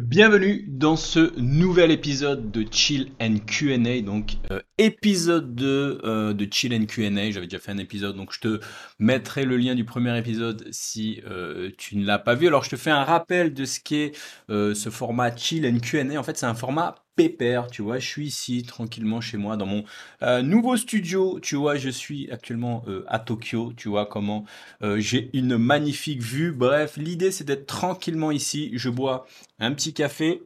[0.00, 6.48] Bienvenue dans ce nouvel épisode de Chill and Q&A, donc euh, épisode 2 euh, de
[6.48, 7.32] Chill and Q&A.
[7.32, 8.60] J'avais déjà fait un épisode, donc je te
[9.00, 12.46] mettrai le lien du premier épisode si euh, tu ne l'as pas vu.
[12.46, 14.12] Alors je te fais un rappel de ce qu'est
[14.48, 16.16] ce format Chill and Q&A.
[16.16, 19.66] En fait, c'est un format pépère, tu vois, je suis ici tranquillement chez moi dans
[19.66, 19.82] mon
[20.22, 24.44] euh, nouveau studio, tu vois, je suis actuellement euh, à Tokyo, tu vois comment
[24.82, 26.52] euh, j'ai une magnifique vue.
[26.52, 29.26] Bref, l'idée c'est d'être tranquillement ici, je bois
[29.58, 30.42] un petit café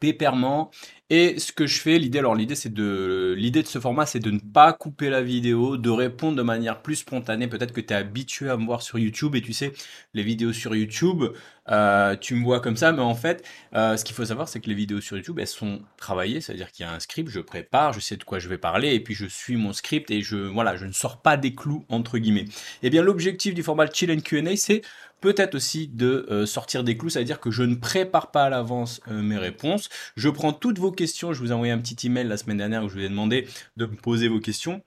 [0.00, 0.70] pépèrement
[1.16, 4.18] et ce que je fais, l'idée, alors l'idée c'est de, l'idée de ce format, c'est
[4.18, 7.46] de ne pas couper la vidéo, de répondre de manière plus spontanée.
[7.46, 9.72] Peut-être que tu es habitué à me voir sur YouTube et tu sais,
[10.12, 11.26] les vidéos sur YouTube,
[11.70, 14.60] euh, tu me vois comme ça, mais en fait, euh, ce qu'il faut savoir, c'est
[14.60, 17.40] que les vidéos sur YouTube, elles sont travaillées, c'est-à-dire qu'il y a un script, je
[17.40, 20.20] prépare, je sais de quoi je vais parler, et puis je suis mon script et
[20.20, 22.42] je, voilà, je ne sors pas des clous entre guillemets.
[22.82, 24.82] Et eh bien, l'objectif du format Chill and Q&A, c'est
[25.20, 29.00] peut-être aussi de euh, sortir des clous, c'est-à-dire que je ne prépare pas à l'avance
[29.08, 29.88] mes réponses.
[30.16, 31.03] Je prends toutes vos questions.
[31.06, 33.46] Je vous ai envoyé un petit email la semaine dernière où je vous ai demandé
[33.76, 34.82] de me poser vos questions.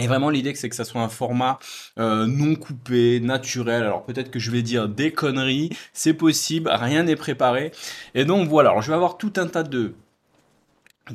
[0.00, 1.58] Et vraiment l'idée c'est que ça soit un format
[1.98, 3.82] euh, non coupé, naturel.
[3.82, 7.72] Alors peut-être que je vais dire des conneries, c'est possible, rien n'est préparé.
[8.14, 9.94] Et donc voilà, alors je vais avoir tout un tas de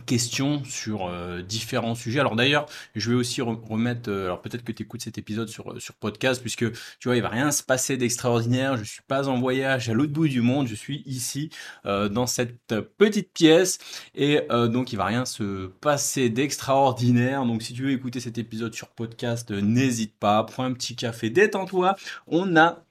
[0.06, 2.20] questions sur euh, différents sujets.
[2.20, 5.72] Alors d'ailleurs, je vais aussi remettre, euh, alors peut-être que tu écoutes cet épisode sur,
[5.72, 9.28] euh, sur podcast, puisque tu vois, il va rien se passer d'extraordinaire, je suis pas
[9.30, 11.50] en voyage à l'autre bout du monde, je suis ici
[11.86, 12.58] dans cette
[12.98, 13.80] petite pièce,
[14.16, 17.46] et donc il va rien se passer d'extraordinaire.
[17.46, 21.30] Donc si tu veux écouter cet épisode sur podcast, n'hésite pas, prends un petit café,
[21.30, 21.96] détends-toi,
[22.28, 22.84] on a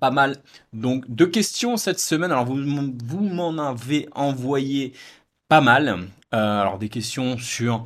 [0.00, 0.36] pas mal
[0.72, 2.32] donc de questions cette semaine.
[2.32, 4.94] Alors vous, vous m'en avez envoyé
[5.48, 6.08] pas mal.
[6.32, 7.84] Euh, alors des questions sur,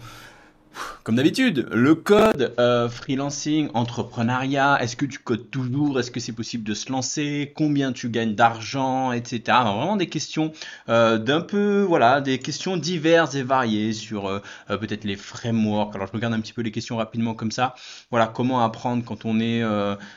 [1.03, 6.33] comme d'habitude, le code, euh, freelancing, entrepreneuriat, est-ce que tu codes toujours, est-ce que c'est
[6.33, 9.41] possible de se lancer, combien tu gagnes d'argent, etc.
[9.47, 10.53] vraiment des questions
[10.89, 15.95] euh, d'un peu, voilà, des questions diverses et variées sur peut-être les frameworks.
[15.95, 17.75] Alors je regarde un petit peu les questions rapidement comme ça.
[18.11, 19.63] Voilà, comment apprendre quand on est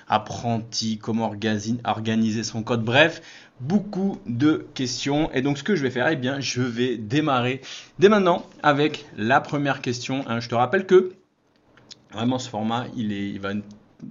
[0.07, 1.33] apprenti, comment
[1.83, 2.83] organiser son code.
[2.83, 3.21] Bref,
[3.59, 5.31] beaucoup de questions.
[5.33, 7.61] Et donc, ce que je vais faire, eh bien, je vais démarrer
[7.99, 10.23] dès maintenant avec la première question.
[10.27, 10.39] Hein.
[10.39, 11.13] Je te rappelle que
[12.11, 13.53] vraiment ce format, il, est, il va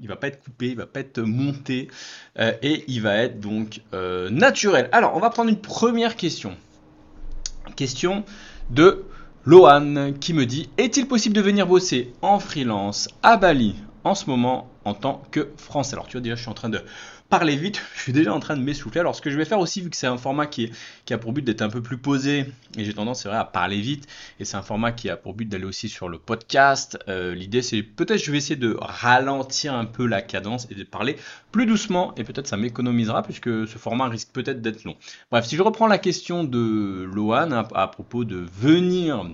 [0.01, 1.89] il va pas être coupé, il va pas être monté
[2.39, 4.89] euh, et il va être donc euh, naturel.
[4.93, 6.57] Alors, on va prendre une première question.
[7.77, 8.25] Question
[8.71, 9.05] de
[9.45, 13.75] Lohan qui me dit Est-il possible de venir bosser en freelance à Bali
[14.05, 15.95] en ce moment en tant que français?
[15.95, 16.81] Alors, tu vois, déjà, je suis en train de
[17.31, 19.01] parler vite, je suis déjà en train de m'essouffler.
[19.01, 20.71] Alors ce que je vais faire aussi, vu que c'est un format qui,
[21.11, 22.45] a pour but d'être un peu plus posé,
[22.77, 24.07] et j'ai tendance, c'est vrai, à parler vite,
[24.39, 27.63] et c'est un format qui a pour but d'aller aussi sur le podcast, euh, l'idée
[27.63, 31.17] c'est peut-être je vais essayer de ralentir un peu la cadence et de parler
[31.53, 34.97] plus doucement, et peut-être ça m'économisera, puisque ce format risque peut-être d'être long.
[35.31, 39.25] Bref, si je reprends la question de Lohan à propos de venir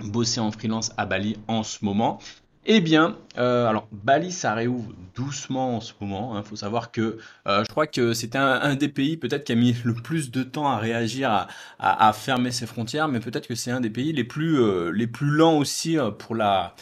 [0.00, 2.18] bosser en freelance à Bali en ce moment,
[2.64, 6.34] eh bien, euh, alors Bali, ça réouvre doucement en ce moment.
[6.34, 6.42] Il hein.
[6.44, 7.18] faut savoir que
[7.48, 10.44] euh, je crois que c'était un, des pays peut-être qui a mis le plus de
[10.44, 11.48] temps à réagir,
[11.80, 15.08] à, fermer ses frontières, mais peut-être que c'est un des pays les plus, euh, les
[15.08, 16.74] plus lents aussi pour la,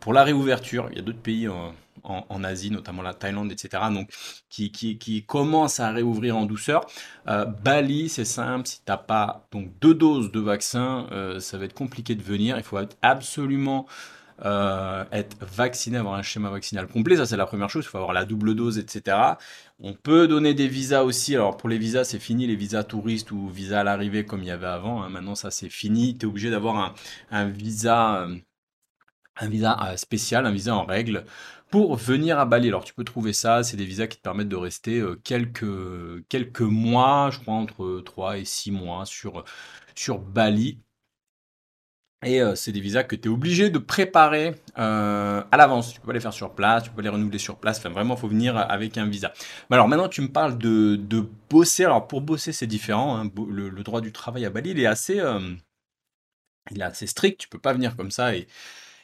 [0.00, 0.88] pour la réouverture.
[0.90, 1.74] Il y a d'autres pays en,
[2.42, 4.10] Asie, notamment la Thaïlande, etc., donc
[4.48, 6.86] qui, qui, qui commencent à réouvrir en douceur.
[7.26, 11.06] Bali, c'est simple, si tu n'as pas donc deux doses de vaccin,
[11.38, 12.56] ça va être compliqué de venir.
[12.56, 13.86] Il faut être absolument
[14.44, 17.98] euh, être vacciné, avoir un schéma vaccinal complet, ça c'est la première chose, il faut
[17.98, 19.16] avoir la double dose, etc.
[19.80, 23.32] On peut donner des visas aussi, alors pour les visas c'est fini, les visas touristes
[23.32, 25.08] ou visas à l'arrivée comme il y avait avant, hein.
[25.08, 26.94] maintenant ça c'est fini, tu es obligé d'avoir
[27.30, 28.36] un, visa, euh,
[29.36, 31.24] un visa euh, spécial, un visa en règle
[31.70, 32.68] pour venir à Bali.
[32.68, 36.60] Alors tu peux trouver ça, c'est des visas qui te permettent de rester quelques, quelques
[36.60, 39.44] mois, je crois entre 3 et 6 mois sur,
[39.94, 40.78] sur Bali.
[42.24, 45.92] Et euh, c'est des visas que tu es obligé de préparer euh, à l'avance.
[45.92, 47.78] Tu peux pas les faire sur place, tu peux les renouveler sur place.
[47.78, 49.32] Enfin, vraiment, il faut venir avec un visa.
[49.70, 51.84] Alors maintenant, tu me parles de, de bosser.
[51.84, 53.18] Alors pour bosser, c'est différent.
[53.18, 53.30] Hein.
[53.48, 55.54] Le, droit du travail à Bali, il est assez, euh,
[56.72, 57.40] il est assez strict.
[57.40, 58.48] Tu peux pas venir comme ça et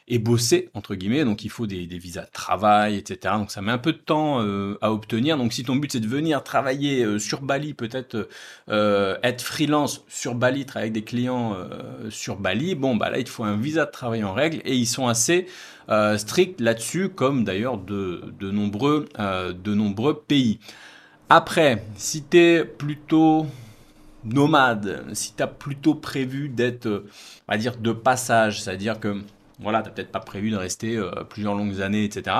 [0.07, 1.25] et bosser, entre guillemets.
[1.25, 3.35] Donc il faut des, visas de travail, etc.
[3.37, 5.37] Donc ça met un peu de temps euh, à obtenir.
[5.37, 8.29] Donc si ton but c'est de venir travailler euh, sur Bali, peut-être
[8.69, 11.55] euh, être freelance sur Bali, travailler avec des clients
[12.09, 14.75] sur Bali, bon bah là il te faut un visa de travail en règle et
[14.75, 15.47] ils sont assez
[16.17, 20.59] stricts là-dessus, comme d'ailleurs de, de, nombreux, de nombreux pays.
[21.29, 23.47] Après, si tu es plutôt
[24.23, 26.87] nomade, si tu as plutôt prévu d'être,
[27.47, 29.21] on va dire, de passage, c'est-à-dire que
[29.59, 32.35] Voilà, tu n'as peut-être pas prévu de rester euh, plusieurs longues années, etc.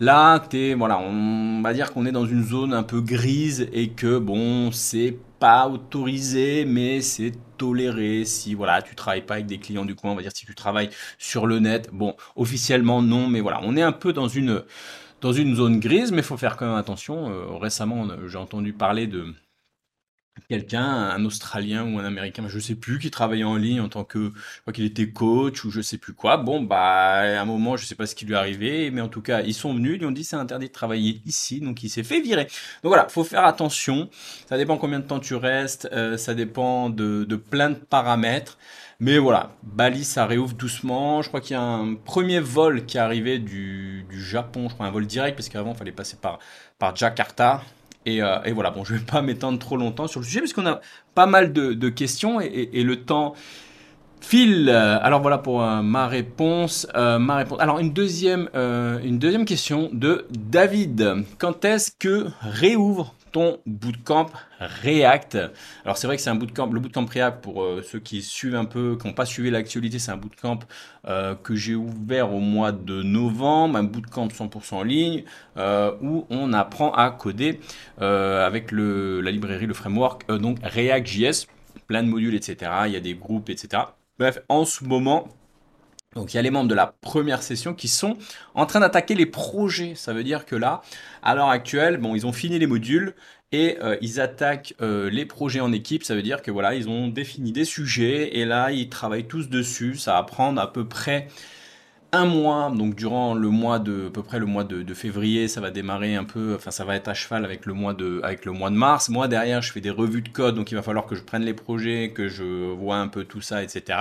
[0.00, 3.90] Là, es, voilà, on va dire qu'on est dans une zone un peu grise et
[3.90, 9.58] que bon, c'est pas autorisé, mais c'est toléré si voilà, tu travailles pas avec des
[9.58, 10.12] clients du coin.
[10.12, 11.90] On va dire si tu travailles sur le net.
[11.92, 14.62] Bon, officiellement non, mais voilà, on est un peu dans une
[15.20, 17.30] dans une zone grise, mais faut faire quand même attention.
[17.30, 19.34] Euh, récemment, j'ai entendu parler de
[20.48, 24.04] quelqu'un, un Australien ou un Américain, je sais plus, qui travaillait en ligne en tant
[24.04, 26.36] que, je crois qu'il était coach ou je sais plus quoi.
[26.36, 29.08] Bon, bah, à un moment, je sais pas ce qui lui est arrivé, mais en
[29.08, 31.82] tout cas, ils sont venus, ils lui ont dit c'est interdit de travailler ici, donc
[31.82, 32.44] il s'est fait virer.
[32.82, 34.08] Donc voilà, faut faire attention.
[34.48, 38.58] Ça dépend combien de temps tu restes, euh, ça dépend de, de plein de paramètres.
[38.98, 41.20] Mais voilà, Bali, ça réouvre doucement.
[41.20, 44.74] Je crois qu'il y a un premier vol qui est arrivé du, du Japon, je
[44.74, 46.38] crois un vol direct, parce qu'avant, il fallait passer par,
[46.78, 47.62] par Jakarta.
[48.06, 50.66] Euh, et, voilà, bon, je ne vais pas m'étendre trop longtemps sur le sujet, puisqu'on
[50.66, 50.80] a
[51.14, 53.34] pas mal de, questions et, le temps
[54.20, 54.70] file.
[54.70, 56.86] Alors voilà pour euh, ma réponse.
[56.94, 57.60] Euh, ma réponse.
[57.60, 61.24] Alors une deuxième, une deuxième question de David.
[61.38, 63.15] Quand est-ce que réouvre
[63.66, 64.30] bootcamp
[64.60, 65.38] React.
[65.84, 68.54] Alors c'est vrai que c'est un bootcamp, le bootcamp React pour euh, ceux qui suivent
[68.54, 70.60] un peu, qui n'ont pas suivi l'actualité, c'est un bootcamp
[71.06, 75.24] euh, que j'ai ouvert au mois de novembre, un bootcamp 100% en ligne
[75.56, 77.60] euh, où on apprend à coder
[77.98, 81.46] avec la librairie, le framework, donc React.js,
[81.86, 82.70] plein de modules, etc.
[82.86, 83.82] Il y a des groupes, etc.
[84.18, 85.28] Bref, en ce moment,
[86.16, 88.16] donc il y a les membres de la première session qui sont
[88.54, 89.94] en train d'attaquer les projets.
[89.94, 90.80] Ça veut dire que là,
[91.22, 93.14] à l'heure actuelle, bon, ils ont fini les modules
[93.52, 96.04] et euh, ils attaquent euh, les projets en équipe.
[96.04, 99.50] Ça veut dire que voilà, ils ont défini des sujets et là, ils travaillent tous
[99.50, 99.96] dessus.
[99.96, 101.28] Ça va prendre à peu près
[102.12, 102.72] un mois.
[102.74, 106.14] Donc durant le mois de à peu près le mois de, février, ça va démarrer
[106.14, 106.54] un peu.
[106.56, 109.10] Enfin, ça va être à cheval avec le mois de avec le mois de mars.
[109.10, 111.42] Moi derrière, je fais des revues de code, donc il va falloir que je prenne
[111.42, 113.98] les projets, que je vois un peu tout ça, etc.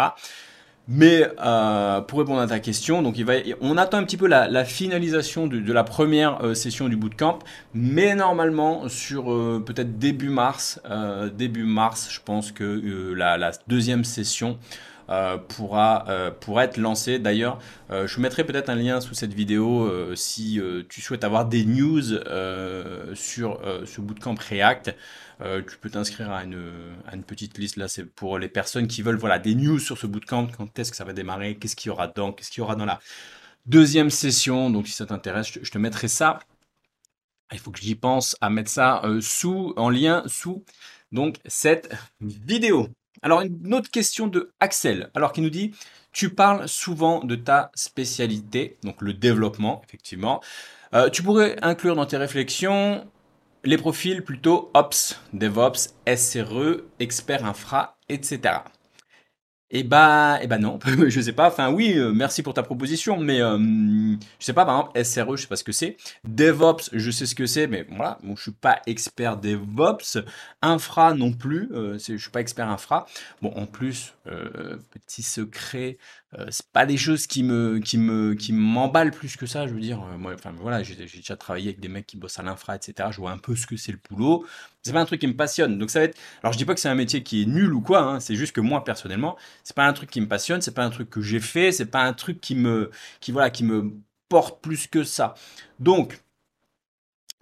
[0.87, 4.27] Mais euh, pour répondre à ta question, donc il va, on attend un petit peu
[4.27, 7.39] la, finalisation de, la première euh, session du bootcamp,
[7.73, 10.79] mais normalement sur euh, peut-être début mars,
[11.33, 14.59] début mars, je pense que la, la, deuxième session
[15.47, 16.05] pourra,
[16.39, 17.19] pourra être lancée.
[17.19, 17.59] D'ailleurs,
[17.91, 20.59] je mettrai peut-être un lien sous cette vidéo si
[20.89, 22.01] tu souhaites avoir des news
[23.13, 24.95] sur ce bootcamp React.
[25.41, 27.77] Euh, tu peux t'inscrire à une, petite liste.
[27.77, 30.47] Là, c'est pour les personnes qui veulent voilà, des news sur ce bootcamp.
[30.57, 31.55] Quand est-ce que ça va démarrer?
[31.55, 32.31] Qu'est-ce qu'il y aura dedans?
[32.31, 32.99] Qu'est-ce qu'il y aura dans la
[33.65, 34.69] deuxième session?
[34.69, 36.39] Donc, si ça t'intéresse, je, te mettrai ça.
[37.51, 40.63] Il faut que j'y pense à mettre ça euh, sous, en lien sous
[41.11, 42.89] donc, cette vidéo.
[43.21, 45.71] Alors, une autre question de Axel, alors qui nous dit
[46.11, 50.41] Tu parles souvent de ta spécialité, donc le développement, effectivement.
[50.93, 53.07] Euh, tu pourrais inclure dans tes réflexions
[53.65, 58.59] les profils plutôt Ops, DevOps, SRE, expert infra, etc.
[59.71, 61.47] Eh bah, eh bah non, je sais pas.
[61.47, 64.65] Enfin oui, euh, merci pour ta proposition, mais euh, je sais pas.
[64.65, 65.97] Par exemple, SRE, je sais pas ce que c'est.
[66.23, 70.19] DevOps, je sais ce que c'est, mais voilà, bon, je suis pas expert DevOps.
[70.61, 73.07] Infra non plus, euh, je suis pas expert infra.
[73.41, 75.97] Bon, en plus, euh, petit secret,
[76.49, 79.67] c'est pas des choses qui me, qui me, qui m'emballent plus que ça.
[79.67, 82.43] Je veux dire, moi, enfin voilà, j'ai déjà travaillé avec des mecs qui bossent à
[82.43, 83.09] l'infra, etc.
[83.11, 84.45] Je vois un peu ce que c'est le boulot
[84.85, 85.79] c'est pas un truc qui me passionne.
[85.79, 86.17] Donc ça va être.
[86.43, 88.01] Alors je dis pas que c'est un métier qui est nul ou quoi.
[88.01, 88.19] Hein.
[88.19, 90.61] c'est juste que moi personnellement, c'est pas un truc qui me passionne.
[90.61, 91.71] C'est pas un truc que j'ai fait.
[91.71, 93.93] C'est pas un truc qui me, qui voilà, qui me
[94.29, 95.33] porte plus que ça.
[95.79, 96.19] Donc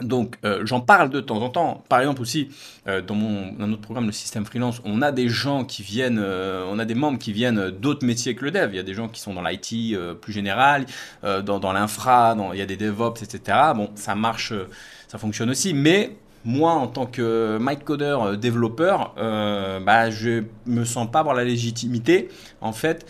[0.01, 1.83] donc euh, j'en parle de temps en temps.
[1.88, 2.50] Par exemple aussi
[2.88, 6.65] euh, dans mon notre programme le système freelance, on a des gens qui viennent, euh,
[6.69, 8.69] on a des membres qui viennent d'autres métiers que le dev.
[8.71, 10.85] Il y a des gens qui sont dans l'IT plus général,
[11.23, 13.57] dans, l'infra, il y a des DevOps, etc.
[13.75, 14.53] Bon, ça marche,
[15.07, 21.09] ça fonctionne aussi, mais moi, en tant que Mike Coder développeur, bah, je me sens
[21.09, 22.29] pas avoir la légitimité,
[22.62, 23.05] en fait,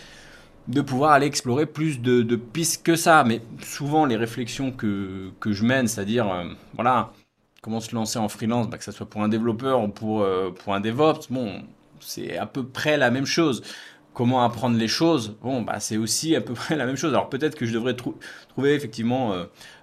[0.67, 3.23] de pouvoir aller explorer plus de, pistes que ça.
[3.23, 7.11] Mais souvent, les réflexions que, que je mène, c'est-à-dire, euh, voilà,
[7.61, 10.51] comment se lancer en freelance, bah, que ce soit pour un développeur ou pour, euh,
[10.51, 11.63] pour un DevOps, bon,
[11.99, 13.63] c'est à peu près la même chose
[14.13, 17.13] comment apprendre les choses, bon, bah, c'est aussi à peu près la même chose.
[17.13, 19.33] Alors peut-être que je devrais trouver effectivement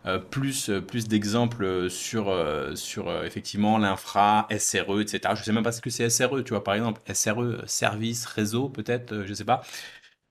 [0.07, 2.33] euh, plus, plus d'exemples sur,
[2.77, 5.35] sur effectivement l'infra, SRE, etc.
[5.35, 8.69] Je sais même pas ce que c'est SRE, tu vois, par exemple, SRE, service, réseau,
[8.69, 9.63] peut-être, je sais pas.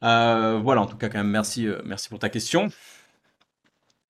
[0.01, 2.69] Voilà, en tout cas, quand même, merci, merci pour ta question.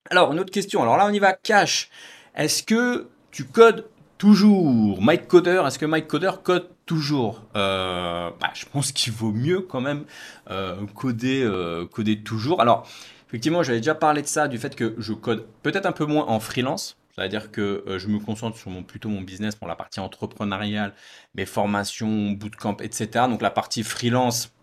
[0.09, 0.81] Alors, une autre question.
[0.81, 1.89] Alors là, on y va cash.
[2.35, 3.85] Est-ce que tu codes
[4.17, 5.01] toujours?
[5.01, 7.43] Mike Coder, est-ce que Mike Coder code toujours?
[7.55, 10.05] Euh, bah, Je pense qu'il vaut mieux quand même
[10.49, 12.61] euh, coder, euh, coder toujours.
[12.61, 12.87] Alors,
[13.27, 16.25] effectivement, j'avais déjà parlé de ça, du fait que je code peut-être un peu moins
[16.25, 16.97] en freelance.
[17.15, 20.93] C'est-à-dire que je me concentre sur plutôt mon business pour la partie entrepreneuriale,
[21.35, 23.25] mes formations, bootcamp, etc.
[23.27, 24.53] Donc la partie freelance,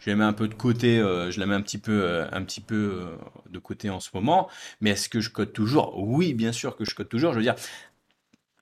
[0.00, 2.26] Je la mets un peu de côté, euh, je la mets un petit peu, euh,
[2.32, 3.16] un petit peu euh,
[3.50, 4.48] de côté en ce moment.
[4.80, 5.98] Mais est-ce que je code toujours?
[5.98, 7.32] Oui, bien sûr que je code toujours.
[7.32, 7.54] Je veux dire,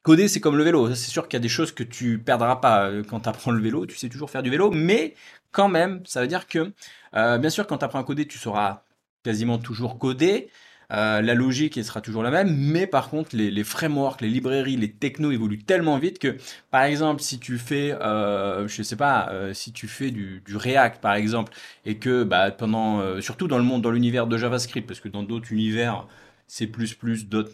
[0.02, 0.94] coder, c'est comme le vélo.
[0.94, 3.62] C'est sûr qu'il y a des choses que tu perdras pas quand tu apprends le
[3.62, 3.86] vélo.
[3.86, 5.14] Tu sais toujours faire du vélo, mais
[5.52, 6.72] quand même, ça veut dire que,
[7.12, 8.82] bien sûr, quand tu apprends à coder, tu sauras
[9.22, 10.50] quasiment toujours coder.
[10.90, 14.90] Euh, la logique sera toujours la même, mais par contre, les, frameworks, les librairies, les
[14.90, 16.36] technos évoluent tellement vite que,
[16.70, 21.02] par exemple, si tu fais, euh, je sais pas, euh, si tu fais du, React,
[21.02, 21.52] par exemple,
[21.84, 25.22] et que, bah, pendant, surtout dans le monde, dans l'univers de JavaScript, parce que dans
[25.22, 26.06] d'autres univers,
[26.46, 26.70] C++,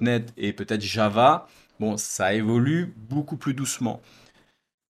[0.01, 1.49] .NET et peut-être Java,
[1.81, 4.01] bon, ça évolue beaucoup plus doucement.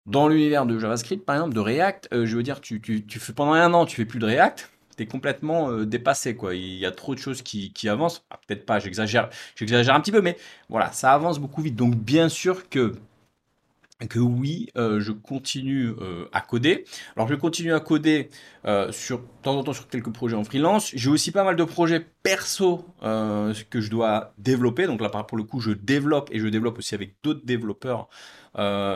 [0.07, 3.33] Dans l'univers de JavaScript, par exemple, de React, je veux dire, tu, tu, tu fais
[3.33, 6.55] pendant un an, tu fais plus de React, t'es complètement euh, dépassé quoi.
[6.55, 8.25] Il y a trop de choses qui, avancent.
[8.31, 10.37] Ah, peut-être pas, j'exagère, j'exagère un petit peu, mais
[10.69, 11.77] voilà, ça avance beaucoup vite.
[11.77, 12.95] Donc bien sûr que
[14.09, 16.85] que oui, euh, je continue euh, à coder.
[17.17, 18.29] Alors je continue à coder
[18.91, 20.91] sur de temps en temps sur quelques projets en freelance.
[20.95, 24.87] J'ai aussi pas mal de projets perso que je dois développer.
[24.87, 28.09] Donc là pour le coup, je développe et je développe aussi avec d'autres développeurs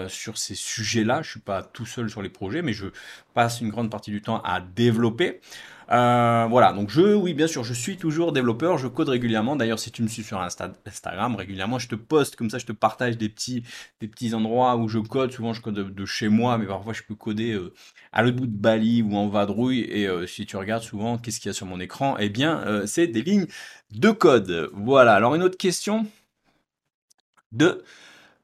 [0.09, 1.23] sur ces sujets-là.
[1.23, 2.87] Je suis pas tout seul sur les projets, mais je
[3.35, 5.41] passe une grande partie du temps à développer.
[5.91, 9.57] Euh, voilà, donc je, oui, bien sûr, je suis toujours développeur, je code régulièrement.
[9.57, 12.73] D'ailleurs, si tu me suis sur Instagram, régulièrement, je te poste comme ça, je te
[12.73, 13.65] partage des petits,
[14.35, 15.33] endroits où je code.
[15.33, 17.73] Souvent, je code de, chez moi, mais parfois, je peux coder euh,
[18.13, 19.81] à l'autre bout de Bali ou en vadrouille.
[19.81, 23.07] Et si tu regardes souvent, qu'est-ce qu'il y a sur mon écran Eh bien, c'est
[23.07, 23.47] des lignes
[23.93, 24.71] de code.
[24.75, 25.15] Voilà.
[25.15, 26.07] Alors, une autre question
[27.53, 27.83] de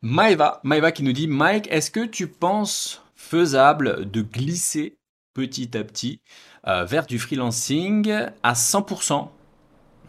[0.03, 4.99] Maeva, Maeva qui nous dit Mike, est-ce que tu penses faisable de glisser
[5.35, 6.21] petit à petit
[6.67, 9.29] euh, vers du freelancing à 100%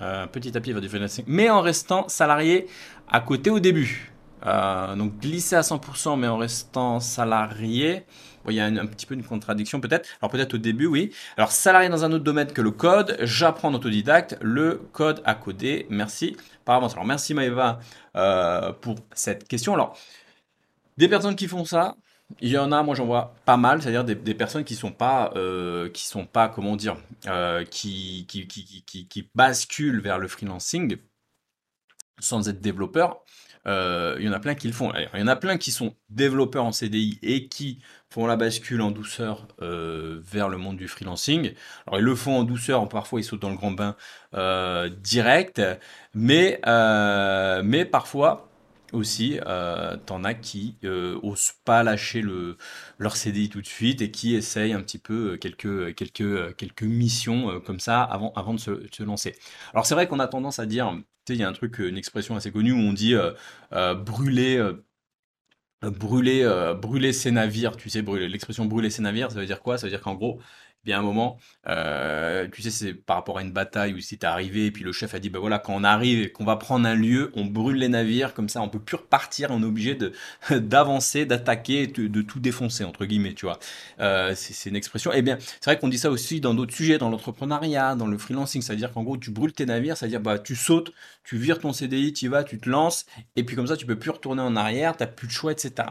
[0.01, 2.67] euh, petit à petit vers du freelancing, mais en restant salarié
[3.07, 4.11] à côté au début.
[4.45, 8.05] Euh, donc glisser à 100% mais en restant salarié,
[8.47, 10.07] il y a un, petit peu une contradiction peut-être.
[10.21, 11.11] Alors peut-être au début, oui.
[11.37, 15.33] Alors salarié dans un autre domaine que le code, j'apprends en autodidacte le code à
[15.33, 15.87] coder.
[15.89, 16.93] Merci par avance.
[16.93, 17.79] Alors merci Maëva
[18.15, 19.73] euh, pour cette question.
[19.73, 19.97] Alors
[20.97, 21.95] des personnes qui font ça,
[22.41, 25.31] il y en a, moi j'en vois pas mal, c'est-à-dire des, personnes qui sont pas,
[25.35, 30.97] euh, qui sont pas, comment dire, euh, qui, qui, qui, qui, basculent vers le freelancing
[32.19, 33.23] sans être développeurs.
[33.65, 34.91] il y en a plein qui le font.
[35.13, 37.81] il y en a plein qui sont développeurs en CDI et qui
[38.15, 41.53] font la bascule en douceur euh, vers le monde du freelancing.
[41.85, 43.97] Alors ils le font en douceur, parfois ils sautent dans le grand bain
[44.35, 45.61] euh, direct,
[46.13, 48.49] mais, euh, mais parfois
[48.95, 52.57] aussi, euh, t'en as qui euh, osent pas lâcher le,
[52.97, 57.59] leur CDI tout de suite et qui essayent un petit peu quelques, quelques, quelques missions
[57.61, 59.35] comme ça avant, avant de se, lancer.
[59.73, 60.91] Alors c'est vrai qu'on a tendance à dire,
[61.25, 63.15] tu sais, il y a un truc, une expression assez connue où on dit
[63.71, 64.73] brûler
[65.89, 69.61] brûler, euh, brûler ses navires, tu sais, brûler, l'expression brûler ses navires, ça veut dire
[69.61, 69.77] quoi?
[69.77, 70.39] Ça veut dire qu'en gros,
[70.85, 71.37] bien un moment,
[71.67, 74.83] euh, tu sais, c'est par rapport à une bataille où si t'es arrivé et puis
[74.83, 77.31] le chef a dit, ben voilà, quand on arrive et qu'on va prendre un lieu,
[77.33, 79.97] on brûle les navires, comme ça on peut plus repartir, on est obligé
[80.51, 83.59] d'avancer, d'attaquer, de, tout défoncer, entre guillemets, tu vois.
[83.99, 85.11] Euh, c'est une expression.
[85.13, 88.17] Eh bien, c'est vrai qu'on dit ça aussi dans d'autres sujets, dans l'entrepreneuriat, dans le
[88.17, 91.73] freelancing, c'est-à-dire qu'en gros, tu brûles tes navires, c'est-à-dire, bah, tu sautes, tu vires ton
[91.73, 94.43] CDI, tu y vas, tu te lances, et puis comme ça, tu peux plus retourner
[94.43, 95.89] en arrière, t'as plus de choix, etc.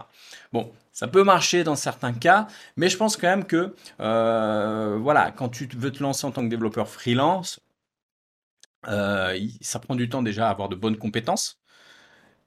[0.53, 2.47] Bon, ça peut marcher dans certains cas,
[2.77, 6.43] mais je pense quand même que, euh, voilà, quand tu veux te lancer en tant
[6.43, 7.61] que développeur freelance,
[8.89, 11.61] euh, ça prend du temps déjà à avoir de bonnes compétences.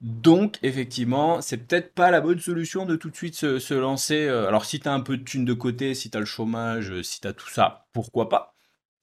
[0.01, 4.27] Donc, effectivement, c'est peut-être pas la bonne solution de tout de suite se, lancer.
[4.27, 6.25] Euh, alors, si tu as un peu de thunes de côté, si tu as le
[6.25, 8.55] chômage, si tu as tout ça, pourquoi pas?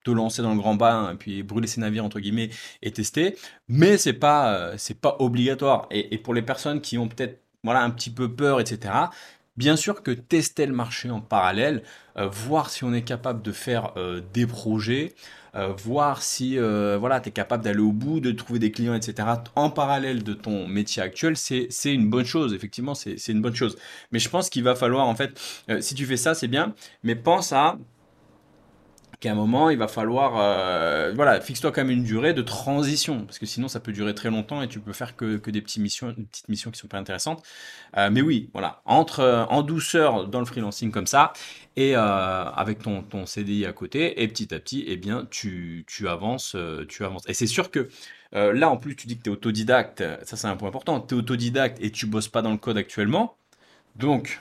[0.04, 2.50] Te lancer dans le grand bain et puis brûler ses navires entre guillemets
[2.82, 7.08] et tester mais c'est pas c'est pas obligatoire et, et, pour les personnes qui ont
[7.08, 9.08] peut-être voilà un petit peu peur etc
[9.56, 11.84] Bien sûr que tester le marché en parallèle,
[12.16, 15.14] euh, voir si on est capable de faire euh, des projets,
[15.54, 19.28] euh, voir si voilà, tu es capable d'aller au bout, de trouver des clients, etc.
[19.54, 22.52] en parallèle de ton métier actuel, c'est une bonne chose.
[22.52, 23.76] Effectivement, c'est une bonne chose.
[24.10, 25.40] Mais je pense qu'il va falloir, en fait,
[25.80, 27.78] si tu fais ça, c'est bien, mais pense à
[29.24, 33.24] qu'à un moment, il va falloir, euh, voilà, fixe-toi quand même une durée de transition,
[33.24, 35.82] parce que sinon, ça peut durer très longtemps et tu peux faire que, des petites
[35.82, 37.42] missions, des petites missions qui sont pas intéressantes.
[37.96, 41.32] Euh, mais oui, voilà, entre euh, en douceur dans le freelancing comme ça
[41.76, 46.06] et avec ton, ton CDI à côté, et petit à petit, eh bien, tu, tu
[46.06, 46.56] avances,
[46.88, 47.24] tu avances.
[47.26, 47.88] Et c'est sûr que
[48.32, 51.14] là, en plus, tu dis que tu es autodidacte, ça c'est un point important, tu
[51.14, 53.36] es autodidacte et tu bosses pas dans le code actuellement,
[53.96, 54.38] donc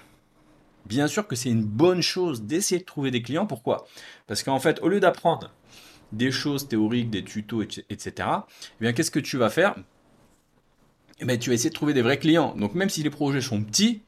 [0.86, 3.46] bien sûr que c'est une bonne chose d'essayer de trouver des clients.
[3.46, 3.88] Pourquoi?
[4.28, 5.52] Parce qu'en fait, au lieu d'apprendre
[6.12, 9.76] des choses théoriques, des tutos, etc., eh bien, qu'est-ce que tu vas faire?
[11.20, 12.56] Eh bien, Tu vas essayer de trouver des vrais clients.
[12.56, 14.02] Donc, même si les projets sont petits,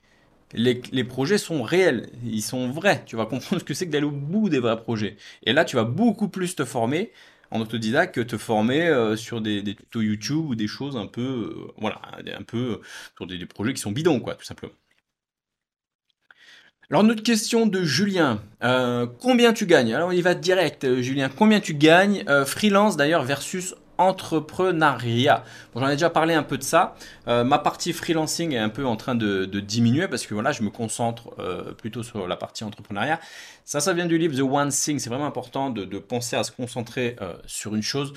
[0.53, 3.03] les, projets sont réels, ils sont vrais.
[3.05, 5.17] Tu vas comprendre ce que c'est que d'aller au bout des vrais projets.
[5.43, 7.11] Et là, tu vas beaucoup plus te former
[7.51, 11.21] en autodidacte que te former euh, sur des, tutos YouTube ou des choses un peu,
[11.21, 12.01] euh, voilà,
[12.37, 12.81] un peu
[13.15, 14.73] sur des, des, projets qui sont bidons, quoi, tout simplement.
[16.91, 18.41] Alors, notre question de Julien.
[18.63, 19.95] Euh, combien tu gagnes?
[19.95, 21.29] Alors, il va direct, Julien.
[21.35, 25.43] Combien tu gagnes Freelance d'ailleurs versus entrepreneuriat?
[25.73, 26.95] Bon, j'en ai déjà parlé un peu de ça.
[27.27, 30.61] Euh, ma partie freelancing est un peu en train de, diminuer parce que voilà, je
[30.61, 33.19] me concentre euh, plutôt sur la partie entrepreneuriat.
[33.63, 34.99] Ça, ça vient du livre The One Thing.
[34.99, 38.13] C'est vraiment important de, penser à se concentrer euh, sur une chose.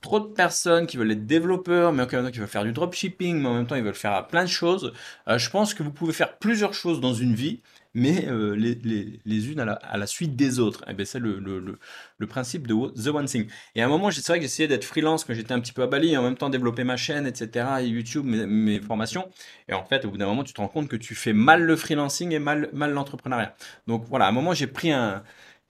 [0.00, 2.72] Trop de personnes qui veulent être développeurs, mais en même temps qui veulent faire du
[2.72, 4.92] dropshipping, mais en même temps ils veulent faire plein de choses.
[5.26, 7.60] je pense que vous pouvez faire plusieurs choses dans une vie
[7.94, 10.82] mais euh, les, les, les, unes à la, suite des autres.
[10.82, 11.78] Et eh ben, c'est le, le,
[12.18, 13.46] le, principe de The One Thing.
[13.74, 15.82] Et à un moment, c'est vrai que j'essayais d'être freelance quand j'étais un petit peu
[15.82, 19.28] à Bali, et en même temps développer ma chaîne, etc., et YouTube, mes, formations.
[19.68, 21.62] Et en fait, au bout d'un moment, tu te rends compte que tu fais mal
[21.62, 23.54] le freelancing et mal, mal l'entrepreneuriat.
[23.86, 25.22] Donc voilà, à un moment, j'ai pris un,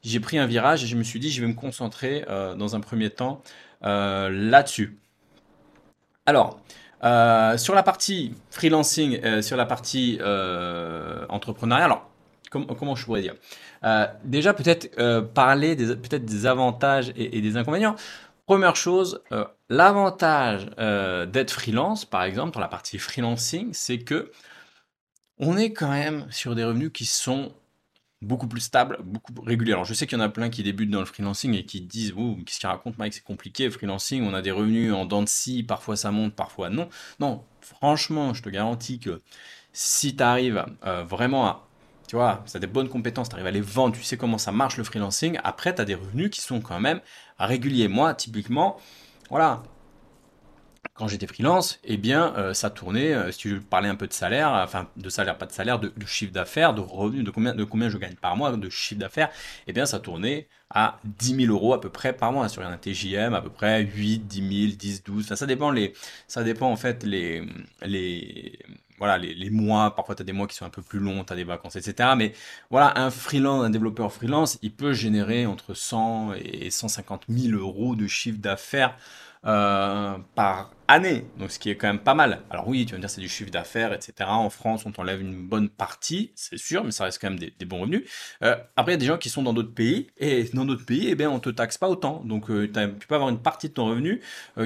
[0.02, 2.76] j'ai pris un virage et je me suis dit, je vais me concentrer euh, dans
[2.76, 3.42] un premier temps
[3.84, 4.96] euh, là-dessus.
[6.26, 6.60] Alors,
[7.58, 10.20] sur la partie freelancing, sur la partie
[11.28, 12.11] entrepreneuriat, alors
[12.52, 13.34] comment je pourrais dire?
[13.84, 17.96] Euh, Déjà, peut-être euh, parler des, peut-être des avantages et, des inconvénients.
[18.46, 20.66] Première chose, euh, l'avantage
[21.32, 24.30] d'être freelance, par exemple, dans la partie freelancing, c'est que
[25.38, 27.52] on est quand même sur des revenus qui sont
[28.20, 29.72] beaucoup plus stables, beaucoup plus réguliers.
[29.72, 31.80] Alors je sais qu'il y en a plein qui débutent dans le freelancing et qui
[31.80, 35.22] disent oh, qu'est-ce qu'il raconte Mike, c'est compliqué, freelancing, on a des revenus en dents
[35.22, 36.88] de scie, parfois ça monte, parfois non.
[37.18, 39.20] Non, franchement, je te garantis que
[39.72, 41.68] si tu arrives vraiment à
[42.12, 44.52] tu vois, as des bonnes compétences, tu arrives à les vendre, tu sais comment ça
[44.52, 45.38] marche le freelancing.
[45.44, 47.00] Après, tu as des revenus qui sont quand même
[47.38, 47.88] réguliers.
[47.88, 48.76] Moi, typiquement,
[49.30, 49.62] voilà,
[50.92, 54.12] quand j'étais freelance, eh bien, euh, ça tournait, euh, si veux parler un peu de
[54.12, 57.64] salaire, enfin, de salaire, pas de salaire, de, chiffre d'affaires, de revenus, de combien, de
[57.64, 59.30] combien je gagne par mois, de chiffre d'affaires,
[59.66, 62.76] eh bien, ça tournait à 10 000 euros à peu près par mois, sur un
[62.76, 65.94] TJM, à peu près 8, 10 000, 10, 12, enfin, ça dépend les,
[66.28, 67.48] ça dépend en fait les,
[69.02, 71.32] voilà, les, mois, parfois tu as des mois qui sont un peu plus longs, tu
[71.32, 72.10] as des vacances, etc.
[72.16, 72.34] Mais
[72.70, 77.96] voilà, un freelance, un développeur freelance, il peut générer entre 100 et 150 000 euros
[77.96, 78.96] de chiffre d'affaires
[79.44, 82.42] euh, par année, donc ce qui est quand même pas mal.
[82.50, 84.28] Alors oui, tu vas me dire c'est du chiffre d'affaires, etc.
[84.28, 87.64] En France, on t'enlève une bonne partie, c'est sûr, mais ça reste quand même des,
[87.64, 88.04] bons revenus.
[88.44, 90.84] Euh, après, il y a des gens qui sont dans d'autres pays, et dans d'autres
[90.84, 92.22] pays, eh bien, on te taxe pas autant.
[92.24, 94.20] Donc euh, tu peux avoir une partie de ton revenu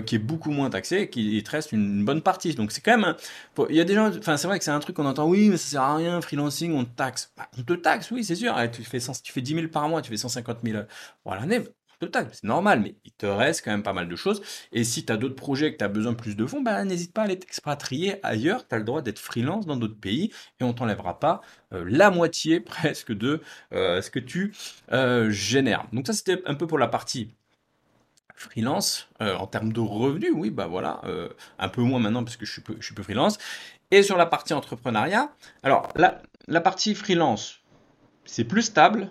[0.04, 2.54] qui est beaucoup moins taxée, et qui te reste une bonne partie.
[2.54, 3.14] Donc c'est quand même...
[3.70, 4.10] Il y a des gens...
[4.18, 6.20] Enfin, c'est vrai que c'est un truc qu'on entend, oui, mais ça sert à rien,
[6.20, 7.32] freelancing, on te taxe.
[7.36, 8.54] Bah, on te taxe, oui, c'est sûr.
[8.72, 10.78] tu, fais tu fais 10 000 par mois, tu fais 150 000
[11.24, 11.62] à l'année
[12.00, 14.42] c'est normal, mais il te reste quand même pas mal de choses.
[14.72, 16.84] Et si tu as d'autres projets que tu as besoin de plus de fonds, bah,
[16.84, 18.66] n'hésite pas à aller t'expatrier ailleurs.
[18.68, 21.40] Tu as le droit d'être freelance dans d'autres pays et on t'enlèvera pas
[21.72, 23.40] euh, la moitié presque de
[23.72, 24.54] euh, ce que tu
[24.92, 25.86] euh, génères.
[25.92, 27.30] Donc ça, c'était un peu pour la partie
[28.34, 29.08] freelance.
[29.18, 31.00] en termes de revenus, oui, bah voilà,
[31.58, 33.38] un peu moins maintenant parce que je suis peu, je suis peu freelance.
[33.90, 35.30] Et sur la partie entrepreneuriat,
[35.62, 37.60] alors la, la partie freelance,
[38.26, 39.10] c'est plus stable,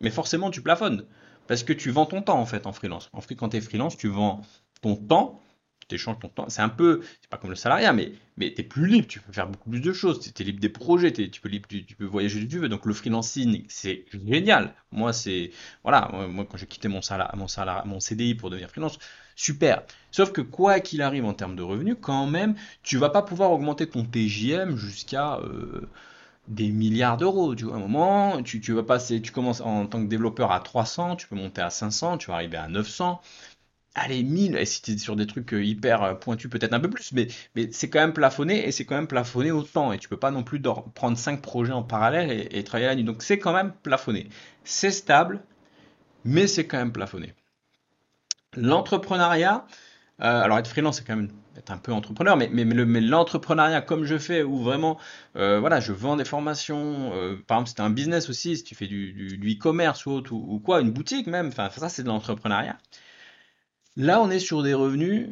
[0.00, 1.04] mais forcément tu plafonnes.
[1.46, 3.10] Parce que tu vends ton temps en fait en freelance.
[3.12, 4.42] En fait, quand tu es freelance, tu vends
[4.82, 5.40] ton temps,
[5.88, 6.48] tu échanges ton temps.
[6.48, 9.32] C'est un peu, c'est pas comme le salariat, mais, mais tu plus libre, tu peux
[9.32, 10.20] faire beaucoup plus de choses.
[10.20, 12.68] Tu es, libre des projets, tu, peux libre, tu, voyager où tu veux.
[12.68, 14.74] Donc le freelancing, c'est génial.
[14.90, 15.50] Moi, c'est.
[15.82, 17.00] Voilà, moi, quand j'ai quitté mon,
[17.34, 17.46] mon,
[17.84, 18.98] mon CDI pour devenir freelance,
[19.36, 19.82] super.
[20.10, 23.52] Sauf que quoi qu'il arrive en termes de revenus, quand même, tu vas pas pouvoir
[23.52, 25.36] augmenter ton TJM jusqu'à.
[25.38, 25.88] Euh,
[26.48, 27.54] des milliards d'euros.
[27.54, 30.60] Tu vois, à un moment, tu, vas passer, tu commences en tant que développeur à
[30.60, 33.20] 300, tu peux monter à 500, tu vas arriver à 900.
[33.94, 36.80] Allez, 1000, et si tu es sur des trucs euh, hyper euh, pointus, peut-être un
[36.80, 37.28] peu plus, mais,
[37.72, 40.42] c'est quand même plafonné, et c'est quand même plafonné autant, et tu peux pas non
[40.42, 40.60] plus
[40.94, 43.04] prendre 5 projets en parallèle et, et travailler la nuit.
[43.04, 44.28] Donc c'est quand même plafonné.
[44.64, 45.40] C'est stable,
[46.26, 47.32] mais c'est quand même plafonné.
[48.56, 49.66] L'entrepreneuriat,
[50.20, 54.04] euh, alors être freelance, c'est quand même être un peu entrepreneur, mais, mais, l'entrepreneuriat comme
[54.04, 54.98] je fais, où vraiment,
[55.36, 58.74] euh, voilà, je vends des formations, euh, par exemple, c'est un business aussi, si tu
[58.74, 62.78] fais du, e-commerce ou, autre, ou, quoi, une boutique même, enfin, ça c'est de l'entrepreneuriat.
[63.96, 65.28] Là, on est sur des revenus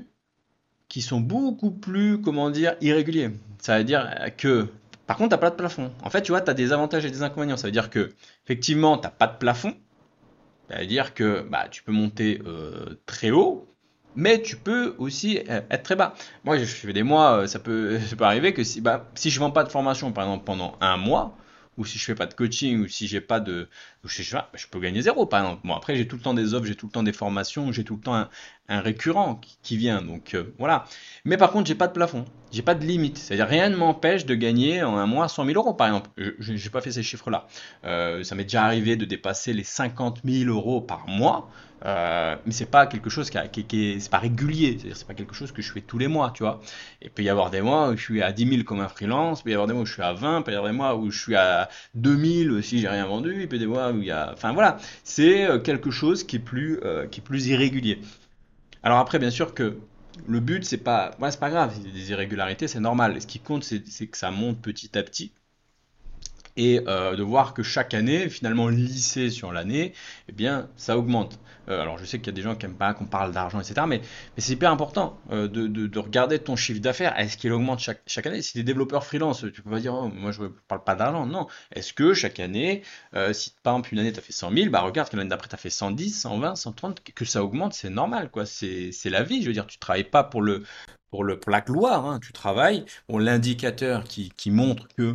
[0.88, 3.30] qui sont beaucoup plus, comment dire, irréguliers.
[3.58, 4.68] Ça veut dire que,
[5.06, 5.92] par contre, tu n'as pas de plafond.
[6.02, 7.56] En fait, tu vois, tu as des avantages et des inconvénients.
[7.56, 8.12] Ça veut dire que,
[8.44, 9.74] effectivement, tu n'as pas de plafond.
[10.70, 12.40] Ça veut dire que bah, tu peux monter
[13.06, 13.73] très haut,
[14.16, 16.14] mais tu peux aussi euh, être très bas.
[16.44, 19.50] Moi, je fais des mois, euh, ça peut, arriver que si, bah, si je vends
[19.50, 21.36] pas de formation, par exemple, pendant un mois,
[21.76, 23.68] ou si je fais pas de coaching, ou si j'ai pas de,
[24.04, 25.66] je, je, je, peux gagner zéro, par exemple.
[25.66, 27.84] Bon, après, j'ai tout le temps des offres, j'ai tout le temps des formations, j'ai
[27.84, 28.28] tout le temps
[28.68, 30.02] un récurrent qui, vient.
[30.02, 30.84] Donc euh, voilà.
[31.24, 33.18] Mais par contre, j'ai pas de plafond, j'ai pas de limite.
[33.18, 36.10] C'est-à-dire rien ne m'empêche de gagner en un mois 100 000 euros, par exemple.
[36.16, 37.46] Je n'ai pas fait ces chiffres-là.
[37.84, 41.48] Euh, ça m'est déjà arrivé de dépasser les 50 000 euros par mois.
[41.84, 45.34] Euh, mais c'est pas quelque chose qui, qui, c'est pas régulier, c'est-à-dire c'est pas quelque
[45.34, 46.60] chose que je fais tous les mois, tu vois.
[47.02, 49.40] Et peut y avoir des mois où je suis à 10 000 comme un freelance,
[49.40, 50.72] il peut y avoir des mois où je suis à 20, il peut y avoir
[50.72, 53.92] des mois où je suis à 2000 si j'ai rien vendu, y avoir des mois
[54.00, 57.46] il y a, voilà, c'est euh, quelque chose qui est plus, euh, qui est plus
[57.48, 58.00] irrégulier.
[58.82, 59.78] Alors après, bien sûr que
[60.26, 63.20] le but, c'est pas, voilà, c'est pas grave, des irrégularités, c'est normal.
[63.20, 65.32] Ce qui compte, c'est que ça monte petit à petit
[66.56, 69.92] et euh, de voir que chaque année, finalement lissé sur l'année,
[70.28, 71.38] eh bien, ça augmente.
[71.68, 73.58] Euh, alors, je sais qu'il y a des gens qui n'aiment pas qu'on parle d'argent,
[73.60, 74.02] etc., mais,
[74.36, 77.18] c'est hyper important euh, de, de, de, regarder ton chiffre d'affaires.
[77.18, 78.42] Est-ce qu'il augmente chaque, année?
[78.42, 80.94] Si tu es développeur freelance, tu peux pas dire, oh, moi, je ne parle pas
[80.94, 81.26] d'argent.
[81.26, 81.46] Non.
[81.72, 82.82] Est-ce que chaque année,
[83.32, 85.48] si par exemple, une année, tu as fait 100 000, bah regarde que l'année d'après,
[85.48, 88.44] tu as fait 110, 120, 130, que ça augmente, c'est normal, quoi.
[88.46, 89.42] C'est la vie.
[89.42, 90.64] Je veux dire, tu travailles pas pour le,
[91.14, 92.18] pour, le, pour la gloire, hein.
[92.20, 92.84] tu travailles.
[93.08, 95.14] Bon, l'indicateur qui, qui montre que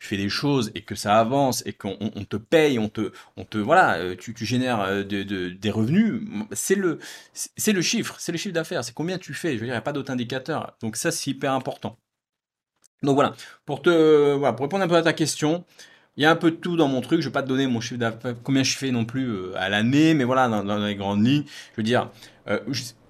[0.00, 1.94] tu fais des choses et que ça avance et qu'on
[2.28, 6.98] te paye, on te, on te voilà, euh, tu, génères euh, des revenus, c'est le,
[7.34, 9.52] c'est le chiffre, c'est le chiffre d'affaires, c'est combien tu fais.
[9.52, 10.74] Je veux dire, il n'y a pas d'autre indicateur.
[10.80, 11.98] Donc ça, c'est hyper important.
[13.02, 13.34] Donc voilà,
[13.66, 15.64] pour te, voilà, pour répondre un peu à ta question,
[16.16, 17.20] il y a un peu de tout dans mon truc.
[17.20, 19.68] Je vais pas te donner mon chiffre d'affaires, combien je fais non plus euh, à
[19.68, 22.10] l'année, mais voilà, dans, les grandes lignes, je veux dire,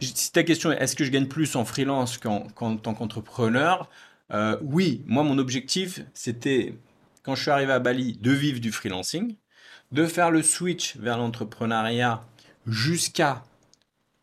[0.00, 3.88] si ta question est est-ce que je gagne plus en freelance qu'en tant qu'entrepreneur,
[4.32, 6.74] euh, oui, moi mon objectif c'était
[7.22, 9.36] quand je suis arrivé à Bali de vivre du freelancing,
[9.92, 12.22] de faire le switch vers l'entrepreneuriat
[12.66, 13.42] jusqu'à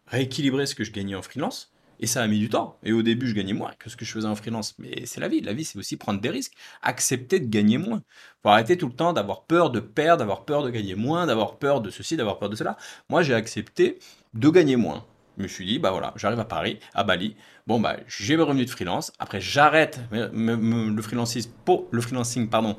[0.07, 1.71] rééquilibrer ce que je gagnais en freelance.
[1.99, 2.77] Et ça a mis du temps.
[2.83, 4.75] Et au début, je gagnais moins que ce que je faisais en freelance.
[4.77, 5.41] Mais c'est la vie.
[5.41, 6.53] La vie, c'est aussi prendre des risques.
[6.83, 8.03] Accepter de gagner moins.
[8.43, 11.57] Faut arrêter tout le temps d'avoir peur de perdre, d'avoir peur de gagner moins, d'avoir
[11.57, 12.77] peur de ceci, d'avoir peur de cela.
[13.09, 13.97] Moi, j'ai accepté
[14.35, 15.05] de gagner moins.
[15.37, 17.35] Je me suis dit, bah voilà, j'arrive à Paris, à Bali.
[17.67, 19.13] Bon, bah, j'ai mes revenus de freelance.
[19.19, 22.75] Après, j'arrête le, freelancing pour, le pardon,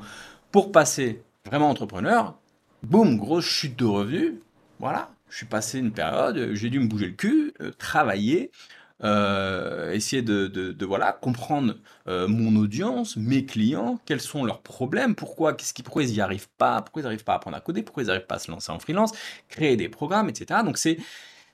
[0.51, 2.37] pour passer vraiment entrepreneur.
[2.83, 4.33] Boum, grosse chute de revenus.
[4.79, 8.51] Voilà, je suis passé une période, j'ai dû me bouger le cul, euh, travailler,
[9.03, 11.75] euh, essayer de, de, voilà comprendre
[12.07, 16.21] euh, mon audience, mes clients, quels sont leurs problèmes, pourquoi, qu'est-ce qui, pourquoi ils n'y
[16.21, 18.39] arrivent pas, pourquoi ils n'arrivent pas à apprendre à coder, pourquoi ils n'arrivent pas à
[18.39, 19.11] se lancer en freelance,
[19.47, 20.61] créer des programmes, etc.
[20.65, 20.97] Donc c'est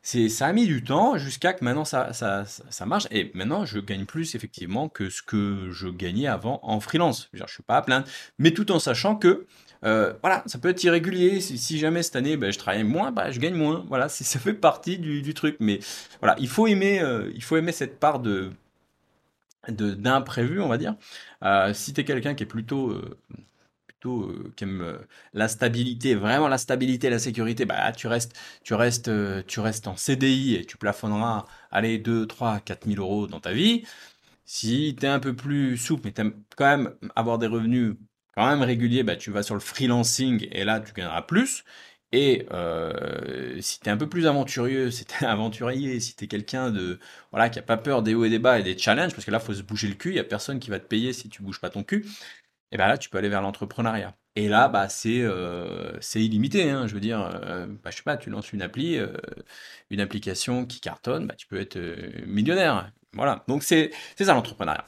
[0.06, 3.08] ça a mis du temps jusqu'à que maintenant ça, ça, marche.
[3.10, 7.30] Et maintenant, je gagne plus effectivement que ce que je gagnais avant en freelance.
[7.34, 8.06] Je ne suis pas à plaindre,
[8.38, 9.48] mais tout en sachant que
[9.84, 11.42] euh, voilà, ça peut être irrégulier.
[11.42, 13.84] Si, jamais cette année, ben, je travaille moins, ben, je gagne moins.
[13.88, 15.58] Voilà, ça fait partie du, truc.
[15.60, 15.80] Mais
[16.20, 17.32] voilà, il faut aimer, euh,
[17.72, 18.52] cette part de
[19.68, 20.96] d'imprévu, on va dire.
[21.44, 22.94] Euh, si tu es quelqu'un qui est plutôt
[24.10, 24.98] euh, qui aime euh,
[25.34, 29.88] la stabilité, vraiment la stabilité, la sécurité, bah, tu restes, tu restes, euh, tu restes
[29.88, 33.84] en CDI et tu plafonneras, allez, 2, 3, 4 000 euros dans ta vie.
[34.46, 37.96] Si tu es un peu plus souple, mais tu aimes quand même avoir des revenus
[38.36, 41.64] quand même réguliers, bah, tu vas sur le freelancing et là, tu gagneras plus.
[42.12, 42.48] Et
[43.62, 47.00] si tu es un peu plus aventurieux, si tu aventurier, si tu es quelqu'un de
[47.32, 49.32] voilà qui a pas peur des hauts et des bas et des challenges, parce que
[49.32, 51.30] là, faut se bouger le cul, il y a personne qui va te payer si
[51.30, 52.06] tu bouges pas ton cul
[52.76, 54.18] et ben là, tu peux aller vers l'entrepreneuriat.
[54.36, 56.70] Et là, bah, c'est euh, illimité.
[56.70, 59.14] Hein, je veux dire, euh, bah, sais pas, tu lances une appli, euh,
[59.90, 61.80] une application qui cartonne, bah, tu peux être
[62.28, 62.92] millionnaire.
[63.14, 63.46] Voilà.
[63.48, 64.86] Donc c'est ça l'entrepreneuriat.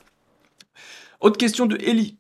[1.21, 2.19] Autre question de Ellie.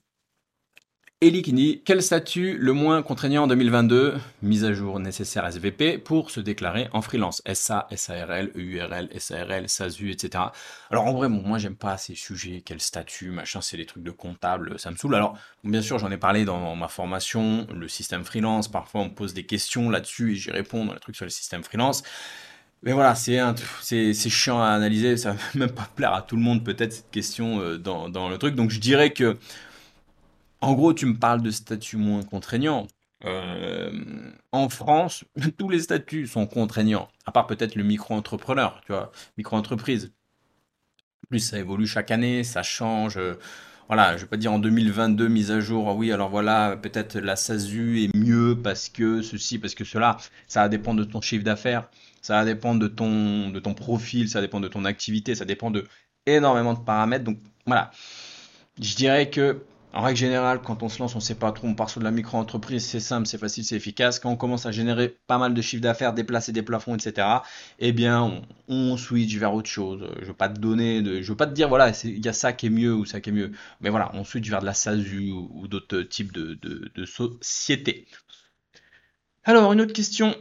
[1.19, 5.97] Eli qui dit quel statut le moins contraignant en 2022 Mise à jour nécessaire SVP
[5.97, 7.41] pour se déclarer en freelance.
[7.55, 10.43] SA, SARL, EURL, SARL, SASU, etc.
[10.91, 14.03] Alors en vrai, bon, moi j'aime pas ces sujets, quel statut, machin, c'est des trucs
[14.03, 15.15] de comptable, ça me saoule.
[15.15, 18.67] Alors bien sûr, j'en ai parlé dans ma formation, le système freelance.
[18.67, 21.31] Parfois on me pose des questions là-dessus et j'y réponds dans les trucs sur le
[21.31, 22.03] système freelance.
[22.83, 23.39] Mais voilà, c'est
[23.81, 27.09] c'est chiant à analyser, ça va même pas plaire à tout le monde peut-être cette
[27.09, 28.53] question euh, dans, dans le truc.
[28.53, 29.35] Donc je dirais que
[30.61, 32.87] en gros, tu me parles de statuts moins contraignants.
[33.25, 33.91] Euh,
[34.51, 35.23] en France,
[35.57, 40.13] tous les statuts sont contraignants, à part peut-être le micro-entrepreneur, tu vois, micro-entreprise.
[41.29, 43.19] Plus ça évolue chaque année, ça change.
[43.87, 45.95] voilà, je vais pas dire en 2022 mise à jour.
[45.95, 50.17] oui, alors voilà, peut-être la SASU est mieux parce que ceci, parce que cela.
[50.47, 51.89] Ça va dépendre de ton chiffre d'affaires,
[52.21, 55.71] ça va dépendre de ton de ton profil, ça dépend de ton activité, ça dépend
[55.71, 55.85] de
[56.25, 57.25] énormément de paramètres.
[57.25, 57.91] Donc voilà,
[58.81, 61.67] je dirais que en règle générale, quand on se lance, on ne sait pas trop,
[61.67, 64.19] on part sur de la micro-entreprise, c'est simple, c'est facile, c'est efficace.
[64.19, 67.25] Quand on commence à générer pas mal de chiffre d'affaires, déplacer des plafonds, etc.,
[67.79, 70.07] eh bien, on, switch vers autre chose.
[70.17, 72.27] Je ne veux pas te donner, de, je veux pas te dire, voilà, il y
[72.27, 73.51] a ça qui est mieux ou ça qui est mieux.
[73.79, 78.05] Mais voilà, on switch vers de la SASU ou, d'autres types de, sociétés.
[79.45, 80.35] Alors, une autre question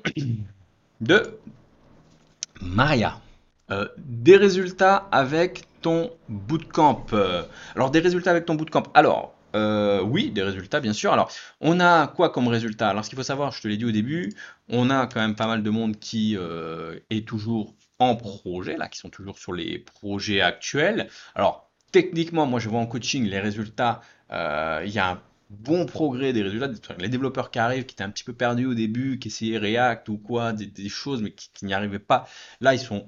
[1.01, 1.39] de
[2.61, 3.21] Maria.
[3.71, 7.07] Euh, des résultats avec ton bootcamp.
[7.75, 8.85] alors des résultats avec ton bootcamp.
[8.95, 11.13] Alors euh, oui, des résultats bien sûr.
[11.13, 11.31] Alors
[11.61, 12.89] on a quoi comme résultat?
[12.89, 14.33] Alors ce qu'il faut savoir, je te l'ai dit au début,
[14.69, 18.89] on a quand même pas mal de monde qui euh, est toujours en projet, là,
[18.89, 21.09] qui sont toujours sur les projets actuels.
[21.35, 26.33] Alors techniquement, moi je vois en coaching les résultats, il y a un bon progrès
[26.33, 26.69] des résultats.
[26.99, 30.09] Les développeurs qui arrivent, qui étaient un petit peu perdus au début, qui essayaient React
[30.09, 32.29] ou quoi, des, choses, mais qui, n'y arrivaient pas,
[32.61, 33.07] là ils sont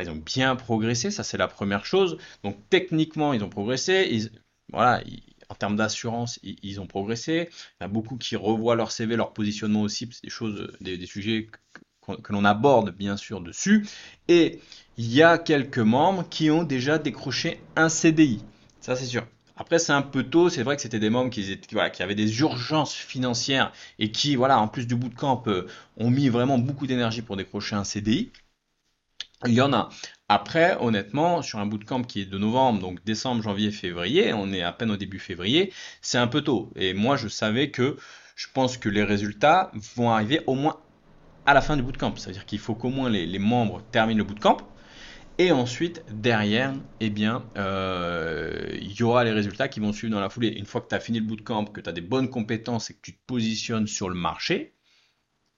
[0.00, 2.18] ils ont bien progressé, ça c'est la première chose.
[2.42, 4.08] Donc techniquement, ils ont progressé.
[4.10, 4.30] Ils,
[4.72, 5.02] voilà,
[5.48, 7.48] en termes d'assurance, ils, ont progressé.
[7.80, 11.06] Il y a beaucoup qui revoient leur CV, leur positionnement aussi, c'est des choses, des,
[11.06, 11.48] sujets
[12.22, 13.86] que, l'on aborde bien sûr dessus.
[14.28, 14.60] Et
[14.96, 18.42] il y a quelques membres qui ont déjà décroché un CDI.
[18.80, 19.26] Ça c'est sûr.
[19.56, 20.50] Après, c'est un peu tôt.
[20.50, 24.68] C'est vrai que c'était des membres qui avaient des urgences financières et qui, voilà, en
[24.68, 28.30] plus du bootcamp, euh, ont mis vraiment beaucoup d'énergie pour décrocher un CDI.
[29.46, 29.88] Il y en a.
[30.28, 34.62] Après, honnêtement, sur un bootcamp qui est de novembre, donc décembre, janvier, février, on est
[34.62, 36.72] à peine au début février, c'est un peu tôt.
[36.74, 37.96] Et moi, je savais que
[38.34, 40.80] je pense que les résultats vont arriver au moins
[41.46, 42.16] à la fin du bootcamp.
[42.16, 44.56] C'est-à-dire qu'il faut qu'au moins les, membres terminent le bootcamp.
[45.38, 50.20] Et ensuite, derrière, eh bien, euh, il y aura les résultats qui vont suivre dans
[50.20, 50.48] la foulée.
[50.48, 52.94] Une fois que tu as fini le bootcamp, que tu as des bonnes compétences et
[52.94, 54.75] que tu te positionnes sur le marché,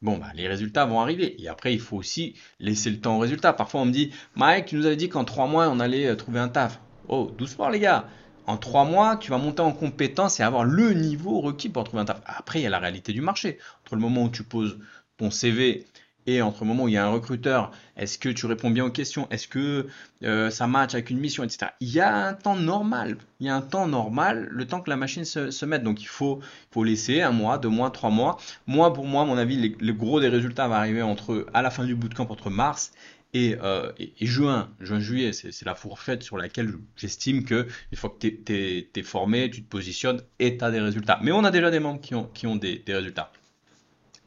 [0.02, 1.40] bon, bah, les résultats vont arriver.
[1.42, 3.52] Et après, il faut aussi laisser le temps aux résultats.
[3.52, 6.16] Parfois, on me dit, Mike, tu nous avais dit qu'en trois mois, on allait euh,
[6.16, 6.80] trouver un taf.
[7.08, 8.08] Oh, doucement, les gars.
[8.46, 12.02] En trois mois, tu vas monter en compétence et avoir le niveau requis pour trouver
[12.02, 12.20] un taf.
[12.24, 13.58] Après, il y a la réalité du marché.
[13.84, 14.78] Entre le moment où tu poses
[15.18, 15.86] ton CV
[16.26, 18.84] et entre le moment où il y a un recruteur, est-ce que tu réponds bien
[18.84, 19.86] aux questions, est-ce que
[20.24, 21.72] euh, ça match avec une mission, etc.
[21.80, 24.90] Il y a un temps normal, il y a un temps normal, le temps que
[24.90, 25.82] la machine se, mette.
[25.82, 28.36] Donc il faut, faut laisser un mois, deux mois, trois mois.
[28.66, 31.84] Moi, pour moi, mon avis, le gros des résultats va arriver entre, à la fin
[31.84, 32.92] du bootcamp entre mars
[33.34, 38.90] et, euh, juin, juin-juillet, c'est la fourchette sur laquelle j'estime que une fois que tu
[38.94, 41.18] es, formé, tu te positionnes et tu as des résultats.
[41.22, 43.32] Mais on a déjà des membres qui ont, qui ont des résultats.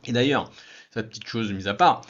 [0.05, 0.51] Et d'ailleurs,
[0.93, 2.01] cette petite chose mise à part,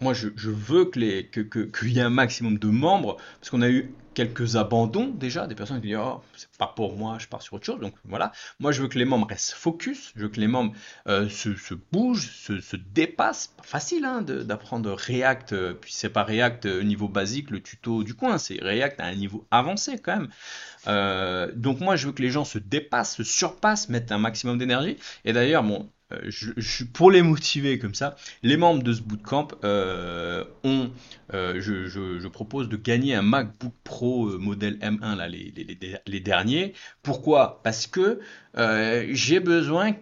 [0.00, 3.62] moi je, veux que les que, qu'il y ait un maximum de membres parce qu'on
[3.62, 7.26] a eu quelques abandons déjà des personnes qui disent oh c'est pas pour moi je
[7.28, 8.32] pars sur autre chose donc voilà.
[8.60, 10.74] Moi je veux que les membres restent focus je veux que les membres
[11.08, 13.54] euh, se, bougent se, se, dépassent.
[13.56, 18.04] Pas facile hein, d'apprendre React euh, puis c'est pas React au niveau basique le tuto
[18.04, 20.28] du coin c'est React à un niveau avancé quand même.
[20.88, 24.58] Euh, donc moi je veux que les gens se dépassent se surpassent mettent un maximum
[24.58, 24.98] d'énergie.
[25.24, 26.30] Et d'ailleurs bon euh,
[26.92, 28.14] pour les motiver comme ça,
[28.44, 30.92] les membres de ce bootcamp euh, ont,
[31.34, 35.52] euh, je, propose de gagner un MacBook Pro modèle M1, là, les,
[36.06, 36.74] les, derniers.
[37.02, 37.60] Pourquoi?
[37.64, 38.20] Parce que
[39.10, 39.94] j'ai besoin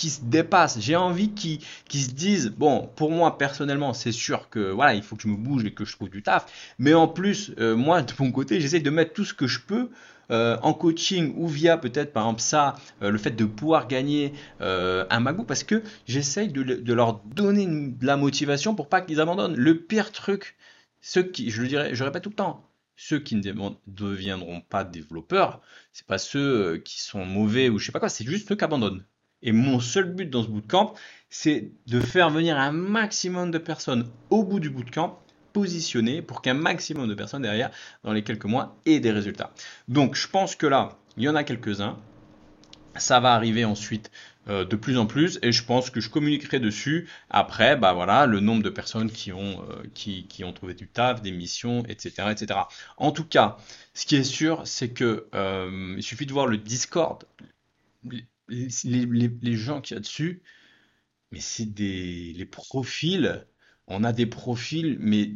[0.00, 0.80] qu'ils se dépassent.
[0.80, 1.60] J'ai envie qu'ils
[1.92, 5.36] se disent, bon, pour moi personnellement, c'est sûr que voilà, il faut que je me
[5.36, 6.46] bouge et que je trouve du taf.
[6.78, 9.90] Mais en plus, moi, de mon côté, j'essaie de mettre tout ce que je peux
[10.30, 14.32] euh, en coaching ou via peut-être par exemple ça, euh, le fait de pouvoir gagner
[14.60, 19.20] euh, un MacBook parce que j'essaye de, leur donner de la motivation pour pas qu'ils
[19.20, 19.56] abandonnent.
[19.56, 20.56] Le pire truc,
[21.00, 23.42] ceux qui, je le dirais, je répète tout le temps, ceux qui ne
[23.88, 25.60] deviendront pas développeurs,
[25.92, 28.64] c'est pas ceux qui sont mauvais ou je sais pas quoi, c'est juste ceux qui
[28.64, 29.04] abandonnent.
[29.42, 30.94] Et mon seul but dans ce bootcamp,
[31.28, 35.20] c'est de faire venir un maximum de personnes au bout du bootcamp
[35.52, 37.70] positionner pour qu'un maximum de personnes derrière,
[38.04, 39.52] dans les quelques mois, aient des résultats.
[39.88, 41.98] Donc je pense que là, il y en a quelques-uns.
[42.96, 44.10] Ça va arriver ensuite
[44.48, 48.24] euh, de plus en plus et je pense que je communiquerai dessus après bah voilà
[48.24, 52.28] le nombre de personnes qui ont euh, qui, ont trouvé du taf des missions etc
[52.30, 52.60] etc
[52.96, 53.58] en tout cas
[53.92, 57.22] ce qui est sûr c'est que euh, il suffit de voir le discord
[58.50, 60.42] les, gens qui y a dessus
[61.32, 63.46] mais c'est des les profils
[63.90, 65.32] on a des profils, mais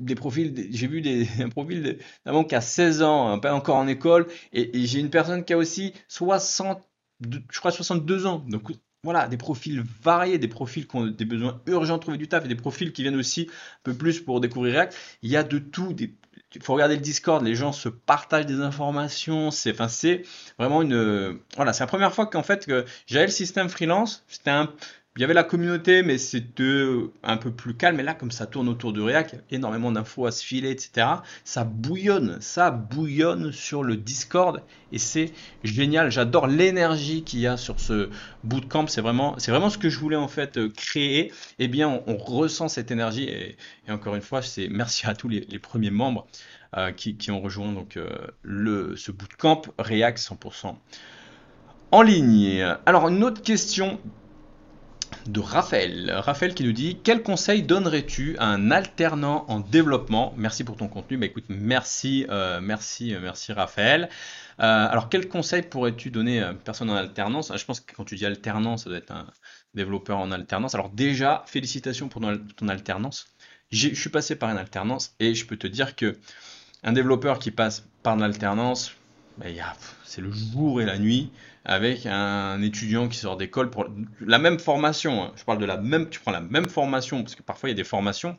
[0.00, 3.86] des profils, j'ai vu des, un profil d'un qui a 16 ans, pas encore en
[3.86, 6.82] école, et, j'ai une personne qui a aussi 60,
[7.20, 8.44] je crois 62 ans.
[8.48, 8.72] Donc
[9.04, 12.44] voilà, des profils variés, des profils qui ont des besoins urgents de trouver du taf,
[12.44, 14.96] et des profils qui viennent aussi un peu plus pour découvrir React.
[15.22, 15.94] Il y a de tout.
[16.54, 19.50] Il faut regarder le Discord, les gens se partagent des informations.
[19.50, 19.72] C'est,
[20.58, 24.24] vraiment une, voilà, c'est la première fois qu'en fait que j'avais le système freelance.
[24.28, 24.72] C'était un,
[25.16, 26.86] il y avait la communauté, mais c'était
[27.22, 28.00] un peu plus calme.
[28.00, 30.42] Et là, comme ça tourne autour du React, il y a énormément d'infos à se
[30.42, 31.06] filer, etc.
[31.44, 35.32] Ça bouillonne, ça bouillonne sur le Discord et c'est
[35.64, 36.10] génial.
[36.10, 38.08] J'adore l'énergie qu'il y a sur ce
[38.42, 38.86] bootcamp.
[38.86, 41.30] C'est vraiment, vraiment ce que je voulais en fait euh, créer.
[41.58, 43.56] Eh bien, on, ressent cette énergie et,
[43.90, 46.26] encore une fois, c'est merci à tous les, premiers membres
[46.78, 48.08] euh, qui, ont rejoint donc euh,
[48.42, 50.74] le ce bootcamp React 100%
[51.90, 52.64] en ligne.
[52.86, 54.00] Alors une autre question
[55.26, 56.12] de Raphaël.
[56.14, 60.34] Raphaël qui nous dit Quel conseil donnerais-tu à un alternant en développement?
[60.36, 61.16] Merci pour ton contenu.
[61.16, 64.08] Bah écoute, merci, euh, merci, euh, merci Raphaël.
[64.60, 67.52] Euh, alors, quel conseil pourrais-tu donner à une personne en alternance?
[67.56, 69.26] Je pense que quand tu dis alternance, ça doit être un
[69.74, 70.74] développeur en alternance.
[70.74, 72.22] Alors, déjà, félicitations pour
[72.56, 73.26] ton alternance.
[73.70, 76.16] Je suis passé par une alternance et je peux te dire que
[76.82, 78.22] un développeur qui passe par une
[79.38, 79.46] bah,
[80.04, 81.30] c'est le jour et la nuit
[81.64, 83.86] avec un étudiant qui sort d'école pour
[84.20, 85.24] la même formation.
[85.24, 85.32] Hein.
[85.36, 87.74] Je parle de la même, tu prends la même formation parce que parfois il y
[87.74, 88.38] a des formations,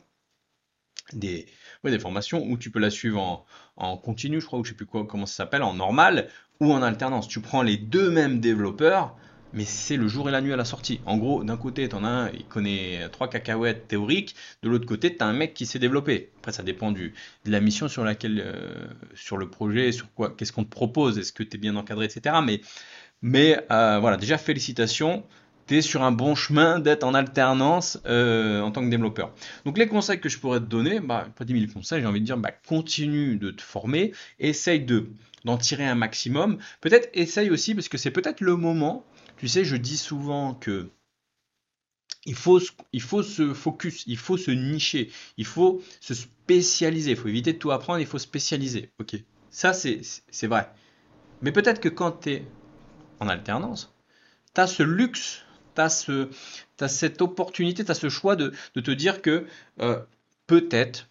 [1.12, 1.46] des,
[1.84, 3.44] des formations où tu peux la suivre en,
[3.76, 6.28] en continu, je crois, ou je sais plus quoi, comment ça s'appelle, en normal
[6.60, 7.28] ou en alternance.
[7.28, 9.16] Tu prends les deux mêmes développeurs,
[9.54, 11.00] mais c'est le jour et la nuit à la sortie.
[11.06, 14.86] En gros, d'un côté, tu en as un, il connaît trois cacahuètes théoriques, de l'autre
[14.86, 16.30] côté, tu as un mec qui s'est développé.
[16.38, 17.10] Après, ça dépend de
[17.46, 21.32] la mission sur laquelle, euh, sur le projet, sur quoi, qu'est-ce qu'on te propose, est-ce
[21.32, 22.36] que tu es bien encadré, etc.
[22.44, 22.60] Mais,
[23.22, 25.24] mais euh, voilà, déjà, félicitations.
[25.66, 29.32] Tu es sur un bon chemin d'être en alternance euh, en tant que développeur.
[29.64, 32.20] Donc les conseils que je pourrais te donner, bah, pas 10 000 conseils, j'ai envie
[32.20, 35.08] de dire, bah, continue de te former, essaye de
[35.46, 36.58] d'en tirer un maximum.
[36.80, 39.04] Peut-être essaye aussi, parce que c'est peut-être le moment
[39.44, 40.88] tu sais, je dis souvent que
[42.24, 42.62] il faut,
[42.94, 47.52] il faut se focus, il faut se nicher, il faut se spécialiser, il faut éviter
[47.52, 48.90] de tout apprendre, il faut spécialiser.
[48.98, 49.16] Ok,
[49.50, 50.72] ça c'est vrai.
[51.42, 52.48] Mais peut-être que quand tu es
[53.20, 53.94] en alternance,
[54.54, 55.42] tu as ce luxe,
[55.74, 56.30] tu as, ce,
[56.80, 59.46] as cette opportunité, tu as ce choix de, te dire que
[59.82, 60.00] euh,
[60.46, 61.10] peut-être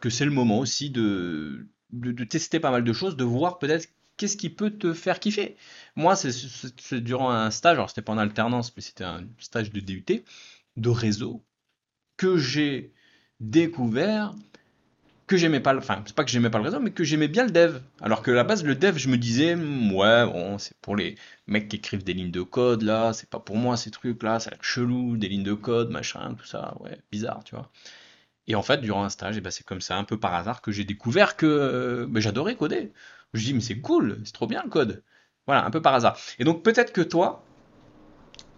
[0.00, 3.90] que c'est le moment aussi de, de, tester pas mal de choses, de voir peut-être
[4.16, 5.56] qu'est-ce qui peut te faire kiffer?
[5.96, 9.80] Moi, c'est durant un stage, alors c'était pas en alternance, mais c'était un stage de
[9.80, 10.04] DUT,
[10.76, 11.44] de réseau,
[12.16, 12.92] que j'ai
[13.40, 14.34] découvert
[15.26, 17.44] que j'aimais pas, enfin, c'est pas que j'aimais pas le réseau, mais que j'aimais bien
[17.44, 17.80] le dev.
[18.02, 21.68] Alors que la base, le dev, je me disais, ouais, bon, c'est pour les mecs
[21.68, 24.56] qui écrivent des lignes de code, là, c'est pas pour moi ces trucs-là, ça a
[24.60, 27.70] chelou, des lignes de code, machin, tout ça, ouais, bizarre, tu vois.
[28.46, 30.60] Et en fait, durant un stage, eh ben, c'est comme ça, un peu par hasard,
[30.62, 32.92] que j'ai découvert que euh, ben, j'adorais coder.
[33.34, 35.02] Je dis, mais c'est cool, c'est trop bien le code.
[35.46, 36.16] Voilà, un peu par hasard.
[36.38, 37.44] Et donc peut-être que toi,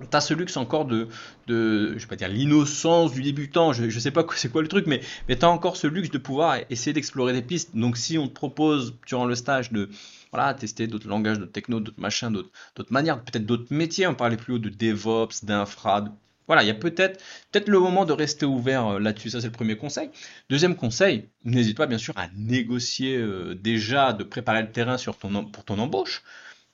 [0.01, 1.09] tu as ce luxe encore de,
[1.47, 4.69] de je vais pas dire l'innocence du débutant, je, ne sais pas c'est quoi le
[4.69, 7.75] truc, mais, mais tu as encore ce luxe de pouvoir essayer d'explorer des pistes.
[7.75, 9.89] Donc si on te propose durant le stage de
[10.33, 14.37] voilà, tester d'autres langages, d'autres technos, d'autres machins, d'autres manières, peut-être d'autres métiers, on parlait
[14.37, 16.05] plus haut de DevOps, d'infra,
[16.47, 19.31] voilà, il y a peut-être peut-être le moment de rester ouvert euh, là-dessus.
[19.31, 20.11] Ça, c'est le premier conseil.
[20.49, 25.19] Deuxième conseil, n'hésite pas bien sûr à négocier euh, déjà, de préparer le terrain sur
[25.19, 26.23] ton, pour ton embauche.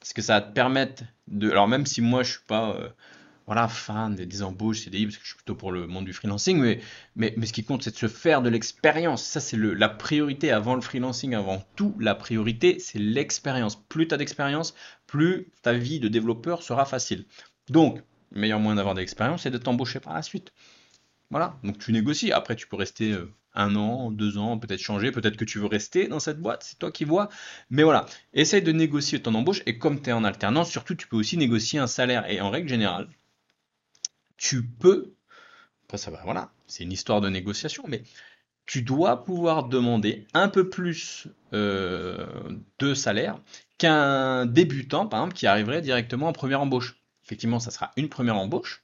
[0.01, 1.51] Parce que ça va te permettre de.
[1.51, 2.89] Alors, même si moi, je suis pas euh,
[3.47, 6.59] voilà, fan des, embauches CDI, parce que je suis plutôt pour le monde du freelancing,
[6.59, 6.81] mais,
[7.17, 9.23] mais, mais ce qui compte, c'est de se faire de l'expérience.
[9.23, 11.95] Ça, c'est la priorité avant le freelancing, avant tout.
[11.99, 13.77] La priorité, c'est l'expérience.
[13.77, 14.75] Plus tu as d'expérience,
[15.07, 17.27] plus ta vie de développeur sera facile.
[17.69, 20.53] Donc, le meilleur moyen d'avoir de l'expérience, c'est de t'embaucher par la suite.
[21.31, 22.33] Voilà, donc tu négocies.
[22.33, 25.67] Après, tu peux rester euh, un an, deux ans, peut-être changer, peut-être que tu veux
[25.67, 27.29] rester dans cette boîte, c'est toi qui vois.
[27.71, 29.63] Mais voilà, essaye de négocier ton embauche.
[29.67, 32.31] Et comme tu es en alternance, surtout, tu peux aussi négocier un salaire.
[32.31, 33.09] Et en règle générale,
[34.37, 35.15] tu peux,
[35.85, 38.03] après ça va, voilà, c'est une histoire de négociation, mais
[38.67, 42.27] tu dois pouvoir demander un peu plus euh,
[42.79, 43.39] de salaire
[43.79, 48.37] qu'un débutant, par exemple, qui arriverait directement en première embauche effectivement, ça sera une première
[48.37, 48.83] embauche,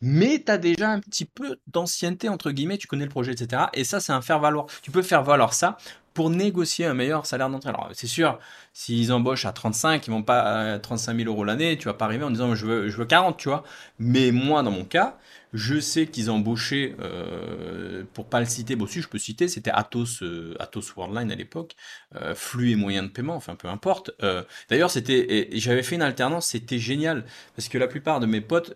[0.00, 3.64] mais tu as déjà un petit peu d'ancienneté, entre guillemets, tu connais le projet, etc.
[3.74, 4.66] Et ça, c'est un faire-valoir.
[4.82, 5.76] Tu peux faire valoir ça
[6.20, 7.70] pour négocier un meilleur salaire d'entrée.
[7.70, 8.38] Alors, c'est sûr,
[8.74, 12.04] s'ils embauchent à 35, ils vont pas à 35 000 euros l'année, tu vas pas
[12.04, 13.64] arriver en disant je veux, je veux 40, tu vois.
[13.98, 15.16] Mais moi, dans mon cas,
[15.54, 19.70] je sais qu'ils embauchaient, euh, pour pas le citer, bon si je peux citer, c'était
[19.70, 21.74] Atos, euh, Atos Worldline à l'époque,
[22.16, 24.10] euh, flux et moyens de paiement, enfin peu importe.
[24.22, 27.24] Euh, d'ailleurs, c'était, j'avais fait une alternance, c'était génial,
[27.56, 28.74] parce que la plupart de mes potes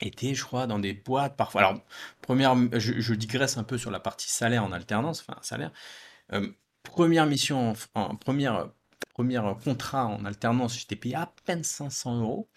[0.00, 1.62] étaient, je crois, dans des boîtes parfois.
[1.62, 1.80] Alors,
[2.22, 5.72] première, je, digresse un peu sur la partie salaire en alternance, enfin salaire.
[6.82, 8.70] première mission, en, première,
[9.10, 12.48] première contrat en alternance, j'étais payé à peine 500 euros.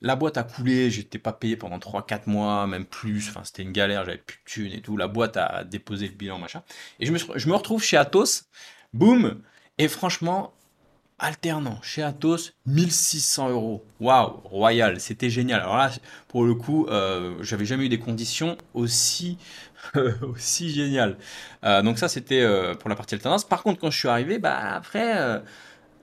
[0.00, 3.72] La boîte a coulé, j'étais pas payé pendant 3-4 mois, même plus, enfin c'était une
[3.72, 4.96] galère, j'avais plus de thunes et tout.
[4.96, 6.62] La boîte a déposé le bilan, machin.
[7.00, 8.44] Et je me, je me retrouve chez Atos,
[8.92, 9.42] boum,
[9.78, 10.54] et franchement,
[11.18, 13.84] alternant chez Atos, 1600 euros.
[14.00, 15.60] Waouh, royal, c'était génial.
[15.60, 15.90] Alors là,
[16.28, 19.38] pour le coup, euh, j'avais jamais eu des conditions aussi,
[20.22, 21.16] aussi géniales.
[21.64, 23.44] Euh, donc ça, c'était euh, pour la partie alternance.
[23.44, 25.42] Par contre, quand je suis arrivé, bah après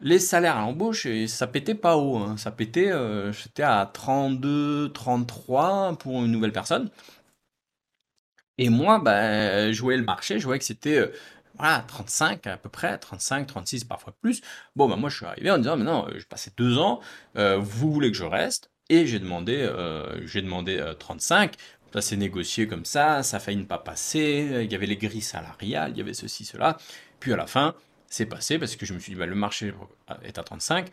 [0.01, 2.18] les salaires à l'embauche, ça pétait pas haut.
[2.18, 2.38] Hein.
[2.38, 6.89] Ça pétait, euh, j'étais à 32, 33 pour une nouvelle personne.
[8.57, 11.07] Et moi, bah, je voyais le marché, je voyais que c'était euh,
[11.58, 14.41] voilà, 35 à peu près, 35, 36, parfois plus.
[14.76, 16.99] Bon, bah, moi, je suis arrivé en disant, mais non, je passais deux ans,
[17.38, 21.56] euh, vous voulez que je reste, et j'ai demandé, euh, j'ai demandé 35.
[21.93, 24.97] Ça s'est négocié comme ça, ça a failli ne pas passer, il y avait les
[24.97, 26.78] grilles salariales, il y avait ceci, cela.
[27.22, 27.74] Puis à la fin,
[28.10, 29.74] c'est passé parce que je me suis dit, bah, le marché
[30.24, 30.89] est à 35,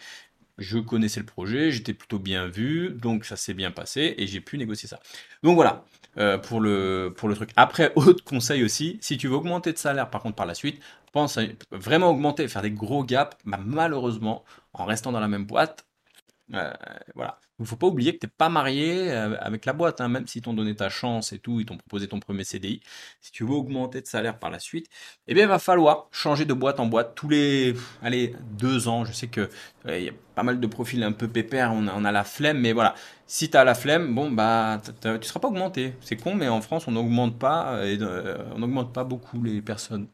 [0.58, 4.40] je connaissais le projet, j'étais plutôt bien vu, donc ça s'est bien passé et j'ai
[4.40, 5.00] pu négocier ça.
[5.42, 5.84] Donc voilà,
[6.18, 7.50] euh, pour, le, pour le truc.
[7.56, 10.80] Après, autre conseil aussi, si tu veux augmenter de salaire par contre par la suite,
[11.12, 15.44] pense à vraiment augmenter, faire des gros gaps, bah, malheureusement, en restant dans la même
[15.44, 15.86] boîte,
[16.54, 16.72] euh,
[17.14, 17.38] voilà.
[17.62, 20.08] Il ne faut pas oublier que tu n'es pas marié euh, avec la boîte, hein,
[20.08, 22.80] même si t'ont donné ta chance et tout, ils t'ont proposé ton premier CDI.
[23.20, 24.88] Si tu veux augmenter de salaire par la suite,
[25.28, 29.04] eh bien, il va falloir changer de boîte en boîte tous les allez, deux ans.
[29.04, 29.48] Je sais que
[29.86, 32.58] euh, il y a pas mal de profils un peu pépères, on a, la flemme,
[32.58, 32.96] mais voilà.
[33.28, 35.94] Si tu as la flemme, bon, bah, tu ne seras pas augmenté.
[36.00, 37.96] C'est con, mais en France, on n'augmente pas, et,
[38.54, 40.08] on n'augmente pas beaucoup les personnes.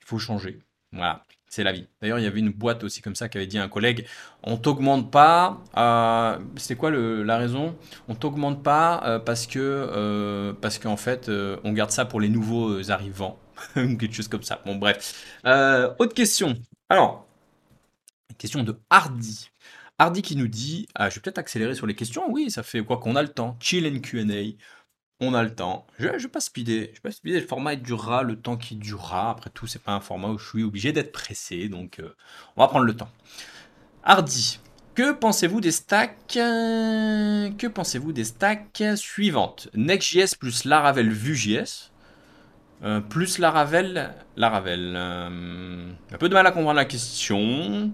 [0.00, 0.60] Il faut changer.
[0.92, 1.24] Voilà
[1.54, 1.86] c'est la vie.
[2.02, 4.06] D'ailleurs, il y avait une boîte aussi comme ça qui avait dit un collègue,
[4.42, 7.76] on t'augmente pas, euh, c'est quoi la raison?
[8.08, 11.30] On t'augmente pas euh, parce que euh, parce qu'en fait,
[11.62, 13.38] on garde ça pour les nouveaux arrivants,
[13.74, 14.60] quelque chose comme ça.
[14.66, 15.38] Bon, bref.
[15.44, 16.54] autre question.
[16.88, 17.26] Alors,
[18.36, 19.50] question de Hardy.
[19.98, 22.24] Hardy qui nous dit, ah, je vais peut-être accélérer sur les questions.
[22.28, 23.56] Oui, ça fait quoi qu'on a le temps.
[23.60, 24.56] Chill and Q&A
[25.26, 25.86] on a le temps.
[25.98, 26.88] Je, je vais pas speeder.
[26.88, 27.40] Je vais pas speeder.
[27.40, 29.30] Le format durera le temps qui durera.
[29.30, 31.68] Après tout, c'est pas un format où je suis obligé d'être pressé.
[31.68, 32.14] Donc, euh,
[32.56, 33.10] on va prendre le temps.
[34.02, 34.58] Hardy.
[34.94, 39.68] Que pensez-vous des stacks euh, Que pensez-vous des stacks suivantes?
[39.74, 41.90] Next.js plus Laravel Vue.js
[42.84, 44.94] euh, plus Laravel Laravel.
[44.96, 47.92] un peu de mal à comprendre la question.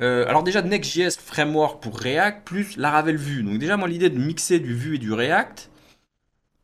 [0.00, 3.42] alors déjà Next.js framework pour React plus Laravel Vue.
[3.42, 5.70] Donc déjà moi l'idée de mixer du Vue et du React,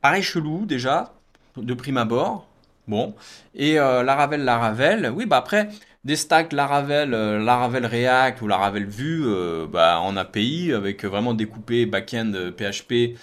[0.01, 1.13] Pareil chelou déjà,
[1.57, 2.49] de prime abord.
[2.89, 3.15] Bon.
[3.55, 5.69] Et euh, Laravel, Laravel, oui, bah après,
[6.05, 11.35] des stacks Laravel, euh, Laravel React ou Laravel Vue euh, bah, en API, avec vraiment
[11.35, 13.17] découpé backend PHP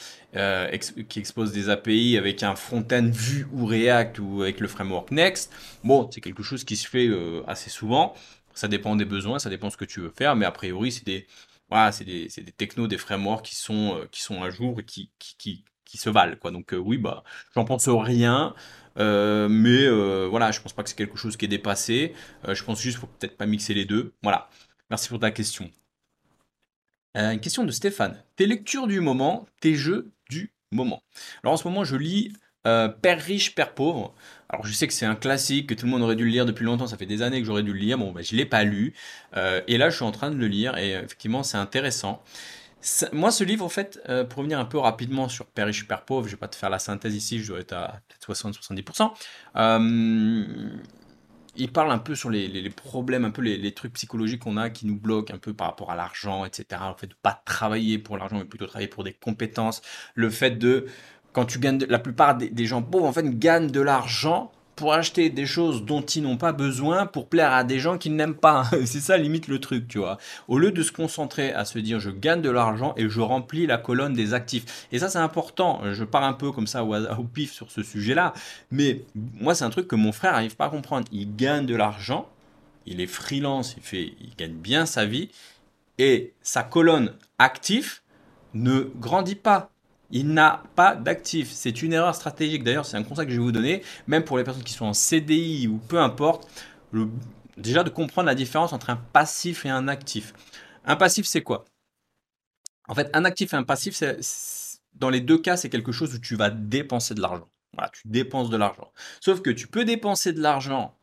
[1.09, 5.51] qui expose des API avec un front-end Vue ou React ou avec le framework Next.
[5.83, 7.09] Bon, c'est quelque chose qui se fait
[7.47, 8.13] assez souvent.
[8.53, 11.05] Ça dépend des besoins, ça dépend ce que tu veux faire, mais a priori, c'est
[11.05, 11.25] des,
[11.69, 15.09] voilà, c'est des, des, technos, des frameworks qui sont, qui sont à jour et qui
[15.95, 16.35] se valent.
[16.35, 16.51] Quoi.
[16.51, 17.23] Donc euh, oui, bah,
[17.55, 18.53] j'en pense rien.
[18.99, 22.13] Euh, mais euh, voilà, je pense pas que c'est quelque chose qui est dépassé.
[22.45, 24.13] je pense juste qu'il faut peut-être pas mixer les deux.
[24.23, 24.49] Voilà.
[24.89, 25.71] Merci pour ta question.
[27.15, 28.21] une question de Stéphane.
[28.35, 31.03] Tes lectures du moment, tes jeux du moment.
[31.43, 32.33] Alors en ce moment, je lis
[32.63, 34.13] Père riche, Père pauvre.
[34.49, 36.45] Alors je sais que c'est un classique, que tout le monde aurait dû le lire
[36.45, 38.45] depuis longtemps, ça fait des années que j'aurais dû le lire, bon bah, je l'ai
[38.45, 38.93] pas lu,
[39.35, 42.21] et là je suis en train de le lire, et effectivement c'est intéressant
[43.11, 46.05] moi, ce livre, en fait, euh, pour revenir un peu rapidement sur Père riche, Père
[46.05, 49.11] pauvre, je vais pas te faire la synthèse ici, je dois être à 60-70%.
[49.55, 50.45] Euh,
[51.55, 54.85] il parle un peu sur les, problèmes, un peu les, trucs psychologiques qu'on a qui
[54.85, 56.81] nous bloquent un peu par rapport à l'argent, etc.
[56.87, 59.81] Le fait de pas travailler pour l'argent, mais plutôt travailler pour des compétences.
[60.13, 60.85] Le fait de,
[61.33, 64.93] quand tu gagnes, la plupart des, des gens pauvres, en fait, gagnent de l'argent pour
[64.93, 68.35] acheter des choses dont ils n'ont pas besoin pour plaire à des gens qu'ils n'aiment
[68.35, 68.69] pas.
[68.85, 70.17] c'est ça limite le truc, tu vois.
[70.47, 73.65] Au lieu de se concentrer à se dire je gagne de l'argent et je remplis
[73.65, 74.87] la colonne des actifs.
[74.91, 75.81] Et ça c'est important.
[75.91, 78.33] Je pars un peu comme ça au, pif sur ce sujet-là.
[78.69, 81.07] Mais moi c'est un truc que mon frère n'arrive pas à comprendre.
[81.11, 82.29] Il gagne de l'argent,
[82.85, 85.29] il est freelance, il, fait, il gagne bien sa vie.
[85.97, 88.03] Et sa colonne actif
[88.53, 89.71] ne grandit pas
[90.11, 91.51] il n'a pas d'actif.
[91.51, 92.63] C'est une erreur stratégique.
[92.63, 94.85] D'ailleurs, c'est un conseil que je vais vous donner, même pour les personnes qui sont
[94.85, 96.47] en CDI ou peu importe,
[97.57, 100.33] déjà de comprendre la différence entre un passif et un actif.
[100.85, 101.65] Un passif, c'est quoi?
[102.87, 104.01] En fait, un actif et un passif,
[104.93, 107.49] dans les deux cas, c'est quelque chose où tu vas dépenser de l'argent.
[107.93, 108.91] Tu dépenses de l'argent.
[109.19, 110.97] Sauf que tu peux dépenser de l'argent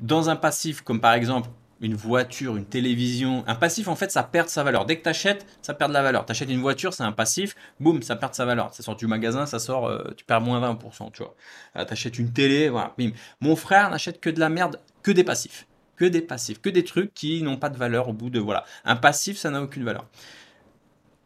[0.00, 1.48] dans un passif, comme par exemple
[1.80, 3.44] une voiture, une télévision.
[3.46, 4.86] Un passif, en fait, ça perd sa valeur.
[4.86, 6.24] Dès que tu achètes, ça perd de la valeur.
[6.24, 8.72] Tu achètes une voiture, c'est un passif, boum, ça perd sa valeur.
[8.72, 11.34] Ça sort du magasin, ça sort, euh, tu perds moins 20%, tu vois.
[11.76, 13.10] Euh, tu achètes une télé, voilà, bim.
[13.40, 15.66] Mon frère n'achète que de la merde, que des passifs.
[15.96, 18.38] Que des passifs, que des trucs qui n'ont pas de valeur au bout de.
[18.38, 18.64] Voilà.
[18.84, 20.06] Un passif, ça n'a aucune valeur.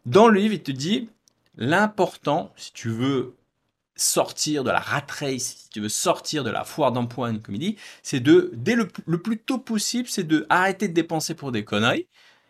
[0.06, 1.10] Dans le livre, il te dit
[1.56, 3.36] l'important, si tu veux
[4.00, 7.60] sortir de la rat race, si tu veux sortir de la foire d'empoigne, comme il
[7.60, 11.64] dit, c'est de, dès le, plus tôt possible, c'est de arrêter de dépenser pour des
[11.64, 12.06] conneries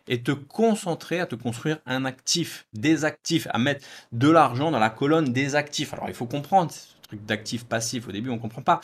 [0.07, 4.79] et te concentrer à te construire un actif, des actifs, à mettre de l'argent dans
[4.79, 5.93] la colonne des actifs.
[5.93, 8.81] Alors il faut comprendre ce truc d'actif passif, au début on ne comprend pas.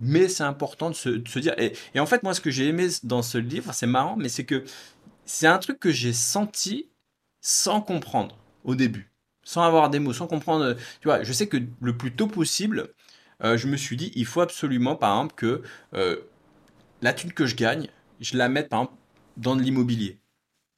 [0.00, 1.54] Mais c'est important de se, dire.
[1.56, 4.28] Et, et, en fait, moi, ce que j'ai aimé dans ce livre, c'est marrant, mais
[4.28, 4.64] c'est que
[5.24, 6.90] c'est un truc que j'ai senti
[7.40, 9.13] sans comprendre au début
[9.44, 10.74] sans avoir des mots, sans comprendre.
[11.00, 12.92] Tu vois, je sais que le plus tôt possible,
[13.42, 15.62] euh, je me suis dit, il faut absolument, par exemple, que
[15.94, 16.16] euh,
[17.02, 17.88] la thune que je gagne,
[18.20, 18.98] je la mette, par exemple,
[19.36, 20.18] dans de l'immobilier.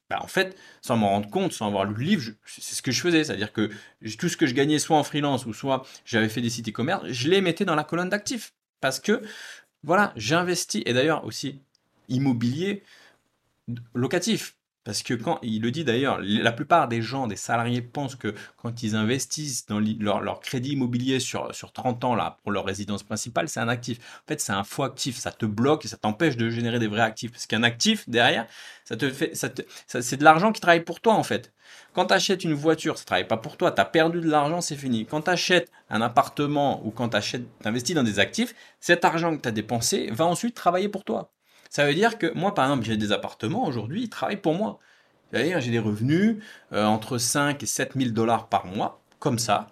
[0.09, 2.91] Bah, en fait, sans m'en rendre compte, sans avoir lu le livre, c'est ce que
[2.91, 3.23] je faisais.
[3.23, 3.69] C'est-à-dire que
[4.17, 7.05] tout ce que je gagnais soit en freelance ou soit j'avais fait des sites e-commerce,
[7.09, 8.53] je les mettais dans la colonne d'actifs.
[8.79, 9.21] Parce que,
[9.83, 10.81] voilà, j'investis.
[10.85, 11.61] Et d'ailleurs aussi,
[12.09, 12.83] immobilier
[13.93, 14.56] locatif.
[14.87, 18.33] Parce que quand, il le dit d'ailleurs, la plupart des gens, des salariés pensent que
[18.55, 23.03] quand ils investissent dans leur, crédit immobilier sur, sur 30 ans là, pour leur résidence
[23.03, 23.99] principale, c'est un actif.
[24.23, 25.17] En fait, c'est un faux actif.
[25.17, 27.33] Ça te bloque et ça t'empêche de générer des vrais actifs.
[27.33, 28.47] Parce qu'un actif, derrière,
[28.85, 29.49] ça te fait, ça
[30.01, 31.51] c'est de l'argent qui travaille pour toi en fait.
[31.91, 33.73] Quand tu achètes une voiture, ça ne travaille pas pour toi.
[33.73, 35.05] Tu as perdu de l'argent, c'est fini.
[35.05, 39.41] Quand tu achètes un appartement ou quand tu investis dans des actifs, cet argent que
[39.41, 41.33] tu as dépensé va ensuite travailler pour toi.
[41.69, 44.79] Ça veut dire que moi, par exemple, j'ai des appartements aujourd'hui, ils travaillent pour moi.
[45.33, 46.37] J'ai des revenus
[46.71, 49.67] euh, entre 5 et 7 000 dollars par mois, comme ça,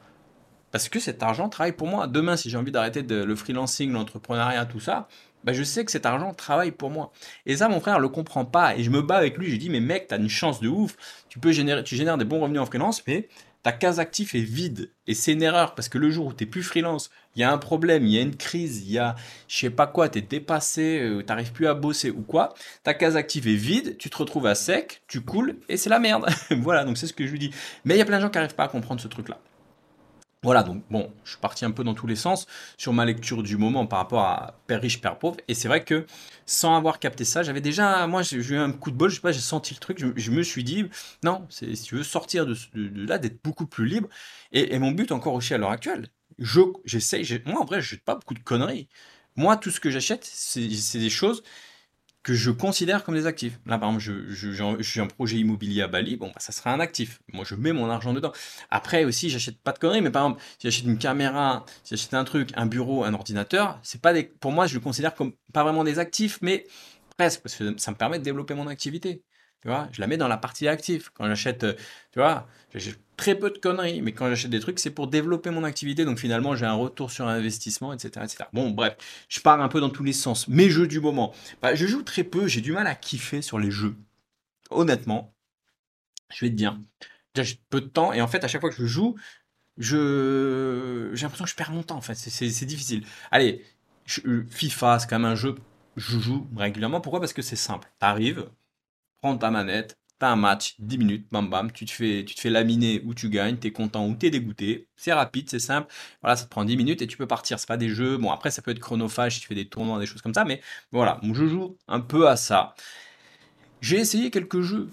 [0.72, 2.08] parce que cet argent travaille pour moi.
[2.08, 5.08] Demain, si j'ai envie d'arrêter le freelancing, l'entrepreneuriat, tout ça,
[5.46, 7.14] bah, je sais que cet argent travaille pour moi.
[7.46, 8.76] Et ça, mon frère le comprend pas.
[8.76, 9.52] Et je me bats avec lui.
[9.52, 10.98] Je dis, mais mec, tu as une chance de ouf.
[11.30, 13.30] Tu peux générer, tu génères des bons revenus en freelance, mais
[13.66, 14.92] ta case actif est vide.
[15.08, 17.44] Et c'est une erreur parce que le jour où tu n'es plus freelance, il y
[17.44, 19.16] a un problème, il y a une crise, il y a
[19.48, 22.54] je sais pas quoi, tu es dépassé, euh, tu n'arrives plus à bosser ou quoi,
[22.84, 25.98] ta case active est vide, tu te retrouves à sec, tu coules et c'est la
[25.98, 26.28] merde.
[26.52, 27.50] voilà, donc c'est ce que je lui dis.
[27.86, 29.40] Mais il y a plein de gens qui n'arrivent pas à comprendre ce truc-là.
[30.46, 32.46] Voilà, donc bon, je suis parti un peu dans tous les sens
[32.78, 35.38] sur ma lecture du moment par rapport à Père riche, Père pauvre.
[35.48, 36.06] Et c'est vrai que
[36.46, 39.22] sans avoir capté ça, j'avais déjà, moi j'ai eu un coup de bol, je sais
[39.22, 40.86] pas, j'ai senti le truc, je, me suis dit,
[41.24, 44.08] non, si tu veux sortir de, là, d'être beaucoup plus libre.
[44.52, 48.36] Et, mon but encore aussi à l'heure actuelle, j'essaye, moi en vrai, je pas beaucoup
[48.36, 48.88] de conneries.
[49.36, 51.42] Moi, tout ce que j'achète, c'est des choses
[52.26, 53.60] que je considère comme des actifs.
[53.68, 57.22] Là, par exemple, je, un projet immobilier à Bali, bon, bah, ça sera un actif.
[57.32, 58.32] Moi, je mets mon argent dedans.
[58.72, 62.16] Après aussi, j'achète pas de conneries, mais par exemple, si j'achète une caméra, si j'achète
[62.16, 65.34] un truc, un bureau, un ordinateur, c'est pas des, pour moi, je le considère comme
[65.54, 66.66] pas vraiment des actifs, mais
[67.16, 69.22] presque, parce que ça me permet de développer mon activité.
[69.66, 71.10] Je la mets dans la partie active.
[71.14, 71.74] Quand j'achète, euh,
[72.12, 75.50] tu vois, j'achète très peu de conneries, mais quand j'achète des trucs, c'est pour développer
[75.50, 76.06] mon activité.
[76.06, 78.46] Donc finalement, j'ai un retour sur investissement, etc., etc.
[78.54, 78.96] Bon, bref,
[79.28, 80.48] je pars un peu dans tous les sens.
[80.48, 81.34] Mes jeux du moment.
[81.62, 83.96] Bah, je joue très peu, j'ai du mal à kiffer sur les jeux.
[84.70, 85.34] Honnêtement,
[86.34, 86.78] je vais te dire.
[87.36, 89.16] J'ai peu de temps et en fait, à chaque fois que je joue,
[89.78, 92.16] je j'ai l'impression que je perds mon temps en fait.
[92.16, 93.06] C'est difficile.
[93.32, 93.66] Allez,
[94.08, 95.56] FIFA, c'est quand même un jeu.
[95.98, 97.02] Je joue régulièrement.
[97.02, 97.20] Pourquoi?
[97.20, 97.90] Parce que c'est simple.
[98.00, 98.50] T'arrives,
[99.22, 102.40] prends ta manette, t'as un match, 10 minutes, bam bam, tu te fais, tu te
[102.42, 104.88] fais laminer ou tu gagnes, t'es content ou t'es dégoûté.
[104.96, 105.94] C'est rapide, c'est simple.
[106.22, 107.60] Voilà, ça te prend 10 minutes et tu peux partir.
[107.60, 108.18] C'est pas des jeux.
[108.18, 110.46] Bon, après, ça peut être chronophage si tu fais des tournois, des choses comme ça,
[110.46, 110.62] mais
[110.92, 112.76] voilà, je joue un peu à ça.
[113.82, 114.90] J'ai essayé quelques jeux.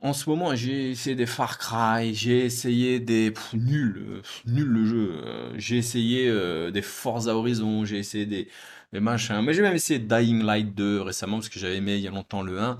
[0.00, 3.32] En ce moment, j'ai essayé des Far Cry, j'ai essayé des.
[3.54, 5.20] nul, nul le jeu.
[5.24, 8.48] Euh, j'ai essayé euh, des Forza Horizon, j'ai essayé des,
[8.92, 9.40] des machins.
[9.42, 12.10] Mais j'ai même essayé Dying Light 2 récemment parce que j'avais aimé il y a
[12.10, 12.78] longtemps le 1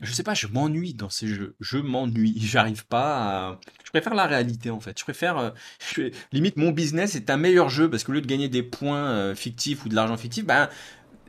[0.00, 1.54] je sais pas, je m'ennuie dans ces jeux.
[1.60, 2.34] Je m'ennuie.
[2.40, 3.60] J'arrive pas à...
[3.84, 4.98] Je préfère la réalité en fait.
[4.98, 5.38] Je préfère.
[5.38, 9.08] Euh, limite, mon business est un meilleur jeu parce qu'au lieu de gagner des points
[9.08, 10.68] euh, fictifs ou de l'argent fictif, ben,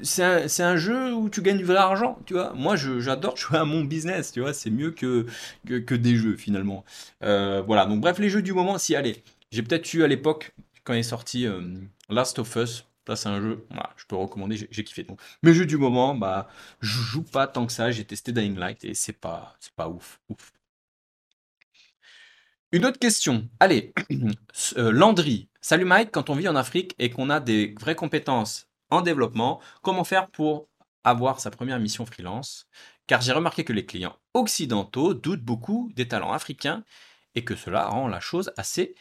[0.01, 2.53] c'est un, un, jeu où tu gagnes du vrai argent, tu vois.
[2.53, 4.53] Moi, j'adore jouer à mon business, tu vois.
[4.53, 5.25] C'est mieux que,
[5.65, 6.83] que, des jeux finalement.
[7.23, 7.85] Euh, voilà.
[7.85, 9.23] Donc, bref, les jeux du moment, si, allez.
[9.51, 10.53] J'ai peut-être eu à l'époque,
[10.83, 11.47] quand est sorti
[12.09, 13.65] Last of Us, ça, c'est un jeu,
[13.97, 15.03] je peux recommander, j'ai kiffé.
[15.03, 16.47] Donc, mes du moment, bah,
[16.81, 17.91] je joue pas tant que ça.
[17.91, 20.53] J'ai testé Dying Light et c'est pas, pas ouf, ouf.
[22.71, 23.47] Une autre question.
[23.59, 23.93] Allez,
[24.77, 25.47] euh, Landry.
[25.61, 29.61] Salut Mike, quand on vit en Afrique et qu'on a des vraies compétences en développement,
[29.81, 30.67] comment faire pour
[31.03, 32.67] avoir sa première mission freelance?
[33.07, 36.83] Car j'ai remarqué que les clients occidentaux doutent beaucoup des talents africains
[37.35, 38.95] et que cela rend la chose assez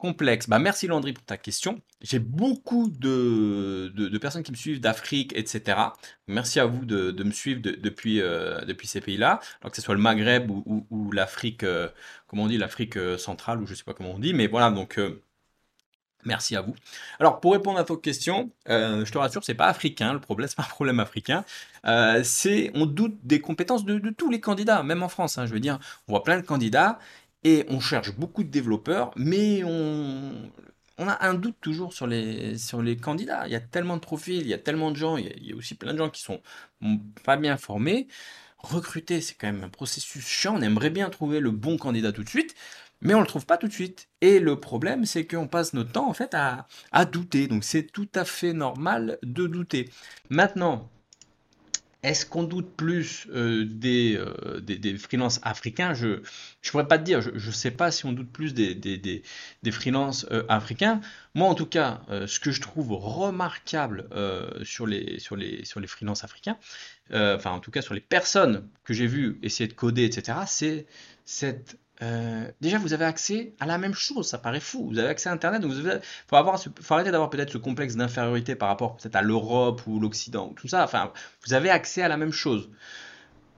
[0.00, 0.48] complexe.
[0.48, 1.80] Bah, merci Landry pour ta question.
[2.00, 5.78] J'ai beaucoup de, de, personnes qui me suivent d'Afrique, etc.
[6.26, 9.94] Merci à vous de, de me suivre depuis, euh, depuis ces pays-là, que ce soit
[9.94, 11.88] le Maghreb ou, ou, l'Afrique, euh,
[12.26, 14.70] comment on dit, l'Afrique euh, centrale, ou je sais pas comment on dit, mais voilà,
[14.70, 14.98] donc
[16.24, 16.74] merci à vous.
[17.18, 20.56] Alors, pour répondre à votre question, je te rassure, c'est pas africain, le problème, c'est
[20.56, 21.44] pas un problème africain.
[22.24, 25.60] c'est, on doute des compétences de, tous les candidats, même en France, hein, je veux
[25.60, 25.78] dire,
[26.08, 26.98] on voit plein de candidats,
[27.44, 30.50] et on cherche beaucoup de développeurs, mais on,
[30.98, 32.56] a un doute toujours sur les,
[33.00, 33.46] candidats.
[33.46, 35.56] Il y a tellement de profils, il y a tellement de gens, il y a,
[35.56, 36.42] aussi plein de gens qui sont
[37.24, 38.08] pas bien formés.
[38.58, 40.56] Recruter, c'est quand même un processus chiant.
[40.58, 42.54] On aimerait bien trouver le bon candidat tout de suite,
[43.00, 44.08] mais on ne le trouve pas tout de suite.
[44.20, 47.48] Et le problème, c'est qu'on passe notre temps en fait à douter.
[47.48, 49.88] Donc c'est tout à fait normal de douter.
[50.28, 50.90] Maintenant,
[52.02, 55.92] Est-ce qu'on doute plus euh, des, euh, des, freelances africains?
[55.92, 56.20] Je ne
[56.70, 57.20] pourrais pas te dire.
[57.20, 61.02] Je ne sais pas si on doute plus des, des, des, freelances euh, africains.
[61.34, 64.08] Moi, en tout cas, euh, ce que je trouve remarquable
[64.62, 66.56] sur les, sur les, sur les freelances africains,
[67.12, 70.86] enfin en tout cas sur les personnes que j'ai vues essayer de coder, etc., c'est
[71.24, 71.76] cette...
[72.02, 74.88] euh, déjà, vous avez accès à la même chose, ça paraît fou.
[74.90, 76.36] Vous avez accès à Internet, donc vous avez- faut
[76.82, 80.54] faut arrêter d'avoir peut-être ce complexe d'infériorité par rapport peut-être à l'Europe ou l'Occident, ou
[80.54, 80.84] tout ça.
[80.84, 81.12] Enfin,
[81.46, 82.70] vous avez accès à la même chose.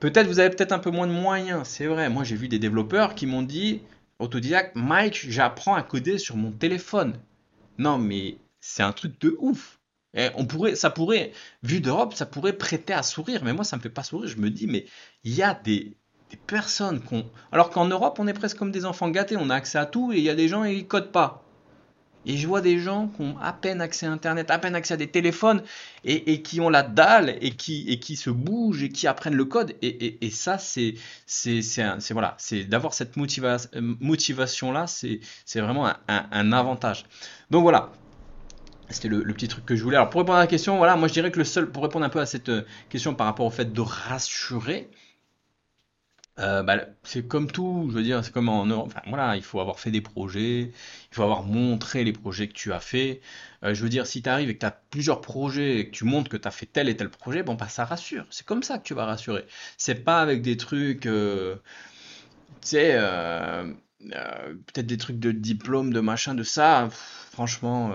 [0.01, 2.09] Peut-être vous avez peut-être un peu moins de moyens, c'est vrai.
[2.11, 3.83] Moi, j'ai vu des développeurs qui m'ont dit,
[4.19, 7.19] autodidacte, Mike, j'apprends à coder sur mon téléphone.
[7.79, 9.81] Non, mais c'est un truc de ouf.
[10.35, 11.33] On pourrait, ça pourrait,
[11.63, 14.29] vu d'Europe, ça pourrait prêter à sourire, mais moi, ça me fait pas sourire.
[14.29, 14.87] Je me dis, mais
[15.25, 15.97] il y a des,
[16.33, 17.25] des personnes qu'on...
[17.53, 20.13] Alors qu'en Europe, on est presque comme des enfants gâtés, on a accès à tout,
[20.13, 21.45] et il y a des gens, ils codent pas.
[22.25, 24.95] Et je vois des gens qui ont à peine accès à Internet, à peine accès
[24.95, 25.63] à des téléphones,
[26.05, 29.45] et, et qui ont la dalle, et qui, et se bougent, et qui apprennent le
[29.45, 29.75] code.
[29.83, 30.95] Et, et, et ça, c'est,
[32.11, 32.37] voilà,
[32.69, 33.69] d'avoir cette motiva-
[34.01, 35.21] motivation-là, c'est,
[35.57, 37.07] vraiment un avantage.
[37.51, 37.91] Donc voilà,
[38.93, 39.97] c'était le, le petit truc que je voulais.
[39.97, 42.05] Alors pour répondre à la question, voilà, moi je dirais que le seul, pour répondre
[42.05, 44.91] un peu à cette euh, question par rapport au fait de rassurer,
[46.39, 48.87] euh, bah, c'est comme tout, je veux dire, c'est comme en Europe.
[48.89, 52.55] Enfin, voilà, il faut avoir fait des projets, il faut avoir montré les projets que
[52.55, 53.21] tu as fait.
[53.65, 55.91] Euh, je veux dire, si tu arrives et que tu as plusieurs projets et que
[55.93, 58.27] tu montres que tu as fait tel et tel projet, bon, bah, ça rassure.
[58.31, 59.45] C'est comme ça que tu vas rassurer.
[59.77, 61.57] C'est pas avec des trucs, euh,
[62.63, 62.99] tu sais,
[64.01, 66.89] peut-être des trucs de diplôme, de machin, de ça.
[67.31, 67.93] Franchement,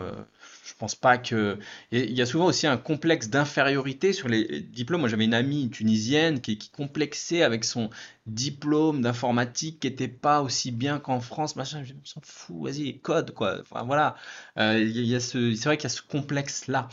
[0.68, 1.58] je pense pas que.
[1.92, 5.02] Il y a souvent aussi un complexe d'infériorité sur les diplômes.
[5.02, 7.90] Moi, j'avais une amie tunisienne qui, complexait avec son
[8.26, 11.84] diplôme d'informatique qui était pas aussi bien qu'en France, machin.
[11.84, 13.64] Je me s'en fous, vas-y, code, quoi.
[13.86, 14.16] Voilà.
[14.58, 16.90] Euh, il ce, c'est vrai qu'il y a ce complexe-là.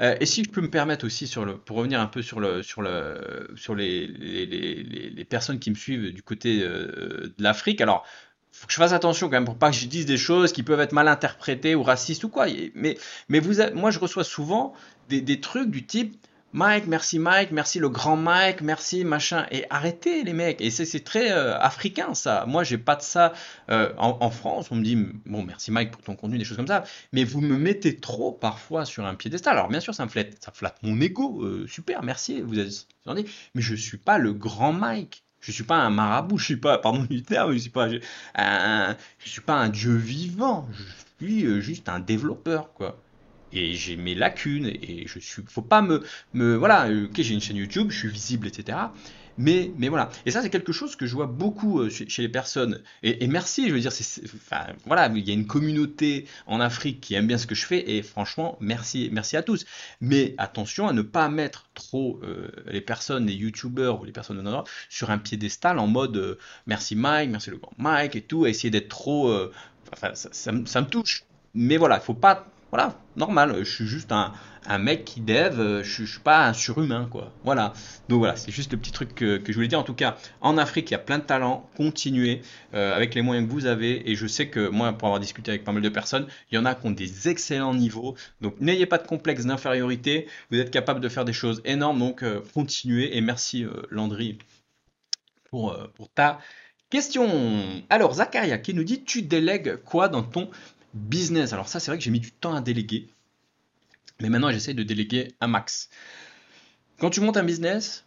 [0.00, 1.30] Euh, et si je peux me permettre aussi
[1.66, 5.58] pour revenir un peu sur le, sur le, sur les, les, les, les- les personnes
[5.58, 7.80] qui me suivent du côté euh, de l'Afrique.
[7.82, 8.06] Alors,
[8.60, 10.62] faut que je fasse attention quand même pour pas que je dise des choses qui
[10.62, 12.44] peuvent être mal interprétées ou racistes ou quoi.
[12.74, 12.98] Mais,
[13.30, 13.40] mais
[13.72, 14.74] moi, je reçois souvent
[15.08, 16.14] des, trucs du type
[16.52, 19.46] Mike, merci Mike, merci le grand Mike, merci machin.
[19.50, 20.60] Et arrêtez les mecs.
[20.60, 22.44] Et c'est très euh, africain ça.
[22.46, 23.32] Moi, j'ai pas de ça
[23.70, 24.70] euh, en, en France.
[24.70, 26.84] On me dit bon, merci Mike pour ton contenu, des choses comme ça.
[27.14, 29.56] Mais vous me mettez trop parfois sur un piédestal.
[29.56, 31.42] Alors bien sûr, ça me flatte, ça flatte mon ego.
[31.42, 32.42] euh, super, merci.
[32.42, 33.24] Vous êtes gentil.
[33.54, 35.24] Mais je suis pas le grand Mike.
[35.40, 36.38] Je suis pas un marabout.
[36.38, 37.88] Je suis pas, pardon du terme, je suis pas
[38.34, 40.68] un, je suis pas un dieu vivant.
[40.72, 43.00] Je suis euh, juste un développeur, quoi.
[43.52, 47.34] Et j'ai mes lacunes et je suis, faut pas me, me, voilà, euh, ok, j'ai
[47.34, 48.78] une chaîne YouTube, je suis visible, etc.
[49.40, 50.10] Mais, mais voilà.
[50.26, 52.82] Et ça, c'est quelque chose que je vois beaucoup euh, chez, les personnes.
[53.02, 53.90] Et, merci, je veux dire,
[54.84, 57.90] voilà, il y a une communauté en Afrique qui aime bien ce que je fais
[57.90, 59.64] et franchement, merci, merci à tous.
[60.02, 64.44] Mais attention à ne pas mettre trop euh, les personnes, les YouTubeurs ou les personnes
[64.44, 64.50] de
[64.90, 68.50] sur un piédestal en mode euh, merci Mike, merci le grand Mike et tout, à
[68.50, 69.32] essayer d'être trop,
[69.92, 71.24] enfin, ça, ça me ça me touche.
[71.54, 74.32] Mais voilà, il faut pas, voilà, normal, je suis juste un,
[74.78, 77.32] mec qui dev, euh, je, je suis pas un surhumain, quoi.
[77.42, 77.72] Voilà.
[78.08, 79.80] Donc voilà, c'est juste le petit truc que, je voulais dire.
[79.80, 81.68] En tout cas, en Afrique, il y a plein de talents.
[81.76, 82.42] Continuez
[82.74, 84.08] euh, avec les moyens que vous avez.
[84.08, 86.58] Et je sais que moi, pour avoir discuté avec pas mal de personnes, il y
[86.58, 88.14] en a qui ont des excellents niveaux.
[88.40, 90.28] Donc n'ayez pas de complexe d'infériorité.
[90.52, 91.98] Vous êtes capable de faire des choses énormes.
[91.98, 93.16] Donc euh, continuez.
[93.16, 94.38] Et merci Landry
[95.50, 96.38] pour, pour ta
[96.90, 97.82] question.
[97.90, 100.48] Alors Zakaria qui nous dit, tu délègues quoi dans ton
[100.94, 101.52] business?
[101.52, 103.08] Alors ça, c'est vrai que j'ai mis du temps à déléguer.
[104.20, 105.88] Mais maintenant, j'essaie de déléguer un max.
[106.98, 108.06] Quand tu montes un business,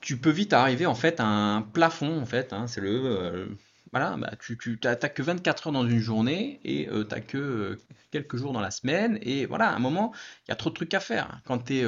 [0.00, 2.52] tu peux vite arriver en fait à un plafond en fait.
[2.52, 3.46] hein, c'est le euh,
[3.92, 7.78] voilà, bah, tu, tu que 24 heures dans une journée et tu t'as que euh,
[8.10, 10.12] quelques jours dans la semaine et voilà, à un moment,
[10.46, 11.40] il y a trop de trucs à faire.
[11.44, 11.84] Quand tu es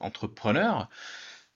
[0.00, 0.88] entrepreneur,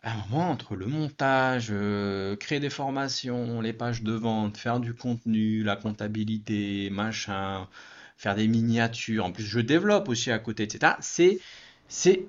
[0.03, 4.95] un moment entre le montage, euh, créer des formations, les pages de vente, faire du
[4.95, 7.69] contenu, la comptabilité, machin,
[8.17, 9.25] faire des miniatures.
[9.25, 10.95] En plus, je développe aussi à côté, etc.
[11.01, 11.39] C'est,
[11.89, 12.27] c'est,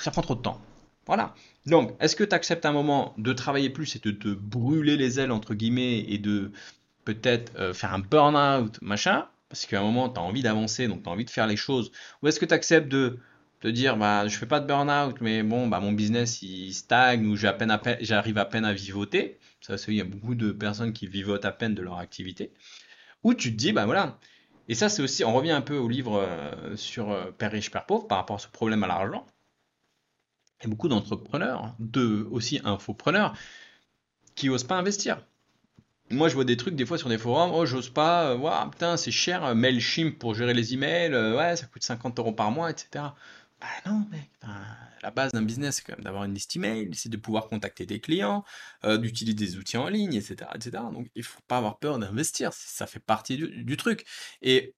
[0.00, 0.60] ça prend trop de temps.
[1.06, 1.34] Voilà.
[1.64, 5.18] Donc, est-ce que tu acceptes un moment de travailler plus et de te brûler les
[5.18, 6.52] ailes, entre guillemets, et de
[7.04, 11.02] peut-être euh, faire un burn-out, machin, parce qu'à un moment, tu as envie d'avancer, donc
[11.02, 11.92] tu as envie de faire les choses,
[12.22, 13.18] ou est-ce que tu acceptes de
[13.70, 17.36] dire, bah, je fais pas de burn-out, mais bon, bah, mon business, il stagne, ou
[17.36, 20.34] j'ai à peine à peine- j'arrive à peine à vivoter, ça, il y a beaucoup
[20.34, 22.52] de personnes qui vivotent à peine de leur activité,
[23.24, 24.18] ou tu te dis, bah voilà,
[24.68, 27.70] et ça, c'est aussi, on revient un peu au livre euh, sur euh, Père riche,
[27.70, 29.26] Père pauvre, par rapport à ce problème à l'argent,
[30.62, 33.34] et beaucoup d'entrepreneurs, de aussi infopreneurs,
[34.34, 35.24] qui osent pas investir.
[36.10, 38.96] Moi, je vois des trucs des fois sur des forums, oh, j'ose pas, euh, putain,
[38.96, 43.16] c'est cher, Mailchimp pour gérer les emails, ouais, ça coûte 50 euros par mois, etc.
[43.60, 44.30] Bah non, mec.
[45.02, 47.86] la base d'un business, c'est quand même d'avoir une liste email, c'est de pouvoir contacter
[47.86, 48.44] des clients,
[48.84, 50.84] euh, d'utiliser des outils en ligne, etc., etc.
[50.92, 52.52] Donc, il faut pas avoir peur d'investir.
[52.52, 54.04] Ça fait partie du, truc.
[54.42, 54.74] Et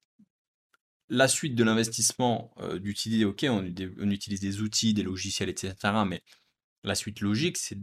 [1.08, 3.64] la suite de l'investissement, euh, d'utiliser, ok, on,
[4.00, 5.74] on, utilise des outils, des logiciels, etc.
[6.06, 6.22] Mais
[6.84, 7.78] la suite logique, c'est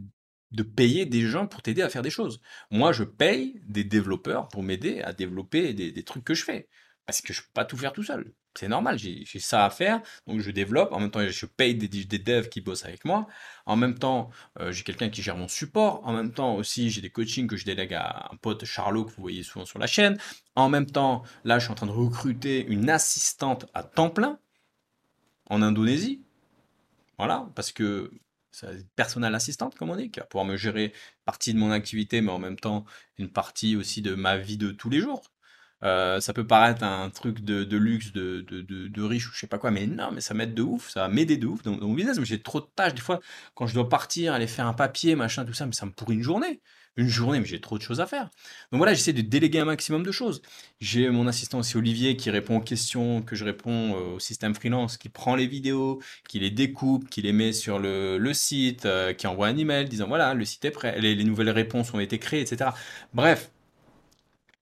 [0.52, 2.40] de payer des gens pour t'aider à faire des choses.
[2.70, 6.68] Moi, je paye des développeurs pour m'aider à développer des, trucs que je fais.
[7.06, 8.32] Parce que je ne peux pas tout faire tout seul.
[8.58, 10.92] C'est normal, j'ai ça à faire, donc je développe.
[10.92, 13.26] En même temps, je paye des, devs qui bossent avec moi.
[13.66, 16.00] En même temps, euh, j'ai quelqu'un qui gère mon support.
[16.04, 19.10] En même temps, aussi, j'ai des coachings que je délègue à un pote Charlot que
[19.10, 20.18] vous voyez souvent sur la chaîne.
[20.54, 24.38] En même temps, là, je suis en train de recruter une assistante à temps plein
[25.50, 26.22] en Indonésie.
[27.18, 28.10] Voilà, parce que
[28.96, 30.92] personnel assistante, comme on dit, qui va pouvoir me gérer
[31.24, 32.84] partie de mon activité, mais en même temps
[33.18, 35.22] une partie aussi de ma vie de tous les jours.
[35.82, 39.58] Euh, ça peut paraître un truc de, luxe, de, de, riche ou je sais pas
[39.58, 41.94] quoi, mais non, mais ça m'aide de ouf, ça m'aider de ouf dans, dans mon
[41.94, 42.18] business.
[42.18, 43.20] Mais j'ai trop de tâches, des fois,
[43.54, 46.14] quand je dois partir, aller faire un papier, machin, tout ça, mais ça me pourrit
[46.14, 46.60] une journée
[46.96, 48.30] une journée, mais j'ai trop de choses à faire.
[48.72, 50.42] Donc voilà, j'essaie de déléguer un maximum de choses.
[50.80, 54.54] J'ai mon assistant aussi Olivier qui répond aux questions que je réponds euh, au système
[54.54, 59.12] freelance, qui prend les vidéos, qui les découpe, qui les met sur le, site, euh,
[59.12, 62.18] qui envoie un email disant voilà, le site est prêt, les, nouvelles réponses ont été
[62.18, 62.70] créées, etc.
[63.12, 63.50] Bref,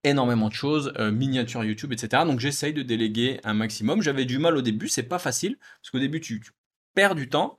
[0.05, 2.25] énormément de choses, euh, miniature YouTube, etc.
[2.27, 4.03] Donc j'essaye de déléguer un maximum.
[4.03, 6.43] J'avais du mal au début, c'est pas facile, parce qu'au début tu,
[6.95, 7.59] perds du temps,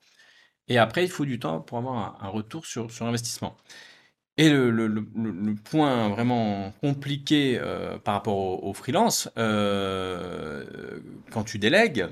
[0.68, 3.58] et après il faut du temps pour avoir un, retour sur, sur investissement.
[4.38, 5.06] Et le,
[5.64, 11.00] point vraiment compliqué euh, par rapport au, freelance, euh,
[11.32, 12.08] quand tu délègues,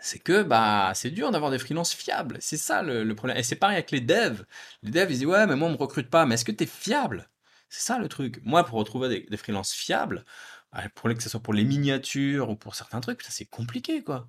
[0.00, 2.38] c'est que bah c'est dur d'avoir des freelances fiables.
[2.40, 3.36] C'est ça le, problème.
[3.36, 4.44] Et c'est pareil avec les devs.
[4.82, 6.26] Les devs, ils disent ouais, mais moi on me recrute pas.
[6.26, 7.28] Mais est-ce que tu es fiable?
[7.68, 8.40] C'est ça le truc.
[8.44, 10.24] Moi, pour retrouver des, des freelances fiables,
[10.72, 14.02] bah, pour que ce soit pour les miniatures ou pour certains trucs, ça c'est compliqué
[14.02, 14.28] quoi.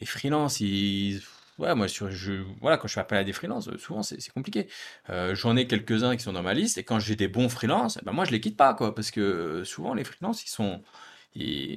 [0.00, 1.22] Les freelances, ils
[1.58, 1.86] Ouais, moi,
[2.60, 4.68] voilà, quand je fais appel à des freelances, euh, souvent, c'est compliqué.
[5.10, 7.98] Euh, j'en ai quelques-uns qui sont dans ma liste, et quand j'ai des bons freelances,
[8.04, 10.82] ben moi, je les quitte pas, quoi, parce que euh, souvent, les freelances, ils sont,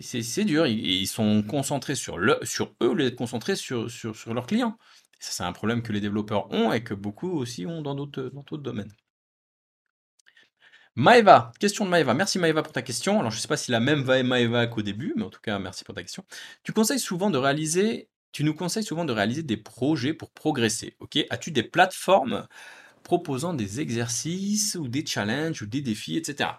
[0.02, 4.16] c'est dur, ils, sont concentrés sur, le, sur eux, au lieu d'être concentrés sur, sur,
[4.16, 4.78] sur leurs clients.
[5.20, 8.94] c'est un problème que les développeurs ont et que beaucoup aussi ont dans d'autres domaines.
[10.96, 12.14] Maeva, question de Maeva.
[12.14, 13.20] Merci Maeva pour ta question.
[13.20, 15.42] Alors je ne sais pas si la même va Maeva qu'au début, mais en tout
[15.42, 16.24] cas merci pour ta question.
[16.64, 20.98] Tu conseilles souvent de réaliser tu nous conseilles souvent de réaliser des projets pour progresser.
[21.00, 21.18] Ok?
[21.30, 22.48] As-tu des plateformes
[23.02, 26.50] proposant des exercices ou des challenges ou des défis, etc.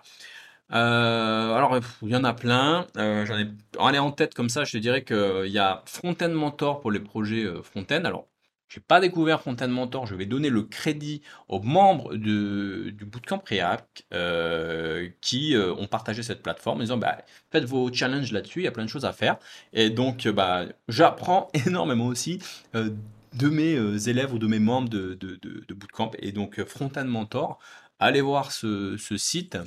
[0.72, 2.86] Euh, alors, il y en a plein.
[2.96, 6.80] Euh, j'en ai en tête comme ça, je te dirais qu'il y a Frontend Mentor
[6.80, 8.06] pour les projets euh, Frontend.
[8.06, 8.26] Alors,
[8.68, 13.42] je n'ai pas découvert Fontaine Mentor, je vais donner le crédit aux membres du Bootcamp
[13.46, 17.18] React euh, qui euh, ont partagé cette plateforme en disant bah,
[17.52, 19.38] faites vos challenges là-dessus, il y a plein de choses à faire.
[19.72, 22.40] Et donc bah, j'apprends énormément aussi
[22.74, 22.90] euh,
[23.34, 26.10] de mes élèves ou de mes membres de, de, Bootcamp.
[26.18, 27.58] Et donc Fontaine Mentor,
[27.98, 29.58] allez voir ce, ce site.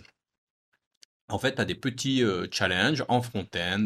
[1.29, 3.85] En fait, tu as des petits challenges en front-end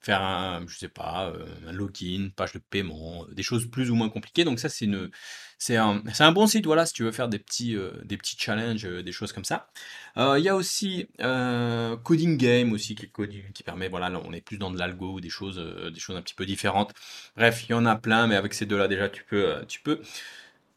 [0.00, 3.94] faire un, je sais pas, euh, un login, page de paiement, des choses plus ou
[3.94, 4.44] moins compliquées.
[4.44, 5.10] Donc ça, c'est une,
[5.58, 8.16] c'est un, c'est un bon site, voilà, si tu veux faire des petits, euh, des
[8.16, 9.70] petits challenges, euh, des choses comme ça.
[10.16, 13.10] Il y a aussi Coding Game aussi qui,
[13.54, 15.58] qui permet, voilà, là, on est plus dans de l'algo ou des choses,
[15.92, 16.92] des choses un petit peu différentes.
[17.36, 20.00] Bref, il y en a plein, mais avec ces deux-là déjà, tu peux, tu peux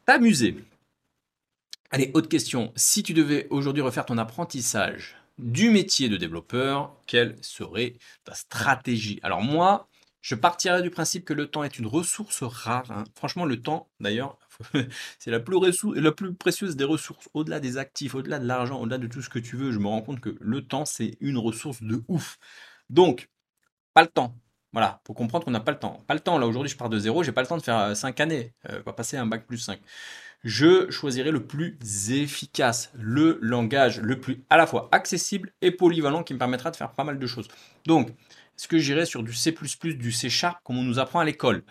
[0.06, 0.56] t'amuser.
[1.90, 2.72] Allez, autre question.
[2.76, 9.20] Si tu devais aujourd'hui refaire ton apprentissage, du métier de développeur, quelle serait ta stratégie?
[9.22, 9.88] Alors moi,
[10.20, 12.90] je partirais du principe que le temps est une ressource rare.
[12.90, 13.04] Hein.
[13.14, 14.38] Franchement, le temps, d'ailleurs,
[15.18, 15.60] c'est la plus,
[15.94, 17.28] la plus précieuse des ressources.
[17.34, 19.86] Au-delà des actifs, au-delà de l'argent, au-delà de tout ce que tu veux, je me
[19.86, 22.38] rends compte que le temps, c'est une ressource de ouf.
[22.88, 23.28] Donc,
[23.94, 24.34] pas le temps.
[24.72, 26.02] Voilà, pour comprendre qu'on n'a pas le temps.
[26.08, 27.96] Pas le temps, là aujourd'hui je pars de zéro, j'ai pas le temps de faire
[27.96, 29.80] 5 euh, années, euh, va passer un bac plus 5
[30.44, 31.78] je choisirai le plus
[32.10, 36.76] efficace, le langage le plus à la fois accessible et polyvalent qui me permettra de
[36.76, 37.48] faire pas mal de choses.
[37.86, 41.24] Donc, est-ce que j'irai sur du C++, du C Sharp comme on nous apprend à
[41.24, 41.64] l'école?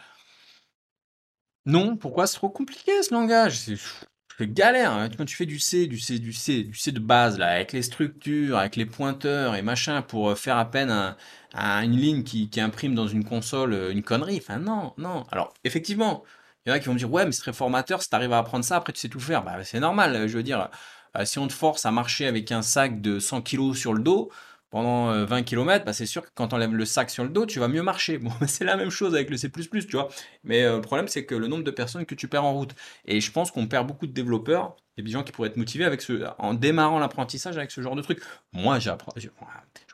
[1.65, 2.27] Non, pourquoi?
[2.27, 4.91] C'est trop compliqué ce langage C'est galère.
[4.91, 5.09] Hein.
[5.15, 7.71] Quand tu fais du C, du C, du C, du C de base, là, avec
[7.71, 11.15] les structures, avec les pointeurs et machin, pour euh, faire à peine
[11.53, 14.39] une ligne qui, qui imprime dans une console euh, une connerie.
[14.41, 15.23] Enfin, non, non.
[15.31, 16.23] Alors, effectivement,
[16.65, 18.15] il y en a qui vont me dire ouais mais c'est très formateur, si tu
[18.15, 19.43] arrives à apprendre ça, après tu sais tout faire.
[19.43, 20.69] Bah, c'est normal, je veux dire,
[21.17, 24.01] euh, si on te force à marcher avec un sac de 100 kg sur le
[24.01, 24.31] dos
[24.69, 27.29] pendant 20 euh, km, bah, c'est sûr que quand on lève le sac sur le
[27.29, 28.17] dos, tu vas mieux marcher.
[28.23, 30.07] Bon, c'est la même chose avec le C++, tu vois.
[30.43, 32.73] Mais euh, le problème, c'est que le nombre de personnes que tu perds en route.
[33.05, 36.01] Et je pense qu'on perd beaucoup de développeurs, des gens qui pourraient être motivés avec
[36.01, 38.19] ce, en démarrant l'apprentissage avec ce genre de truc.
[38.51, 39.29] Moi, j'apprends, je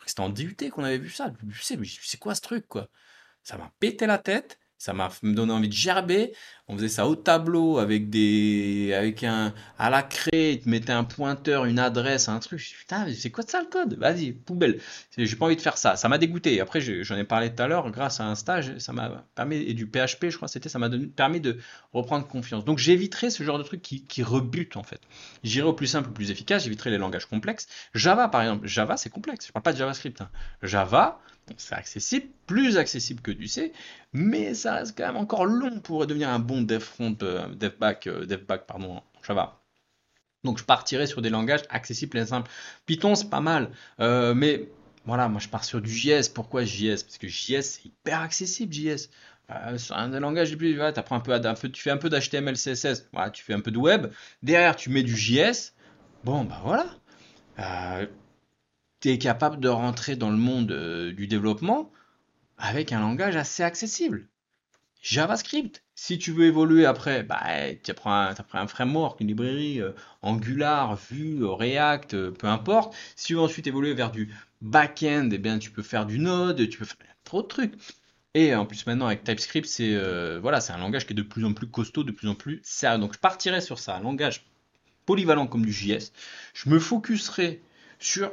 [0.01, 1.33] restais en DUT qu'on avait vu ça.
[2.01, 2.87] C'est quoi ce truc, quoi?
[3.43, 4.59] Ça m'a pété la tête.
[4.77, 6.33] Ça m'a donné envie de gerber.
[6.71, 10.93] On faisait ça au tableau avec des, avec un, à la craie, ils te mettaient
[10.93, 12.61] un pointeur, une adresse, un truc.
[12.61, 13.97] Putain, c'est quoi ça le code?
[13.97, 14.79] Vas-y, poubelle.
[15.17, 15.95] J'ai pas envie de faire ça.
[15.95, 16.61] Ça m'a dégoûté.
[16.61, 19.73] Après, j'en ai parlé tout à l'heure, grâce à un stage, ça m'a permis, et
[19.73, 21.57] du PHP, je crois, c'était, ça m'a permis de
[21.91, 22.63] reprendre confiance.
[22.65, 25.01] Donc, j'éviterai ce genre de truc qui, qui rebute, en fait.
[25.43, 27.67] J'irai au plus simple, au plus efficace, j'éviterai les langages complexes.
[27.95, 28.67] Java, par exemple.
[28.67, 29.47] Java, c'est complexe.
[29.47, 30.21] Je parle pas de JavaScript.
[30.21, 30.29] Hein.
[30.61, 31.19] Java,
[31.57, 33.73] c'est accessible, plus accessible que du C,
[34.13, 37.73] mais ça reste quand même encore long pour devenir un bon dev front, euh, dev
[37.79, 39.61] back, euh, dev back pardon, Java.
[40.43, 42.49] Donc je partirai sur des langages accessibles et simples.
[42.85, 44.69] Python c'est pas mal, euh, mais
[45.05, 46.29] voilà, moi je pars sur du JS.
[46.33, 49.09] Pourquoi JS Parce que JS c'est hyper accessible JS.
[49.77, 52.55] c'est un des langages les plus, voilà, un peu, peu, tu fais un peu d'HTML,
[52.55, 54.07] CSS, voilà, tu fais un peu de web.
[54.43, 55.73] Derrière tu mets du JS.
[56.23, 58.07] Bon bah voilà
[58.99, 61.91] tu es capable de rentrer dans le monde euh, du développement
[62.57, 64.27] avec un langage assez accessible.
[65.01, 67.43] JavaScript, si tu veux évoluer après, bah,
[67.83, 69.91] tu apprends un, framework, une librairie, euh,
[70.21, 72.95] Angular, Vue, React, euh, peu importe.
[73.17, 76.69] Si tu veux ensuite évoluer vers du back-end, eh bien, tu peux faire du Node,
[76.69, 77.73] tu peux faire trop de trucs.
[78.33, 79.97] Et en plus maintenant avec TypeScript, c'est
[80.39, 82.61] voilà, c'est un langage qui est de plus en plus costaud, de plus en plus
[82.63, 82.99] sérieux.
[82.99, 84.45] Donc je partirai sur ça, un langage
[85.05, 86.13] polyvalent comme du JS.
[86.53, 87.61] Je me focuserai
[87.99, 88.31] sur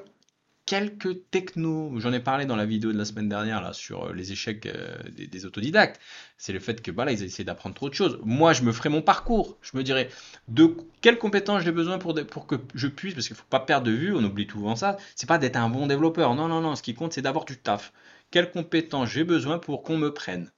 [0.67, 1.93] quelques technos.
[1.99, 4.67] J'en ai parlé dans la vidéo de la semaine dernière là sur euh, les échecs
[4.67, 6.01] euh, des, autodidactes.
[6.37, 8.19] C'est le fait que voilà, ils essaient d'apprendre trop de choses.
[8.25, 9.57] Moi, je me ferai mon parcours.
[9.63, 10.11] Je me dirais
[10.49, 12.15] de quelles compétences j'ai besoin pour,
[12.47, 14.15] que je puisse, parce qu'il faut pas perdre de vue.
[14.15, 14.97] On oublie souvent ça.
[15.15, 16.35] C'est pas d'être un bon développeur.
[16.35, 16.75] Non, non, non.
[16.75, 17.93] Ce qui compte, c'est d'avoir du taf.
[18.31, 20.51] Quelles compétences j'ai besoin pour qu'on me prenne?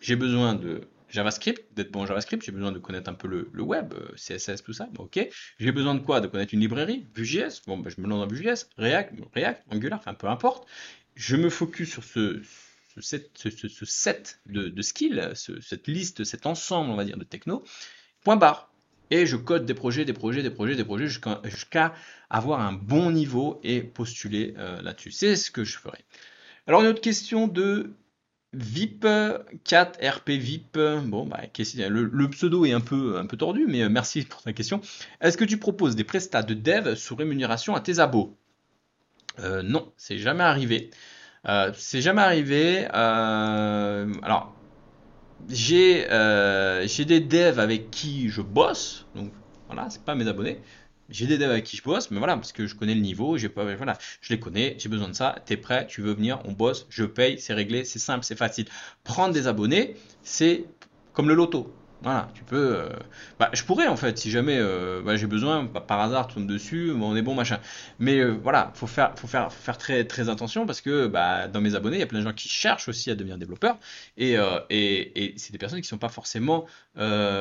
[0.00, 3.62] J'ai besoin de JavaScript, d'être bon en JavaScript, j'ai besoin de connaître un peu le,
[3.62, 5.28] web, euh, CSS, tout ça, ok.
[5.60, 6.20] J'ai besoin de quoi?
[6.20, 10.00] De connaître une librairie, Vue.js, bon, bah, je me lance dans Vue.js, React, React, Angular,
[10.00, 10.66] enfin peu importe.
[11.14, 12.42] Je me focus sur ce,
[13.00, 17.62] set, de, skills, cette liste, cet ensemble, on va dire, de techno,
[18.24, 18.72] point barre.
[19.10, 21.94] Et je code des projets, des projets, des projets, des projets, jusqu'à
[22.28, 25.12] avoir un bon niveau et postuler euh, là-dessus.
[25.12, 25.98] C'est ce que je ferai.
[26.66, 27.94] Alors une autre question de
[28.54, 29.06] VIP
[29.64, 30.78] 4 RP VIP.
[31.04, 31.40] Bon, bah,
[31.88, 34.80] le, pseudo est un peu, un peu tordu, mais euh, merci pour ta question.
[35.20, 38.36] Est-ce que tu proposes des prestats de dev sous rémunération à tes abos?
[39.40, 40.90] Euh, Non, c'est jamais arrivé.
[41.46, 42.86] Euh, c'est jamais arrivé.
[42.86, 44.54] alors,
[45.48, 49.32] j'ai des devs avec qui je bosse, donc
[49.66, 50.60] voilà, c'est pas mes abonnés.
[51.10, 53.36] J'ai des devs avec qui je bosse, mais voilà, parce que je connais le niveau,
[53.36, 56.86] voilà, je les connais, j'ai besoin de ça, t'es prêt, tu veux venir, on bosse,
[56.88, 58.66] je paye, c'est réglé, c'est simple, c'est facile.
[59.02, 60.64] Prendre des abonnés, c'est
[61.12, 61.72] comme le loto.
[62.04, 62.76] Voilà, tu peux.
[62.76, 62.88] Euh,
[63.38, 66.34] bah, je pourrais en fait, si jamais euh, bah, j'ai besoin, bah, par hasard, tu
[66.34, 67.58] tombes dessus, on est bon, machin.
[67.98, 71.62] Mais euh, voilà, faut faire, faut faire, faire très, très attention parce que bah, dans
[71.62, 73.78] mes abonnés, il y a plein de gens qui cherchent aussi à devenir développeurs
[74.18, 74.34] et,
[74.68, 76.66] et, et c'est des personnes qui sont pas forcément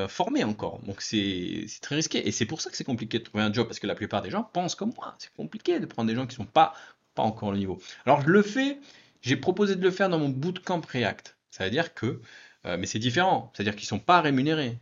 [0.07, 0.80] formées encore.
[0.86, 3.68] Donc c'est très risqué et c'est pour ça que c'est compliqué de trouver un job
[3.68, 5.16] parce que la plupart des gens pensent comme moi.
[5.20, 6.74] C'est compliqué de prendre des gens qui sont pas,
[7.16, 7.82] pas encore au niveau.
[8.05, 8.80] Alors je le fais,
[9.22, 11.36] j'ai proposé de le faire dans mon bootcamp React.
[11.51, 12.22] Ça veut dire que
[12.66, 14.78] euh, mais c'est différent, c'est-à-dire qu'ils ne sont pas rémunérés.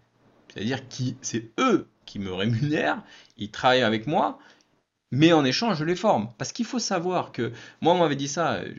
[0.49, 3.03] C'est-à-dire que c'est eux qui me rémunèrent,
[3.37, 4.39] ils travaillent avec moi,
[5.11, 6.29] mais en échange, je les forme.
[6.37, 7.51] Parce qu'il faut savoir que,
[7.81, 8.73] moi, on m'avait dit ça, euh,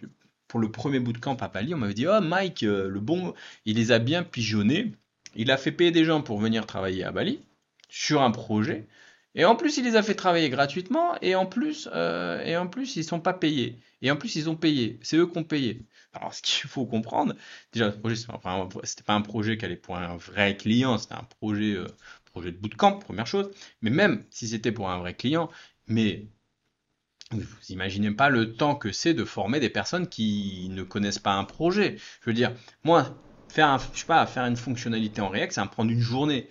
[0.49, 3.35] pour le premier bootcamp à Pali, on m'avait dit, oh Mike, euh, le bon,
[3.65, 4.93] il les a bien pigeonnés,
[5.35, 7.41] il a fait payer des gens pour venir travailler à Bali,
[7.89, 8.87] sur un projet,
[9.35, 11.89] et en plus, il les a fait travailler gratuitement, et en plus,
[12.45, 13.79] et en plus, ils sont pas payés.
[14.03, 14.99] Et en plus, ils ont payé.
[15.03, 15.87] C'est eux qui ont payé.
[16.13, 17.35] Alors, ce qu'il faut comprendre,
[17.73, 21.25] déjà, ce projet, c'était pas un projet qui allait pour un vrai client, c'était un
[21.25, 21.87] projet, euh,
[22.27, 23.51] projet de bootcamp, première chose.
[23.81, 25.51] Mais même si c'était pour un vrai client,
[25.87, 26.27] mais
[27.31, 31.33] vous imaginez pas le temps que c'est de former des personnes qui ne connaissent pas
[31.33, 31.97] un projet.
[32.21, 32.53] Je veux dire,
[32.85, 33.17] moi,
[33.49, 36.49] faire, je sais pas, faire une fonctionnalité en React, ça me prend une journée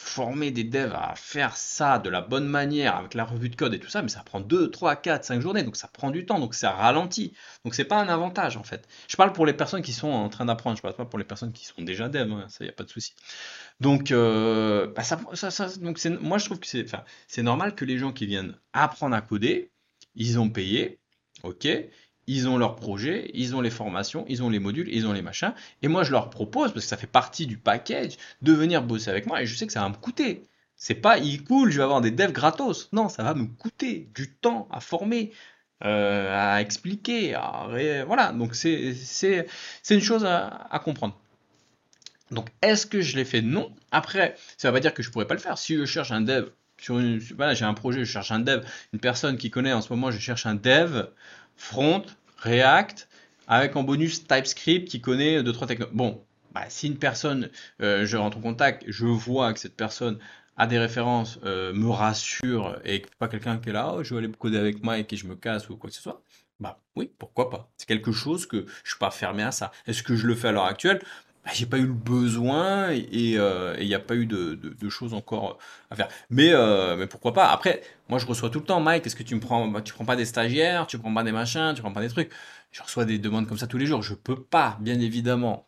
[0.00, 3.74] former des devs à faire ça de la bonne manière avec la revue de code
[3.74, 6.26] et tout ça, mais ça prend 2, 3, 4, 5 journées, donc ça prend du
[6.26, 7.34] temps, donc ça ralentit.
[7.64, 8.86] Donc c'est pas un avantage en fait.
[9.08, 11.24] Je parle pour les personnes qui sont en train d'apprendre, je parle pas pour les
[11.24, 13.14] personnes qui sont déjà devs, hein, ça y a pas de souci.
[13.80, 15.16] Donc, euh, bah, ça,
[15.80, 19.70] donc moi je trouve que c'est normal que les gens qui viennent apprendre à coder,
[20.14, 20.98] ils ont payé,
[21.42, 21.68] ok,
[22.28, 25.22] ils ont leur projet, ils ont les formations, ils ont les modules, ils ont les
[25.22, 25.54] machins.
[25.82, 29.08] Et moi, je leur propose, parce que ça fait partie du package, de venir bosser
[29.08, 29.42] avec moi.
[29.42, 30.42] Et je sais que ça va me coûter.
[30.76, 32.90] C'est pas, il cool, je vais avoir des devs gratos.
[32.92, 35.32] Non, ça va me coûter du temps à former,
[35.84, 37.34] euh, à expliquer.
[38.06, 38.94] Voilà, donc c'est
[39.90, 41.18] une chose à, comprendre.
[42.30, 43.40] Donc, est-ce que je l'ai fait?
[43.40, 43.74] Non.
[43.90, 45.56] Après, ça ne veut pas dire que je pourrais pas le faire.
[45.56, 48.66] Si je cherche un dev, sur une, voilà, j'ai un projet, je cherche un dev,
[48.92, 51.06] une personne qui connaît en ce moment, je cherche un dev
[51.58, 52.04] front,
[52.38, 53.08] React,
[53.48, 55.88] avec en bonus TypeScript qui connaît 2-3 technos.
[55.92, 57.50] Bon, bah, si une personne,
[57.82, 60.18] euh, je rentre en contact, je vois que cette personne
[60.56, 64.24] a des références, euh, me rassure et pas quelqu'un qui est là, oh, je vais
[64.24, 66.22] aller coder avec Mike et je me casse ou quoi que ce soit.
[66.60, 67.70] Bah oui, pourquoi pas.
[67.76, 69.70] C'est quelque chose que je suis pas fermé à ça.
[69.86, 71.00] Est-ce que je le fais à l'heure actuelle?
[71.54, 75.58] J'ai pas eu le besoin et il n'y a pas eu de, choses encore
[75.90, 76.08] à faire.
[76.30, 77.48] Mais, euh, mais pourquoi pas?
[77.48, 80.04] Après, moi je reçois tout le temps, Mike, est-ce que tu me prends, tu prends
[80.04, 82.30] pas des stagiaires, tu prends pas des machins, tu prends pas des trucs?
[82.70, 84.02] Je reçois des demandes comme ça tous les jours.
[84.02, 85.64] Je peux pas, bien évidemment,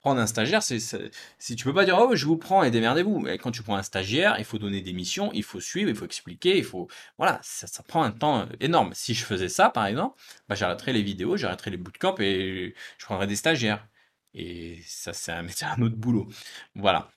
[0.00, 0.60] prendre un stagiaire.
[0.62, 3.26] Si tu peux pas dire, oh, je vous prends et démerdez-vous.
[3.40, 6.04] Quand tu prends un stagiaire, il faut donner des missions, il faut suivre, il faut
[6.04, 8.90] expliquer, il faut, voilà, ça, ça prend un temps énorme.
[8.94, 13.04] Si je faisais ça, par exemple, bah, j'arrêterais les vidéos, j'arrêterais les bootcamps et je
[13.04, 13.86] prendrais des stagiaires.
[14.34, 15.46] Et ça, c'est un,
[15.78, 16.28] un autre boulot.
[16.74, 17.08] Voilà.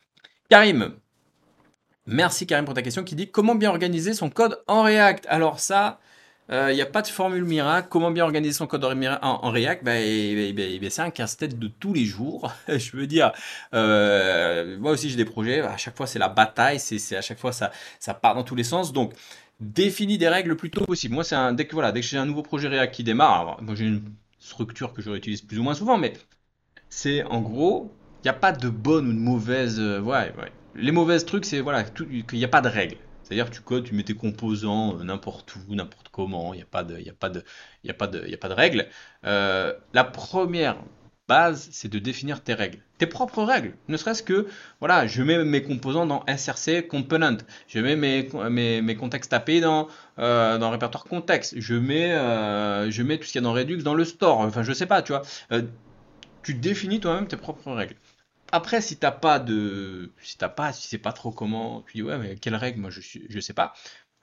[0.49, 0.95] Karim,
[2.07, 5.25] Merci Karim pour ta question qui dit comment bien organiser son code en React?
[5.27, 5.99] Alors ça,
[6.49, 7.87] il euh, n'y a pas de formule miracle.
[7.89, 9.83] Comment bien organiser son code en, React?
[9.83, 12.53] Bah, C'est un casse-tête de tous les jours.
[12.67, 13.31] je veux dire,
[13.73, 15.61] euh, moi aussi j'ai des projets.
[15.61, 16.79] À chaque fois c'est la bataille.
[16.79, 18.93] C'est à chaque fois ça, ça part dans tous les sens.
[18.93, 19.13] Donc
[19.59, 21.15] définis des règles le plus tôt possible.
[21.15, 23.57] Moi c'est dès que voilà dès que j'ai un nouveau projet React qui démarre.
[23.73, 24.03] j'ai une
[24.37, 26.13] structure que je réutilise plus ou moins souvent, mais
[26.89, 27.91] c'est en gros
[28.23, 29.79] il n'y a pas de bonne ou de mauvaise.
[29.79, 30.01] Euh.
[30.73, 32.97] Les mauvaises trucs c'est voilà qu'il n'y a pas de règles.
[33.25, 36.67] C'est-à-dire tu codes, tu mets tes composants euh, n'importe où, n'importe comment, il n'y a
[36.67, 37.93] pas de, il a pas de, a a
[38.37, 38.87] pas de règles.
[39.25, 40.77] Euh, la première
[41.27, 43.73] base, c'est de définir tes règles, tes propres règles.
[43.87, 44.45] Ne serait-ce que,
[44.79, 49.59] voilà, je mets mes composants dans SRC Component, je mets mes, mes, mes contextes API
[49.59, 49.87] dans,
[50.19, 53.77] euh, dans répertoire contexte, je mets, je mets tout ce qu'il y a dans Redux
[53.77, 54.41] dans le store.
[54.41, 55.23] Enfin, je sais pas, tu vois.
[56.45, 57.95] Tu définis toi-même tes propres règles.
[58.51, 62.03] Après, si t'as pas de, si t'as pas, si sais pas trop comment, tu dis
[62.03, 63.73] ouais, mais quelles règles, moi je je sais pas.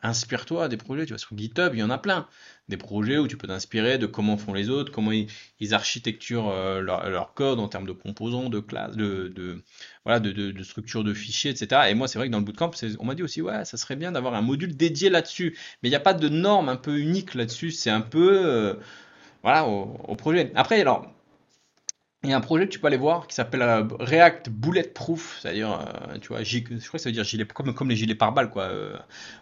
[0.05, 2.27] Inspire-toi des projets, tu vois, sur GitHub, il y en a plein.
[2.68, 6.81] Des projets où tu peux t'inspirer de comment font les autres, comment ils, architecturent euh,
[6.81, 9.62] leur, code en termes de composants, de classes, de,
[10.05, 11.83] voilà, de, de, structure de fichiers, etc.
[11.89, 13.97] Et moi, c'est vrai que dans le bootcamp, on m'a dit aussi, ouais, ça serait
[13.97, 15.57] bien d'avoir un module dédié là-dessus.
[15.83, 17.70] Mais il n'y a pas de norme un peu unique là-dessus.
[17.70, 18.75] C'est un peu, euh,
[19.43, 20.51] voilà, au, au, projet.
[20.57, 21.12] Après, alors,
[22.25, 25.41] il y a un projet que tu peux aller voir qui s'appelle euh, React Bulletproof,
[25.43, 28.51] c'est-à-dire, euh, tu vois, je crois que ça veut dire gilet, comme, les gilets pare-balles,
[28.51, 28.64] quoi.
[28.64, 28.97] Euh,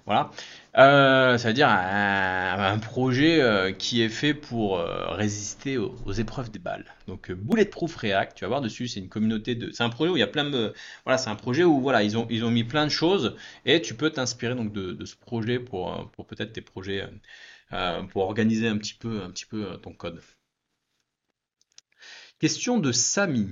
[0.06, 0.30] voilà.
[0.74, 6.86] ça veut dire un, projet qui est fait pour résister aux, épreuves des balles.
[7.06, 10.16] Donc Bulletproof React, tu vas voir dessus, c'est une communauté de, c'est un projet où
[10.16, 10.72] il y a plein de,
[11.04, 13.82] voilà, c'est un projet où voilà, ils ont, ils ont mis plein de choses et
[13.82, 17.04] tu peux t'inspirer donc de, de, ce projet pour, pour peut-être tes projets,
[18.10, 20.20] pour organiser un petit peu, un petit peu ton code.
[22.40, 23.50] Question de Samy.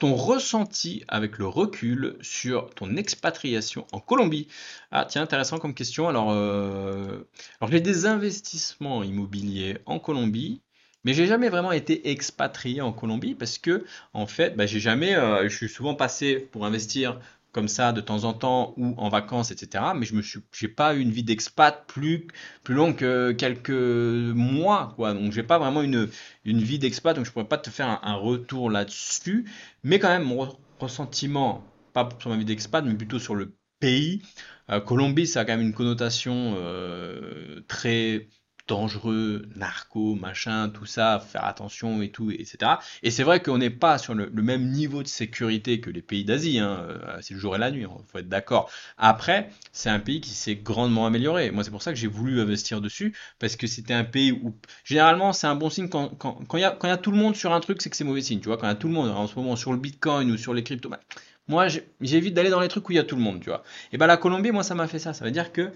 [0.00, 4.48] Ton ressenti avec le recul sur ton expatriation en Colombie?
[4.90, 6.08] Ah tiens, intéressant comme question.
[6.08, 7.28] Alors, euh,
[7.60, 10.62] alors j'ai des investissements immobiliers en Colombie,
[11.04, 15.14] mais j'ai jamais vraiment été expatrié en Colombie parce que en fait, bah, j'ai jamais,
[15.14, 17.20] euh, je suis souvent passé pour investir
[17.54, 19.84] comme ça de temps en temps ou en vacances, etc.
[19.96, 22.26] Mais je me suis, pas eu une vie d'expat plus,
[22.64, 25.14] plus longue que quelques mois, quoi.
[25.14, 26.10] Donc j'ai pas vraiment une,
[26.44, 29.48] une vie d'expat, donc je pourrais pas te faire un, retour là-dessus.
[29.84, 30.48] Mais quand même, mon
[30.80, 34.22] ressentiment, pas sur ma vie d'expat, mais plutôt sur le pays.
[34.70, 38.28] Euh, Colombie, ça a quand même une connotation euh, très
[38.66, 42.72] dangereux, narco, machin, tout ça, faire attention et tout, etc.
[43.02, 46.24] Et c'est vrai qu'on n'est pas sur le, même niveau de sécurité que les pays
[46.24, 46.86] d'Asie, hein.
[46.88, 48.70] Euh, c'est le jour et la nuit, il faut être d'accord.
[48.96, 51.50] Après, c'est un pays qui s'est grandement amélioré.
[51.50, 54.54] Moi, c'est pour ça que j'ai voulu investir dessus, parce que c'était un pays où,
[54.84, 57.82] généralement, c'est un bon signe quand il y a tout le monde sur un truc,
[57.82, 59.26] c'est que c'est mauvais signe, tu vois, quand il y a tout le monde, en
[59.26, 61.00] ce moment, sur le Bitcoin ou sur les cryptos, bah,
[61.46, 61.66] moi,
[62.00, 63.62] j'évite d'aller dans les trucs où il y a tout le monde, tu vois.
[63.92, 65.12] Et ben la Colombie, moi, ça m'a fait ça.
[65.12, 65.72] Ça veut dire que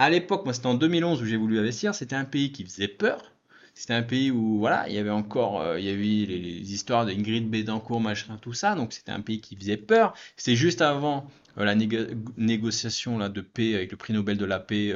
[0.00, 2.88] à l'époque, moi c'était en 2011 où j'ai voulu investir, c'était un pays qui faisait
[2.88, 3.32] peur.
[3.74, 7.04] C'était un pays où voilà, il y avait encore, euh, il y avait les, histoires
[7.04, 8.74] d'Ingrid Betancourt, machin, tout ça.
[8.74, 10.14] Donc c'était un pays qui faisait peur.
[10.36, 11.28] C'était juste avant
[11.58, 14.94] euh, la négociation là, de paix avec le prix Nobel de la paix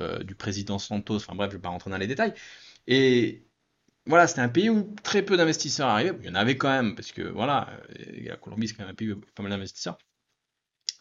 [0.00, 1.16] euh, du président Santos.
[1.16, 2.34] Enfin bref, je vais pas rentrer dans les détails.
[2.88, 3.44] Et
[4.06, 6.16] voilà, c'était un pays où très peu d'investisseurs arrivaient.
[6.22, 7.68] Il y en avait quand même, parce que voilà,
[8.24, 9.98] la Colombie c'est quand même un pays où il y a pas mal d'investisseurs.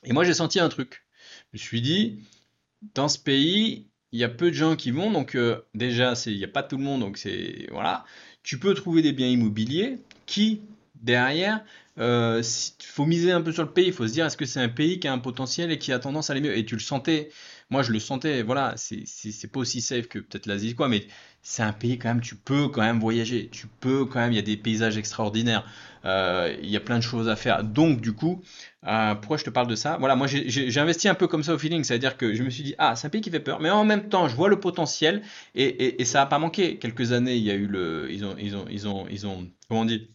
[0.04, 1.06] Et moi j'ai senti un truc.
[1.54, 2.24] Je me suis dit,
[2.96, 6.38] dans ce pays, il y a peu de gens qui vont, donc euh, déjà, il
[6.38, 8.06] n'y a pas tout le monde, donc c'est voilà.
[8.44, 10.62] Tu peux trouver des biens immobiliers qui,
[10.96, 11.64] derrière,
[11.98, 12.42] il euh,
[12.82, 13.88] faut miser un peu sur le pays.
[13.88, 15.92] Il faut se dire, est-ce que c'est un pays qui a un potentiel et qui
[15.92, 16.58] a tendance à aller mieux?
[16.58, 17.30] Et tu le sentais.
[17.72, 18.42] Moi, je le sentais.
[18.42, 21.06] Voilà, c'est pas aussi safe que peut-être l'Asie, quoi, mais
[21.44, 22.22] c'est un pays quand même.
[22.22, 23.48] Tu peux quand même voyager.
[23.52, 24.32] Tu peux quand même.
[24.32, 25.66] Il y a des paysages extraordinaires.
[26.06, 27.64] Euh, il y a plein de choses à faire.
[27.64, 28.42] Donc, du coup,
[28.88, 29.98] euh, pourquoi je te parle de ça?
[30.00, 32.64] Voilà, moi j'ai investi un peu comme ça au feeling, c'est-à-dire que je me suis
[32.64, 34.60] dit, ah, c'est un pays qui fait peur, mais en même temps, je vois le
[34.60, 35.22] potentiel
[35.56, 36.80] et, et, ça n'a pas manqué.
[36.80, 38.08] Quelques années, il y a eu le.
[38.12, 38.36] Ils ont.
[38.40, 40.10] Ils ont, ils ont, ils ont comment on dit?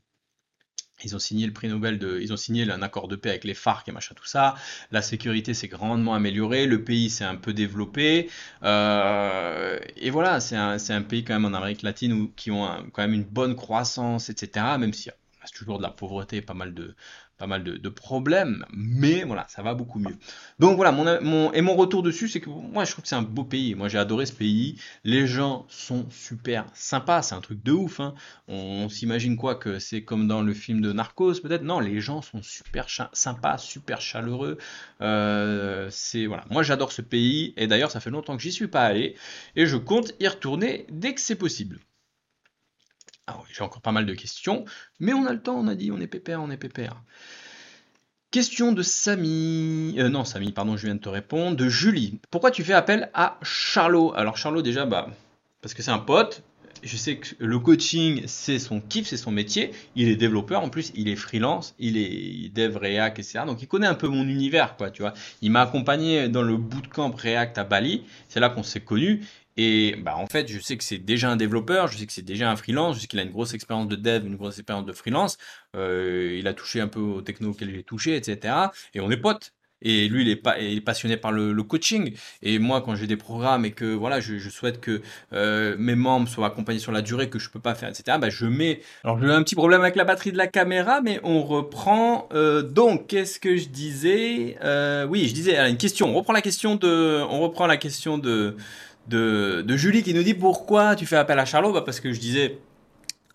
[1.03, 3.45] Ils ont signé le prix Nobel de, ils ont signé un accord de paix avec
[3.45, 4.55] les FARC et machin tout ça.
[4.93, 8.31] La sécurité s'est grandement améliorée, le pays s'est un peu développé.
[8.63, 12.69] Euh, et voilà, c'est un, un, pays quand même en Amérique latine où, qui ont
[12.93, 14.67] quand même une bonne croissance, etc.
[14.79, 16.95] Même s'il y a toujours de la pauvreté, pas mal de,
[17.37, 20.17] pas mal de, problèmes, mais voilà, ça va beaucoup mieux.
[20.59, 23.23] Donc voilà, mon, et mon retour dessus, c'est que moi je trouve que c'est un
[23.23, 23.75] beau pays.
[23.75, 24.81] Moi j'ai adoré ce pays.
[25.05, 28.01] Les gens sont super sympas, c'est un truc de ouf.
[28.01, 28.15] Hein.
[28.49, 31.63] On, s'imagine quoi que c'est comme dans le film de Narcos peut-être?
[31.63, 34.59] Non, les gens sont super sympas, super chaleureux.
[35.01, 38.69] Euh, c'est voilà, moi j'adore ce pays et d'ailleurs ça fait longtemps que j'y suis
[38.69, 39.17] pas allé
[39.57, 41.79] et je compte y retourner dès que c'est possible.
[43.27, 44.65] Ah j'ai encore pas mal de questions,
[45.01, 47.03] mais on a le temps, on a dit, on est pépère, on est pépère.
[48.31, 52.19] Question de Samy, euh, non Samy, pardon, je viens de te répondre, de Julie.
[52.31, 54.13] Pourquoi tu fais appel à Charlot?
[54.15, 55.09] Alors Charlot déjà, bah,
[55.63, 56.43] parce que c'est un pote,
[56.85, 59.71] je sais que le coaching, c'est son kiff, c'est son métier.
[59.97, 63.41] Il est développeur, en plus, il est freelance, il est dev React, etc.
[63.47, 65.15] Donc, il connaît un peu mon univers, quoi, tu vois.
[65.41, 68.05] Il m'a accompagné dans le bootcamp React à Bali.
[68.29, 69.25] C'est là qu'on s'est connus.
[69.57, 72.23] Et bah, en fait, je sais que c'est déjà un développeur, je sais que c'est
[72.23, 74.87] déjà un freelance, je sais qu'il a une grosse expérience de dev, une grosse expérience
[74.87, 75.39] de freelance.
[75.77, 78.55] Euh, il a touché un peu aux techno auxquels j'ai touché, etc.
[78.95, 79.53] Et on est potes.
[79.87, 82.15] Et lui, il est, pas, il est passionné par le, coaching.
[82.43, 85.03] Et moi, quand j'ai des programmes et que voilà, je, souhaite que
[85.35, 88.17] euh, mes membres soient accompagnés sur la durée que je peux pas faire, etc.
[88.19, 88.81] Bah, je mets.
[89.05, 92.31] Alors, j'ai un petit problème avec la batterie de la caméra, mais on reprend.
[92.33, 94.57] Euh, donc, qu'est-ce que je disais?
[95.07, 96.09] Oui, je disais une question.
[96.09, 97.23] On reprend la question de.
[97.29, 98.57] On reprend la question de
[99.09, 102.21] de, Julie qui nous dit pourquoi tu fais appel à Charlot bah Parce que je
[102.21, 102.59] disais,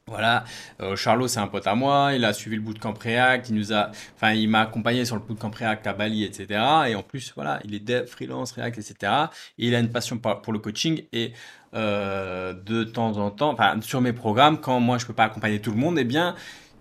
[0.08, 0.44] voilà,
[0.82, 3.74] euh, Charlot c'est un pote à moi, il a suivi le bootcamp React, il nous
[3.74, 6.48] a, enfin il m'a accompagné sur le bootcamp React à Bali, etc.
[6.88, 9.14] Et en plus, voilà, il est dev, freelance, React, etc.
[9.58, 11.34] Et il a une passion pour le coaching et
[11.76, 15.60] euh, de temps en temps, enfin sur mes programmes, quand moi je peux pas accompagner
[15.60, 16.36] tout le monde, eh bien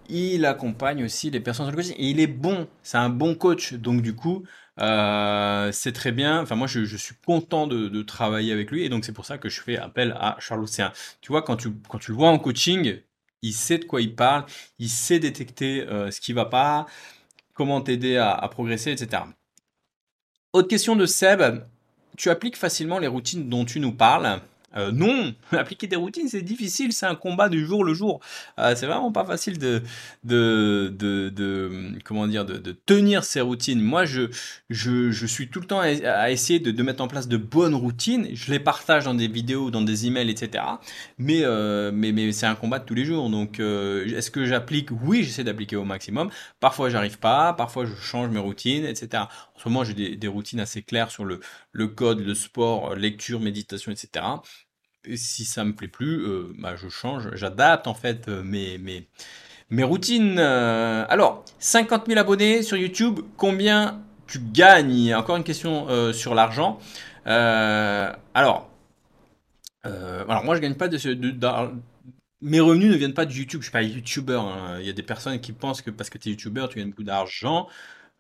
[0.09, 1.95] il accompagne aussi les personnes sur le coaching.
[1.99, 3.75] Et il est bon, c'est un bon coach.
[3.75, 4.45] Donc du coup,
[4.81, 6.41] euh, c'est très bien.
[6.41, 8.85] Enfin, moi, je, suis content de, travailler avec lui.
[8.85, 10.91] Et donc, c'est pour ça que je fais appel à Charles Océan.
[11.21, 13.01] Tu vois, quand tu, quand tu le vois en coaching,
[13.43, 14.45] il sait de quoi il parle.
[14.79, 16.87] Il sait détecter euh, ce qui va pas,
[17.55, 19.23] comment t'aider à, progresser, etc.
[20.53, 21.65] Autre question de Seb.
[22.17, 24.41] Tu appliques facilement les routines dont tu nous parles
[24.79, 28.21] euh, non, appliquer des routines, c'est difficile, c'est un combat du jour le jour.
[28.59, 29.83] Euh, c'est vraiment pas facile de,
[30.25, 33.81] de, de, comment dire, de, tenir ces routines.
[33.81, 34.31] Moi, je,
[34.71, 38.29] je, suis tout le temps à, essayer de, mettre en place de bonnes routines.
[38.33, 40.65] Je les partage dans des vidéos, dans des emails, etc.
[41.19, 43.29] Mais, euh, mais, mais c'est un combat de tous les jours.
[43.31, 44.91] Donc, est-ce que j'applique?
[45.03, 46.31] Oui, j'essaie d'appliquer au maximum.
[46.61, 47.53] Parfois, j'arrive pas.
[47.53, 49.25] Parfois, je change mes routines, etc.
[49.57, 51.41] En ce moment, j'ai des, des, routines assez claires sur le,
[51.73, 54.25] le code, le sport, lecture, méditation, etc
[55.17, 59.09] si ça me plaît plus, euh, bah, je change, j'adapte en fait euh, mes, mes,
[59.71, 60.39] mes routines.
[60.39, 61.05] Euh.
[61.09, 65.15] alors, 50 000 abonnés sur YouTube, combien tu gagnes?
[65.15, 66.79] Encore une question sur l'argent.
[67.25, 68.71] alors,
[69.85, 70.99] alors, moi je gagne pas de,
[72.41, 73.61] mes revenus ne viennent pas de YouTube.
[73.63, 74.35] Je suis pas YouTuber.
[74.35, 74.79] Hein.
[74.81, 76.91] Il y a des personnes qui pensent que parce que tu es YouTuber, tu gagnes
[76.91, 77.69] beaucoup d'argent.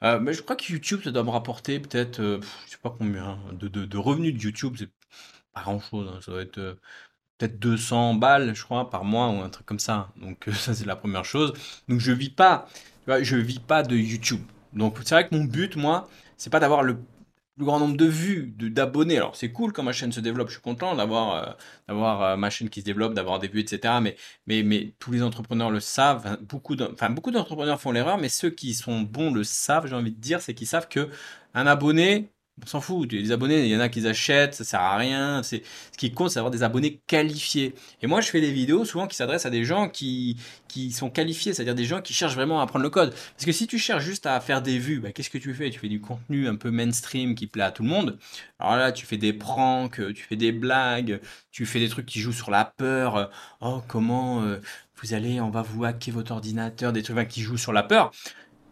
[0.02, 3.98] mais je crois que YouTube, ça doit me rapporter peut-être, je sais pas combien, de
[3.98, 4.76] revenus de YouTube.
[5.62, 6.20] Grand-chose, hein.
[6.22, 6.74] Ça doit être, euh,
[7.38, 10.10] peut-être 200 balles, je crois, par mois ou un truc comme ça.
[10.16, 11.52] Donc, ça, c'est la première chose.
[11.88, 12.68] Donc, je vis pas,
[13.06, 14.42] je vis pas de YouTube.
[14.72, 16.98] Donc, c'est vrai que mon but, moi, c'est pas d'avoir le
[17.58, 19.16] plus grand nombre de vues, d'abonnés.
[19.16, 20.48] Alors, c'est cool quand ma chaîne se développe.
[20.48, 21.52] Je suis content d'avoir, euh,
[21.88, 23.94] d'avoir euh, ma chaîne qui se développe, d'avoir des vues, etc.
[24.00, 26.38] Mais, mais, mais tous les entrepreneurs le savent.
[26.42, 30.12] Beaucoup enfin, beaucoup d'entrepreneurs font l'erreur, mais ceux qui sont bons le savent, j'ai envie
[30.12, 31.08] de dire, c'est qu'ils savent que
[31.54, 32.30] un abonné,
[32.62, 33.12] on s'en fout.
[33.12, 35.42] Les abonnés, il y en a qui achètent, ça sert à rien.
[35.42, 35.56] Ce
[35.96, 37.74] qui compte, c'est d'avoir des abonnés qualifiés.
[38.02, 40.36] Et moi, je fais des vidéos souvent qui s'adressent à des gens qui
[40.68, 43.10] qui sont qualifiés, c'est-à-dire des gens qui cherchent vraiment à apprendre le code.
[43.10, 45.70] Parce que si tu cherches juste à faire des vues, bah, qu'est-ce que tu fais?
[45.70, 48.18] Tu fais du contenu un peu mainstream qui plaît à tout le monde.
[48.58, 52.20] Alors là, tu fais des pranks, tu fais des blagues, tu fais des trucs qui
[52.20, 53.30] jouent sur la peur.
[53.60, 54.60] Oh, comment euh,
[55.02, 58.12] vous allez, on va vous hacker votre ordinateur, des trucs qui jouent sur la peur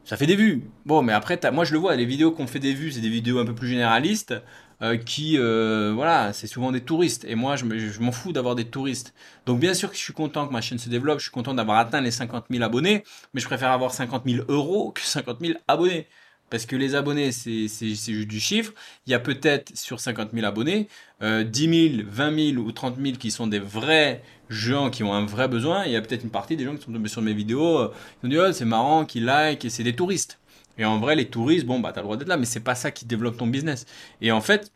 [0.06, 0.62] ça fait des vues.
[0.86, 3.08] Bon, mais après, moi je le vois, les vidéos qu'on fait des vues, c'est des
[3.08, 4.34] vidéos un peu plus généralistes,
[4.80, 7.24] euh, qui, euh, voilà, c'est souvent des touristes.
[7.28, 7.64] Et moi, je,
[8.00, 9.14] m'en fous d'avoir des touristes.
[9.46, 11.54] Donc bien sûr que je suis content que ma chaîne se développe, je suis content
[11.54, 13.02] d'avoir atteint les 50 000 abonnés,
[13.34, 16.06] mais je préfère avoir 50 000 euros que 50 000 abonnés.
[16.48, 18.72] Parce que les abonnés, c'est juste du chiffre.
[19.06, 20.88] Il y a peut-être sur 50 000 abonnés,
[21.22, 25.12] euh, 10 000, 20 000 ou 30 000 qui sont des vrais gens qui ont
[25.12, 25.84] un vrai besoin.
[25.86, 27.92] Il y a peut-être une partie des gens qui sont tombés sur mes vidéos, euh,
[28.20, 30.38] qui ont dit oh, c'est marrant, qui like, et c'est des touristes.
[30.78, 32.74] Et en vrai, les touristes, bon, bah, t'as le droit d'être là, mais c'est pas
[32.74, 33.86] ça qui développe ton business.
[34.20, 34.70] Et en fait,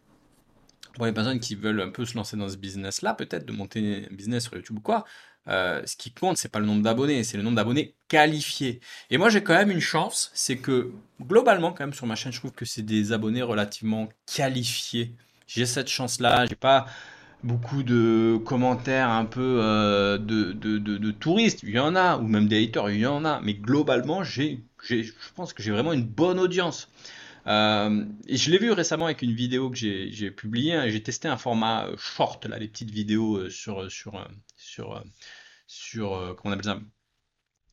[0.94, 4.06] pour les personnes qui veulent un peu se lancer dans ce business-là, peut-être de monter
[4.10, 5.04] un business sur YouTube ou quoi,
[5.48, 8.80] euh, ce qui compte, c'est pas le nombre d'abonnés, c'est le nombre d'abonnés qualifiés.
[9.10, 12.32] Et moi, j'ai quand même une chance, c'est que globalement, quand même, sur ma chaîne,
[12.32, 15.14] je trouve que c'est des abonnés relativement qualifiés.
[15.46, 16.86] J'ai cette chance-là, j'ai pas
[17.42, 22.22] beaucoup de commentaires un peu euh, de, de, de, touristes, il y en a, ou
[22.22, 25.92] même des haters, il y en a, mais globalement, j'ai, je pense que j'ai vraiment
[25.92, 26.88] une bonne audience.
[27.46, 30.74] Euh, et je l'ai vu récemment avec une vidéo que j'ai publiée.
[30.74, 34.22] Hein, j'ai testé un format short, là, les petites vidéos sur, sur,
[36.52, 36.80] appelle ça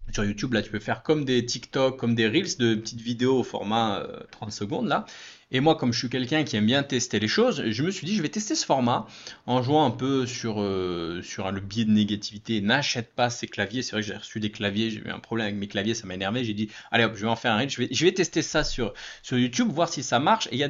[0.09, 3.39] sur YouTube, là, tu peux faire comme des TikTok, comme des Reels, de petites vidéos
[3.39, 5.05] au format 30 secondes, là.
[5.49, 8.05] Et moi, comme je suis quelqu'un qui aime bien tester les choses, je me suis
[8.05, 9.07] dit, je vais tester ce format
[9.45, 12.59] en jouant un peu sur, euh, sur le biais de négativité.
[12.59, 13.81] N'achète pas ces claviers.
[13.81, 16.05] C'est vrai que j'ai reçu des claviers, j'ai eu un problème avec mes claviers, ça
[16.05, 16.43] m'a énervé.
[16.43, 17.69] J'ai dit, allez hop, je vais en faire un reel.
[17.69, 18.93] Je vais, tester ça sur,
[19.23, 20.47] sur YouTube, voir si ça marche.
[20.47, 20.69] Et il y a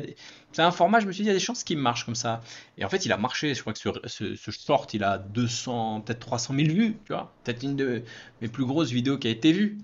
[0.54, 2.16] c'est un format, je me suis dit, il y a des chances qu'il marche comme
[2.16, 2.42] ça.
[2.78, 3.54] Et en fait, il a marché.
[3.54, 7.34] Je crois que ce, ce short, il a 200, peut-être 300 000 vues, tu vois.
[7.44, 8.04] Peut-être une de
[8.42, 9.80] mes plus grosses vidéos qui a été vue.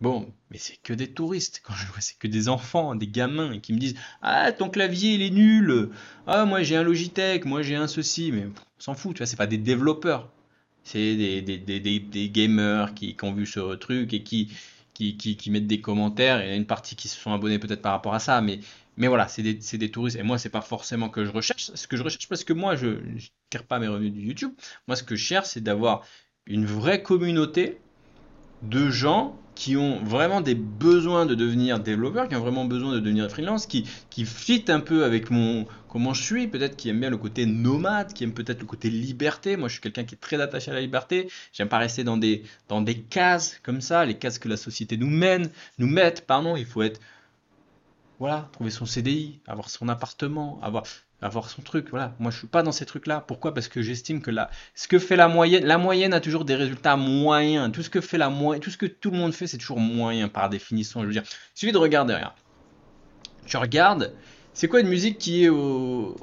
[0.00, 1.60] Bon, mais c'est que des touristes.
[1.64, 5.14] Quand je vois, c'est que des enfants, des gamins qui me disent Ah, ton clavier,
[5.14, 5.90] il est nul.
[6.26, 8.30] Ah, moi, j'ai un Logitech, moi, j'ai un ceci.
[8.30, 10.30] Mais on s'en fout, tu vois, c'est pas des développeurs.
[10.84, 14.52] C'est des, des, des, des, gamers qui, ont vu ce truc et qui,
[14.94, 16.42] qui, qui, qui, mettent des commentaires.
[16.42, 18.40] Il y a une partie qui se sont abonnés peut-être par rapport à ça.
[18.40, 18.60] Mais,
[18.96, 20.16] mais voilà, c'est des, des, touristes.
[20.16, 21.72] Et moi, c'est pas forcément que je recherche.
[21.74, 23.18] Ce que je recherche, parce que moi, je ne
[23.50, 24.52] tire pas mes revenus du YouTube.
[24.86, 26.06] Moi, ce que je cherche, c'est d'avoir
[26.46, 27.78] une vraie communauté
[28.62, 33.00] de gens qui ont vraiment des besoins de devenir développeurs, qui ont vraiment besoin de
[33.00, 37.00] devenir freelance, qui, qui fit un peu avec mon comment je suis, peut-être qui aiment
[37.00, 39.56] bien le côté nomade, qui aiment peut-être le côté liberté.
[39.56, 41.28] Moi, je suis quelqu'un qui est très attaché à la liberté.
[41.52, 44.96] J'aime pas rester dans des, dans des cases comme ça, les cases que la société
[44.96, 46.54] nous mène, nous met, pardon.
[46.54, 47.00] Il faut être,
[48.20, 50.84] voilà, trouver son CDI, avoir son appartement, avoir
[51.20, 51.88] avoir son truc.
[51.90, 53.24] Voilà, moi je suis pas dans ces trucs-là.
[53.26, 53.54] Pourquoi?
[53.54, 56.54] Parce que j'estime que là, ce que fait la moyenne, la moyenne a toujours des
[56.54, 57.72] résultats moyens.
[57.72, 59.80] Tout ce que fait la moyenne, tout ce que tout le monde fait, c'est toujours
[59.80, 61.00] moyen par définition.
[61.02, 62.14] Je veux dire, il suffit de regarder.
[62.14, 62.32] rien.
[63.46, 64.12] Tu regardes,
[64.52, 66.16] c'est quoi une musique qui est au,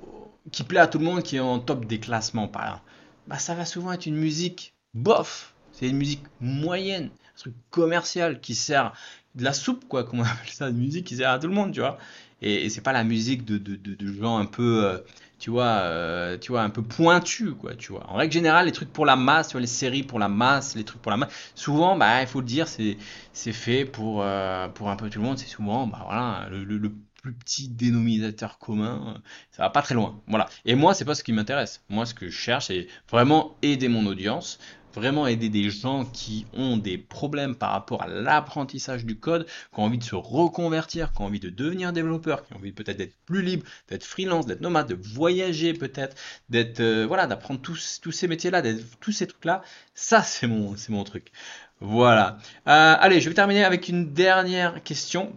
[0.51, 2.84] qui plaît à tout le monde, qui est en top des classements par exemple?
[3.27, 5.53] Bah ça va souvent être une musique bof.
[5.72, 8.93] C'est une musique moyenne, un truc commercial qui sert
[9.34, 11.53] de la soupe quoi, comment on appelle ça, une musique qui sert à tout le
[11.53, 11.97] monde, tu vois
[12.41, 14.98] et, c'est pas la musique de, de, gens un peu euh,
[15.40, 18.72] tu vois euh, tu vois un peu pointu quoi tu vois en règle générale les
[18.72, 21.18] trucs pour la masse tu vois, les séries pour la masse les trucs pour la
[21.18, 22.98] masse souvent bah il faut le dire c'est
[23.34, 26.64] c'est fait pour euh, pour un peu tout le monde c'est souvent bah voilà le,
[26.64, 26.91] le,
[27.26, 30.22] plus petit dénominateur commun, ça va pas très loin.
[30.28, 30.48] Voilà.
[30.64, 31.82] Et moi, c'est pas ce qui m'intéresse.
[31.90, 34.60] Moi, ce que je cherche, c'est vraiment aider mon audience,
[34.95, 39.80] vraiment aider des gens qui ont des problèmes par rapport à l'apprentissage du code, qui
[39.80, 42.97] ont envie de se reconvertir, qui ont envie de devenir développeur, qui ont envie peut-être
[42.97, 46.15] d'être plus libre, d'être freelance, d'être nomade, de voyager peut-être,
[46.49, 48.63] d'être euh, voilà, d'apprendre tous, tous ces métiers-là,
[48.99, 49.61] tous ces trucs-là.
[49.93, 51.31] Ça, c'est mon, mon truc.
[51.80, 52.38] Voilà.
[52.67, 55.34] Euh, allez, je vais terminer avec une dernière question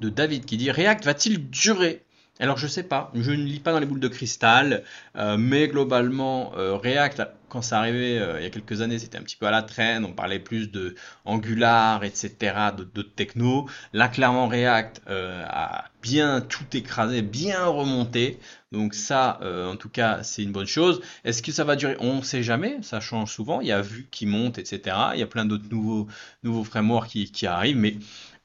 [0.00, 2.04] de David qui dit React va-t-il durer?
[2.40, 4.84] Alors je sais pas, je ne lis pas dans les boules de cristal,
[5.16, 9.22] euh, mais globalement React, quand ça arrivait euh, il y a quelques années, c'était un
[9.22, 10.94] petit peu à la traîne, on parlait plus de
[11.24, 13.68] Angular, etc., d'autres techno.
[13.92, 18.38] Là clairement React a bien tout écrasé, bien remonté,
[18.72, 21.00] donc ça en tout cas c'est une bonne chose.
[21.24, 21.96] Est-ce que ça va durer?
[22.00, 25.20] On ne sait jamais, ça change souvent, il y a Vue qui monte, etc., il
[25.20, 26.06] y a plein d'autres nouveaux,
[26.42, 27.96] nouveaux frameworks qui, arrivent, mais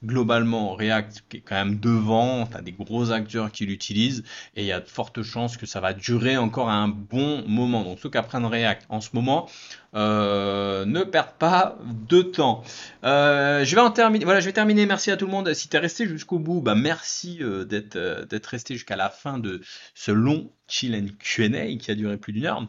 [0.03, 4.23] globalement React est quand même devant, tu as des gros acteurs qui l'utilisent
[4.55, 7.83] et il y a de fortes chances que ça va durer encore un bon moment.
[7.83, 9.49] Donc ceux qui apprennent React en ce moment,
[9.95, 12.63] euh, ne perdent pas de temps.
[13.03, 14.23] Euh, je vais en terminer.
[14.23, 14.85] Voilà, je vais terminer.
[14.85, 15.53] Merci à tout le monde.
[15.53, 19.61] Si tu es resté jusqu'au bout, bah merci euh, d'être resté jusqu'à la fin de
[19.95, 22.67] ce long chill and Q&A qui a duré plus d'une heure.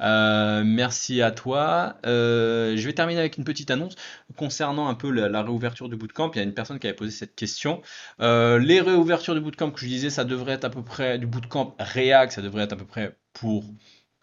[0.00, 1.96] Merci à toi.
[2.04, 3.94] Je vais terminer avec une petite annonce
[4.36, 6.30] concernant un peu la, réouverture du bootcamp.
[6.34, 7.82] Il y a une personne qui avait posé cette question.
[8.18, 11.74] Les réouvertures du bootcamp que je disais, ça devrait être à peu près du bootcamp
[11.78, 13.64] React, ça devrait être à peu près pour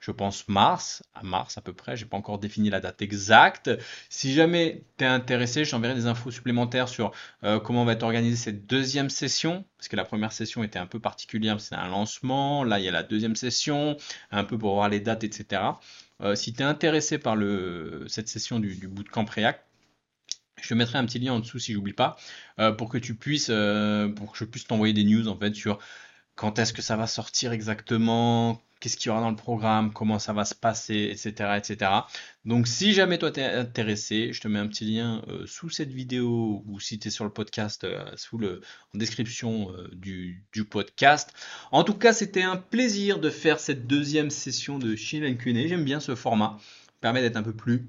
[0.03, 3.71] je pense mars, à mars à peu près, j'ai pas encore défini la date exacte.
[4.09, 7.13] Si jamais tu es intéressé, j'enverrai des infos supplémentaires sur
[7.45, 10.87] euh, comment va être organisée cette deuxième session, parce que la première session était un
[10.87, 13.95] peu particulière, c'est un lancement, là il y a la deuxième session,
[14.31, 15.61] un peu pour voir les dates, etc.
[16.21, 17.37] Euh, si tu es intéressé par
[18.07, 19.61] cette session du, du bootcamp React,
[20.61, 22.17] je mettrai un petit lien en dessous si j'oublie pas,
[22.59, 23.51] euh, pour que tu puisses,
[24.17, 25.79] pour que je puisse t'envoyer des news en fait sur
[26.35, 30.19] quand est-ce que ça va sortir exactement, qu'est-ce qu'il y aura dans le programme, comment
[30.19, 31.51] ça va se passer, etc.
[31.57, 31.89] etc.
[32.43, 35.91] Donc si jamais toi t'es intéressé, je te mets un petit lien euh, sous cette
[35.91, 38.59] vidéo ou si tu sur le podcast, euh, sous le,
[38.93, 41.31] en description euh, du, podcast.
[41.71, 45.65] En tout cas, c'était un plaisir de faire cette deuxième session de Shin Kune.
[45.65, 46.57] J'aime bien ce format,
[46.99, 47.87] permet d'être un peu plus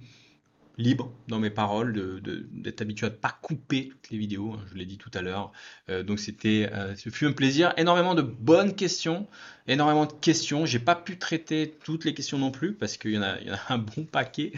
[0.76, 2.20] libre dans mes paroles,
[2.52, 5.22] d'être habitué à ne pas couper toutes les vidéos, hein, je l'ai dit tout à
[5.22, 5.52] l'heure.
[5.88, 7.72] Euh, donc c'était, euh, ce fut un plaisir.
[7.76, 9.28] Énormément de bonnes questions,
[9.66, 10.66] énormément de questions.
[10.66, 13.36] J'ai pas pu traiter toutes les questions non plus parce qu'il y, en a,
[13.68, 14.52] un bon paquet.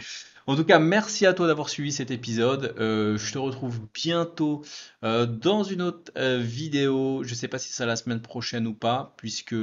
[0.47, 2.73] En tout cas, merci à toi d'avoir suivi cet épisode.
[2.79, 4.63] Euh, je te retrouve bientôt
[5.01, 7.21] dans une autre vidéo.
[7.23, 9.55] Je ne sais pas si c'est la semaine prochaine ou pas, puisque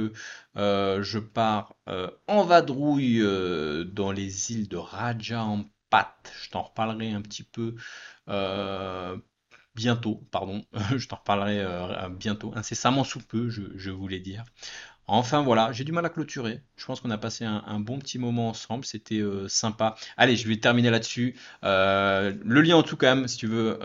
[0.55, 1.75] je pars
[2.27, 3.25] en vadrouille
[3.91, 5.41] dans les îles de Raja
[6.43, 7.75] je t'en reparlerai un petit peu
[8.29, 9.17] euh,
[9.75, 10.63] bientôt, pardon.
[10.97, 14.43] je t'en reparlerai euh, bientôt, incessamment sous peu, je, voulais dire.
[15.07, 16.61] Enfin voilà, j'ai du mal à clôturer.
[16.77, 19.95] Je pense qu'on a passé un, bon petit moment ensemble, c'était euh, sympa.
[20.17, 21.35] Allez, je vais terminer là-dessus.
[21.61, 23.79] le lien en tout cas, si tu veux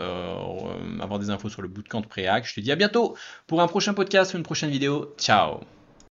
[0.99, 2.47] avoir des infos sur le bootcamp Préac.
[2.47, 3.15] Je te dis à bientôt
[3.45, 5.13] pour un prochain podcast ou une prochaine vidéo.
[5.17, 5.61] Ciao